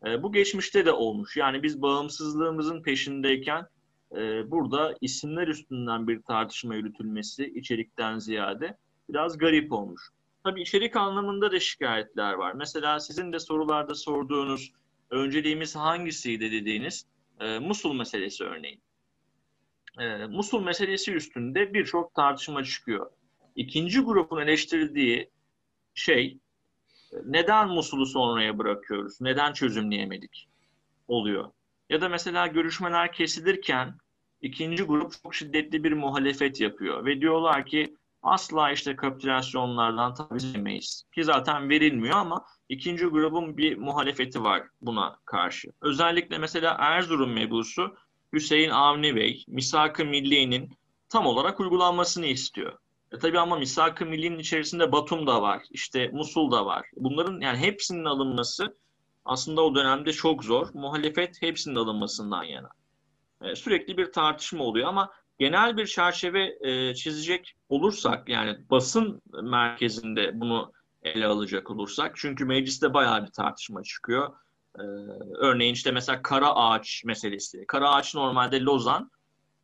E, 0.06 0.24
bu 0.24 0.32
geçmişte 0.32 0.86
de 0.86 0.92
olmuş. 0.92 1.38
Yani 1.38 1.64
biz 1.64 1.82
bağımsızlığımızın 1.82 2.82
peşindeyken 2.82 3.68
e, 4.16 4.52
burada 4.52 4.96
isimler 5.02 5.48
üstünden 5.48 6.08
bir 6.08 6.22
tartışma 6.22 6.76
yürütülmesi 6.76 7.46
içerikten 7.46 8.20
ziyade 8.20 8.78
biraz 9.12 9.38
garip 9.38 9.72
olmuş. 9.72 10.02
Tabii 10.44 10.62
içerik 10.62 10.96
anlamında 10.96 11.52
da 11.52 11.60
şikayetler 11.60 12.34
var. 12.34 12.54
Mesela 12.54 13.00
sizin 13.00 13.34
de 13.34 13.40
sorularda 13.40 13.96
sorduğunuz 13.96 14.72
önceliğimiz 15.10 15.76
hangisiydi 15.76 16.52
dediğiniz 16.52 17.06
e, 17.40 17.60
Musul 17.60 17.94
meselesi 17.94 18.44
örneğin. 18.44 18.82
E, 20.00 20.26
Musul 20.26 20.64
meselesi 20.64 21.14
üstünde 21.14 21.74
birçok 21.74 22.14
tartışma 22.16 22.64
çıkıyor. 22.64 23.12
İkinci 23.56 24.00
grubun 24.00 24.42
eleştirdiği 24.42 25.30
şey 25.94 26.38
neden 27.26 27.70
Musul'u 27.70 28.06
sonraya 28.06 28.58
bırakıyoruz? 28.58 29.22
Neden 29.22 29.54
çözümleyemedik? 29.54 30.48
Oluyor. 31.08 31.52
Ya 31.90 32.02
da 32.02 32.10
mesela 32.10 32.48
görüşmeler 32.48 33.12
kesilirken 33.12 33.98
ikinci 34.42 34.84
grup 34.84 35.14
çok 35.24 35.36
şiddetli 35.36 35.84
bir 35.84 35.92
muhalefet 35.92 36.62
yapıyor 36.62 37.06
ve 37.06 37.22
diyorlar 37.22 37.66
ki 37.66 37.96
asla 38.22 38.72
işte 38.72 38.96
kapitülasyonlardan 38.96 40.14
taviz 40.14 40.56
yemeyiz. 40.56 41.04
Ki 41.16 41.24
zaten 41.24 41.70
verilmiyor 41.70 42.18
ama 42.18 42.46
ikinci 42.70 43.06
grubun 43.06 43.58
bir 43.58 43.78
muhalefeti 43.78 44.44
var 44.44 44.64
buna 44.82 45.20
karşı. 45.26 45.68
Özellikle 45.82 46.38
mesela 46.38 46.76
Erzurum 46.80 47.34
mebusu 47.34 47.96
Hüseyin 48.34 48.70
Avni 48.70 49.16
Bey, 49.16 49.44
Misak-ı 49.48 50.06
Milliye'nin 50.06 50.78
tam 51.10 51.26
olarak 51.26 51.60
uygulanmasını 51.60 52.26
istiyor. 52.26 52.78
E 53.12 53.18
tabii 53.18 53.40
ama 53.40 53.58
Misak-ı 53.58 54.06
Milli'nin 54.06 54.40
içerisinde 54.40 54.92
Batum 54.92 55.28
da 55.28 55.42
var, 55.42 55.64
işte 55.72 56.10
Musul 56.14 56.52
da 56.52 56.66
var. 56.66 56.88
Bunların 56.96 57.40
yani 57.40 57.58
hepsinin 57.58 58.06
alınması 58.06 58.78
aslında 59.26 59.62
o 59.62 59.76
dönemde 59.76 60.14
çok 60.14 60.44
zor. 60.44 60.68
Muhalefet 60.74 61.42
hepsinin 61.42 61.76
alınmasından 61.76 62.44
yana. 62.44 62.70
E, 63.42 63.56
sürekli 63.56 63.98
bir 63.98 64.12
tartışma 64.12 64.64
oluyor 64.64 64.88
ama 64.88 65.10
genel 65.42 65.78
bir 65.78 65.88
çerçeve 65.88 66.58
e, 66.62 66.96
çizecek 66.96 67.56
olursak 67.70 68.30
yani 68.30 68.58
basın 68.70 69.22
merkezinde 69.44 70.32
bunu 70.34 70.72
ele 71.04 71.26
alacak 71.26 71.72
olursak 71.72 72.12
çünkü 72.16 72.46
mecliste 72.46 72.94
bayağı 72.94 73.26
bir 73.26 73.32
tartışma 73.32 73.84
çıkıyor. 73.84 74.34
Ee, 74.80 74.82
örneğin 75.38 75.74
işte 75.74 75.92
mesela 75.92 76.22
kara 76.22 76.56
ağaç 76.56 77.04
meselesi. 77.06 77.66
Kara 77.68 77.90
ağaç 77.90 78.16
normalde 78.16 78.62
Lozan, 78.62 79.12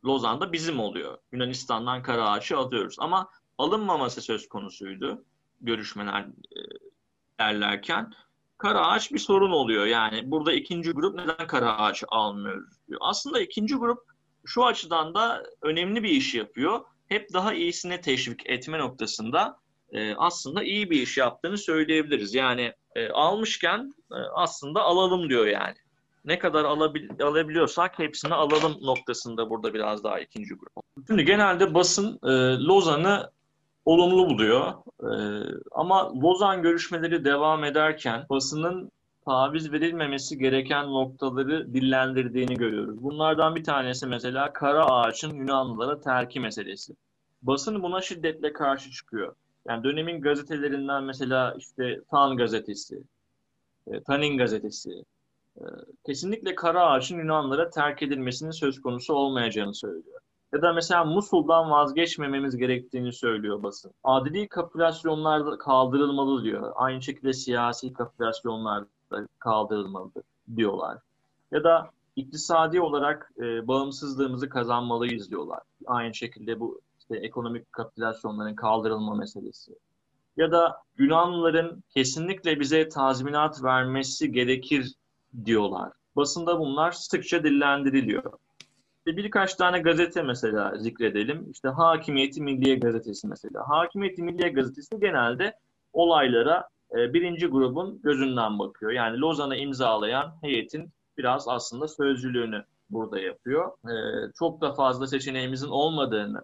Lozan'da 0.05 0.53
bizim 0.53 0.79
oluyor. 0.79 1.17
Yunanistan'dan 1.31 2.03
kara 2.03 2.29
ağaçı 2.29 2.57
alıyoruz. 2.57 2.95
Ama 2.99 3.29
alınmaması 3.57 4.21
söz 4.21 4.49
konusuydu 4.49 5.25
görüşmeler 5.61 6.21
e, 6.21 6.59
derlerken. 7.39 8.13
Kara 8.57 8.87
ağaç 8.87 9.11
bir 9.11 9.19
sorun 9.19 9.51
oluyor. 9.51 9.85
Yani 9.85 10.31
burada 10.31 10.53
ikinci 10.53 10.91
grup 10.91 11.15
neden 11.15 11.47
kara 11.47 11.77
ağaç 11.77 12.03
almıyoruz 12.07 12.73
diyor. 12.87 12.99
Aslında 13.03 13.41
ikinci 13.41 13.75
grup 13.75 14.16
şu 14.47 14.65
açıdan 14.65 15.15
da 15.15 15.43
önemli 15.61 16.03
bir 16.03 16.09
iş 16.09 16.35
yapıyor. 16.35 16.79
Hep 17.07 17.33
daha 17.33 17.53
iyisine 17.53 18.01
teşvik 18.01 18.49
etme 18.49 18.79
noktasında 18.79 19.59
e, 19.91 20.15
aslında 20.15 20.63
iyi 20.63 20.89
bir 20.89 21.01
iş 21.01 21.17
yaptığını 21.17 21.57
söyleyebiliriz. 21.57 22.33
Yani 22.33 22.73
e, 22.95 23.09
almışken 23.09 23.93
e, 24.11 24.15
aslında 24.15 24.81
alalım 24.81 25.29
diyor 25.29 25.45
yani. 25.45 25.75
ne 26.25 26.39
kadar 26.39 26.65
alabil, 26.65 27.09
alabiliyorsak 27.21 27.99
hepsini 27.99 28.33
alalım 28.33 28.77
noktasında 28.81 29.49
burada 29.49 29.73
biraz 29.73 30.03
daha 30.03 30.19
ikinci 30.19 30.53
grup. 30.53 30.73
Şimdi 31.07 31.25
genelde 31.25 31.73
basın 31.73 32.19
e, 32.23 32.29
Lozan'ı 32.65 33.31
olumlu 33.85 34.29
buluyor. 34.29 34.73
E, 35.03 35.11
ama 35.71 36.13
Lozan 36.21 36.61
görüşmeleri 36.61 37.25
devam 37.25 37.63
ederken 37.63 38.25
basının 38.29 38.91
taviz 39.27 39.71
verilmemesi 39.71 40.37
gereken 40.37 40.85
noktaları 40.85 41.73
dillendirdiğini 41.73 42.55
görüyoruz. 42.55 43.03
Bunlardan 43.03 43.55
bir 43.55 43.63
tanesi 43.63 44.07
mesela 44.07 44.53
Kara 44.53 44.85
Ağaç'ın 44.85 45.35
Yunanlılara 45.35 45.99
terki 45.99 46.39
meselesi. 46.39 46.93
Basın 47.41 47.83
buna 47.83 48.01
şiddetle 48.01 48.53
karşı 48.53 48.91
çıkıyor. 48.91 49.35
Yani 49.67 49.83
dönemin 49.83 50.21
gazetelerinden 50.21 51.03
mesela 51.03 51.55
işte 51.57 52.01
Tan 52.11 52.37
gazetesi, 52.37 53.03
e, 53.87 54.03
Tanin 54.03 54.37
gazetesi, 54.37 54.91
e, 55.57 55.63
kesinlikle 56.05 56.55
Kara 56.55 56.81
Ağaç'ın 56.81 57.19
Yunanlara 57.19 57.69
terk 57.69 58.03
edilmesinin 58.03 58.51
söz 58.51 58.81
konusu 58.81 59.13
olmayacağını 59.13 59.73
söylüyor. 59.73 60.19
Ya 60.53 60.61
da 60.61 60.73
mesela 60.73 61.05
Musul'dan 61.05 61.71
vazgeçmememiz 61.71 62.57
gerektiğini 62.57 63.13
söylüyor 63.13 63.63
basın. 63.63 63.91
Adili 64.03 64.47
kapitülasyonlar 64.47 65.57
kaldırılmalı 65.59 66.43
diyor. 66.43 66.71
Aynı 66.75 67.01
şekilde 67.01 67.33
siyasi 67.33 67.93
kapitülasyonlar 67.93 68.83
da 69.11 69.27
kaldırılmalı 69.39 70.11
diyorlar. 70.55 70.97
Ya 71.51 71.63
da 71.63 71.91
iktisadi 72.15 72.81
olarak 72.81 73.31
e, 73.39 73.67
bağımsızlığımızı 73.67 74.49
kazanmalıyız 74.49 75.31
diyorlar. 75.31 75.59
Aynı 75.85 76.13
şekilde 76.13 76.59
bu 76.59 76.81
işte 76.99 77.17
ekonomik 77.17 77.73
kapitülasyonların 77.73 78.55
kaldırılma 78.55 79.15
meselesi. 79.15 79.75
Ya 80.37 80.51
da 80.51 80.77
Yunanlıların 80.97 81.83
kesinlikle 81.89 82.59
bize 82.59 82.89
tazminat 82.89 83.63
vermesi 83.63 84.31
gerekir 84.31 84.93
diyorlar. 85.45 85.91
Basında 86.15 86.59
bunlar 86.59 86.91
sıkça 86.91 87.43
dillendiriliyor. 87.43 88.33
İşte 88.97 89.17
birkaç 89.17 89.55
tane 89.55 89.79
gazete 89.79 90.21
mesela 90.21 90.77
zikredelim. 90.77 91.51
İşte 91.51 91.69
Hakimiyeti 91.69 92.41
Milliye 92.41 92.75
Gazetesi 92.75 93.27
mesela. 93.27 93.69
Hakimiyeti 93.69 94.23
Milliye 94.23 94.49
Gazetesi 94.49 94.99
genelde 94.99 95.53
olaylara 95.93 96.67
e, 96.91 97.13
birinci 97.13 97.47
grubun 97.47 98.01
gözünden 98.03 98.59
bakıyor. 98.59 98.91
Yani 98.91 99.19
Lozan'ı 99.19 99.55
imzalayan 99.55 100.33
heyetin 100.41 100.89
biraz 101.17 101.47
aslında 101.47 101.87
sözcülüğünü 101.87 102.63
burada 102.89 103.19
yapıyor. 103.19 103.71
E, 103.85 103.93
çok 104.39 104.61
da 104.61 104.73
fazla 104.73 105.07
seçeneğimizin 105.07 105.69
olmadığını 105.69 106.41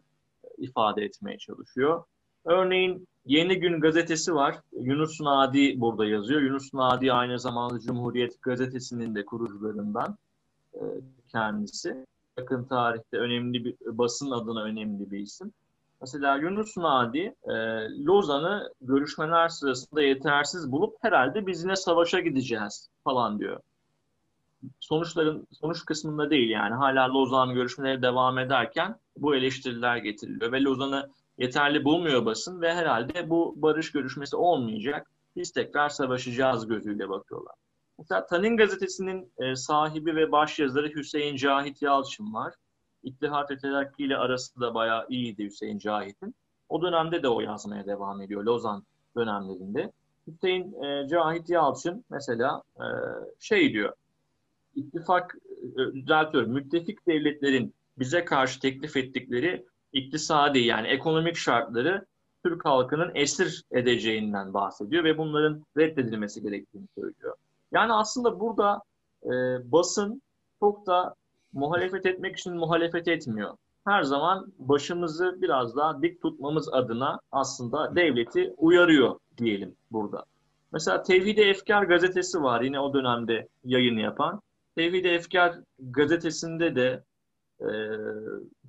ifade 0.58 1.04
etmeye 1.04 1.38
çalışıyor. 1.38 2.04
Örneğin 2.46 3.08
Yeni 3.26 3.60
Gün 3.60 3.80
gazetesi 3.80 4.36
var. 4.36 4.56
Yunus 4.82 5.22
Nadi 5.22 5.82
burada 5.82 6.06
yazıyor. 6.06 6.42
Yunus 6.42 6.74
Nadi 6.74 7.14
aynı 7.14 7.40
zamanda 7.40 7.80
Cumhuriyet 7.80 8.42
gazetesinin 8.42 9.16
de 9.16 9.26
kurucularından 9.26 10.18
e, 10.74 10.82
kendisi. 11.32 12.06
Yakın 12.38 12.64
tarihte 12.64 13.18
önemli 13.18 13.66
bir 13.66 13.76
basın 13.86 14.32
adına 14.32 14.64
önemli 14.64 15.12
bir 15.12 15.20
isim. 15.20 15.52
Mesela 16.04 16.36
Yunus 16.36 16.78
Nadi 16.78 17.36
e, 17.44 17.54
Lozan'ı 18.06 18.74
görüşmeler 18.82 19.50
sırasında 19.50 20.02
yetersiz 20.02 20.72
bulup 20.72 20.96
herhalde 21.02 21.48
biz 21.48 21.64
yine 21.64 21.76
savaşa 21.76 22.20
gideceğiz 22.20 22.90
falan 23.04 23.40
diyor. 23.40 23.60
Sonuçların 24.80 25.48
sonuç 25.52 25.86
kısmında 25.86 26.30
değil 26.30 26.50
yani 26.50 26.76
hala 26.76 27.14
Lozan 27.14 27.54
görüşmeleri 27.54 28.02
devam 28.02 28.40
ederken 28.40 28.96
bu 29.18 29.36
eleştiriler 29.36 29.98
getiriliyor 29.98 30.52
ve 30.52 30.64
Lozan'ı 30.64 31.10
yeterli 31.38 31.84
bulmuyor 31.84 32.26
basın 32.26 32.62
ve 32.62 32.74
herhalde 32.74 33.30
bu 33.30 33.54
barış 33.58 33.92
görüşmesi 33.92 34.36
olmayacak. 34.36 35.08
Biz 35.36 35.52
tekrar 35.52 35.90
savaşacağız 35.90 36.68
gözüyle 36.68 37.10
bakıyorlar. 37.10 37.56
Mesela 38.00 38.26
Tanin 38.26 38.58
gazetesinin 38.58 39.32
e, 39.38 39.56
sahibi 39.56 40.16
ve 40.16 40.32
başyazarı 40.32 40.88
Hüseyin 40.96 41.36
Cahit 41.36 41.82
Yalçın 41.82 42.34
var. 42.34 42.54
İttihat 43.04 43.52
ve 43.52 43.58
Terakki 43.58 44.04
ile 44.04 44.18
arası 44.18 44.62
da 44.62 44.74
bayağı 44.74 45.06
iyiydi 45.10 45.46
Hüseyin 45.46 45.78
Cahit'in. 45.78 46.36
O 46.70 46.82
dönemde 46.82 47.24
de 47.24 47.28
o 47.30 47.42
yazmaya 47.42 47.86
devam 47.86 48.22
ediyor 48.22 48.44
Lozan 48.44 48.84
dönemlerinde. 49.18 49.92
Hüseyin 50.28 50.84
e, 50.84 51.08
Cahit 51.08 51.50
Yalçın 51.50 52.06
mesela 52.10 52.64
e, 52.78 52.86
şey 53.40 53.74
diyor, 53.74 53.94
ittifak, 54.76 55.36
e, 55.62 55.94
düzeltiyorum, 55.94 56.52
müttefik 56.52 57.08
devletlerin 57.08 57.74
bize 58.00 58.26
karşı 58.26 58.60
teklif 58.60 58.98
ettikleri 58.98 59.66
iktisadi 59.94 60.60
yani 60.60 60.88
ekonomik 60.88 61.36
şartları 61.36 62.06
Türk 62.46 62.66
halkının 62.66 63.12
esir 63.16 63.64
edeceğinden 63.72 64.54
bahsediyor 64.54 65.04
ve 65.04 65.18
bunların 65.18 65.66
reddedilmesi 65.78 66.42
gerektiğini 66.42 66.88
söylüyor. 66.96 67.36
Yani 67.72 67.94
aslında 67.94 68.40
burada 68.40 68.82
e, 69.24 69.32
basın 69.72 70.22
çok 70.60 70.88
da 70.88 71.16
muhalefet 71.54 72.06
etmek 72.06 72.38
için 72.38 72.54
muhalefet 72.54 73.08
etmiyor. 73.08 73.58
Her 73.86 74.04
zaman 74.04 74.54
başımızı 74.60 75.42
biraz 75.42 75.76
daha 75.76 76.02
dik 76.02 76.22
tutmamız 76.22 76.74
adına 76.74 77.20
aslında 77.32 77.96
devleti 77.96 78.54
uyarıyor 78.58 79.20
diyelim 79.38 79.76
burada. 79.92 80.26
Mesela 80.72 81.04
Tevhid-i 81.04 81.42
Efkar 81.42 81.84
gazetesi 81.84 82.44
var 82.44 82.62
yine 82.62 82.80
o 82.80 82.94
dönemde 82.94 83.48
yayın 83.64 83.98
yapan. 83.98 84.42
Tevhid-i 84.76 85.08
Efkar 85.08 85.56
gazetesinde 85.80 86.76
de 86.76 87.04
e, 87.62 87.70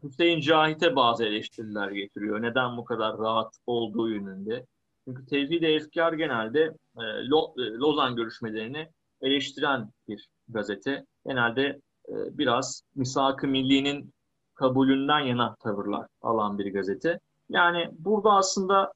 Hüseyin 0.02 0.40
Cahit'e 0.40 0.96
bazı 0.96 1.24
eleştiriler 1.24 1.90
getiriyor. 1.90 2.42
Neden 2.42 2.76
bu 2.76 2.84
kadar 2.84 3.18
rahat 3.18 3.54
olduğu 3.66 4.10
yönünde. 4.10 4.66
Çünkü 5.04 5.26
Tevhid-i 5.26 5.66
Efkar 5.66 6.12
genelde 6.12 6.60
e, 6.96 7.02
Lo, 7.30 7.54
e, 7.58 7.62
Lozan 7.62 8.16
görüşmelerini 8.16 8.88
eleştiren 9.20 9.90
bir 10.08 10.28
gazete. 10.48 11.04
Genelde 11.26 11.80
biraz 12.08 12.82
misak-ı 12.94 13.46
millinin 13.46 14.14
kabulünden 14.54 15.20
yana 15.20 15.54
tavırlar 15.54 16.06
alan 16.22 16.58
bir 16.58 16.72
gazete. 16.72 17.20
Yani 17.48 17.88
burada 17.98 18.32
aslında 18.32 18.92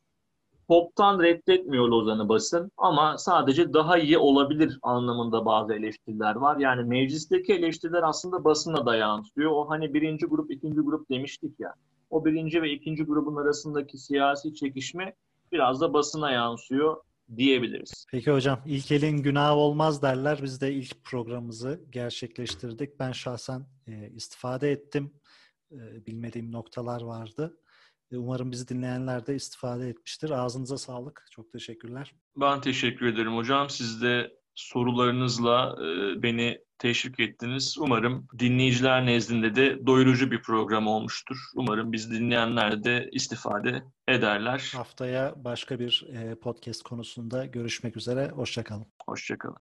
toptan 0.69 1.21
reddetmiyor 1.21 1.89
Lozan'ı 1.89 2.29
basın 2.29 2.71
ama 2.77 3.19
sadece 3.19 3.73
daha 3.73 3.99
iyi 3.99 4.19
olabilir 4.19 4.79
anlamında 4.83 5.47
bazı 5.47 5.75
eleştiriler 5.75 6.35
var. 6.35 6.57
Yani 6.57 6.85
meclisteki 6.85 7.53
eleştiriler 7.53 8.03
aslında 8.03 8.45
basına 8.45 8.87
da 8.87 8.97
yansıyor. 8.97 9.51
O 9.51 9.71
hani 9.71 9.95
birinci 9.95 10.27
grup, 10.27 10.51
ikinci 10.51 10.81
grup 10.81 11.11
demiştik 11.11 11.61
ya. 11.61 11.75
O 12.11 12.25
birinci 12.25 12.63
ve 12.63 12.71
ikinci 12.71 13.05
grubun 13.05 13.37
arasındaki 13.37 13.99
siyasi 13.99 14.55
çekişme 14.55 15.15
biraz 15.53 15.81
da 15.81 15.93
basına 15.93 16.31
yansıyor 16.31 16.97
diyebiliriz. 17.37 18.07
Peki 18.11 18.31
hocam 18.31 18.63
ilk 18.67 18.93
elin 18.93 19.17
günahı 19.17 19.55
olmaz 19.55 20.03
derler. 20.03 20.43
Biz 20.43 20.61
de 20.61 20.75
ilk 20.75 21.05
programımızı 21.05 21.85
gerçekleştirdik. 21.91 22.99
Ben 22.99 23.13
şahsen 23.13 23.67
e, 23.87 24.11
istifade 24.11 24.71
ettim. 24.71 25.13
E, 25.73 26.07
bilmediğim 26.07 26.53
noktalar 26.53 27.03
vardı. 27.03 27.59
Umarım 28.13 28.51
bizi 28.53 28.69
dinleyenler 28.69 29.27
de 29.27 29.35
istifade 29.35 29.89
etmiştir. 29.89 30.31
Ağzınıza 30.31 30.79
sağlık. 30.79 31.27
Çok 31.31 31.53
teşekkürler. 31.53 32.15
Ben 32.37 32.61
teşekkür 32.61 33.07
ederim 33.07 33.37
hocam. 33.37 33.71
Siz 33.71 34.03
de 34.03 34.33
sorularınızla 34.59 35.77
e, 35.83 36.23
beni 36.23 36.59
teşvik 36.79 37.21
ettiniz. 37.21 37.77
Umarım 37.79 38.27
dinleyiciler 38.39 39.07
nezdinde 39.07 39.55
de 39.55 39.87
doyurucu 39.87 40.31
bir 40.31 40.43
program 40.43 40.87
olmuştur. 40.87 41.37
Umarım 41.55 41.93
biz 41.93 42.11
dinleyenler 42.11 42.85
de 42.85 43.09
istifade 43.13 43.83
ederler. 44.09 44.73
Haftaya 44.77 45.35
başka 45.37 45.79
bir 45.79 46.07
e, 46.13 46.35
podcast 46.35 46.83
konusunda 46.83 47.47
görüşmek 47.47 47.97
üzere. 47.97 48.29
Hoşçakalın. 48.29 48.87
Hoşçakalın. 49.07 49.57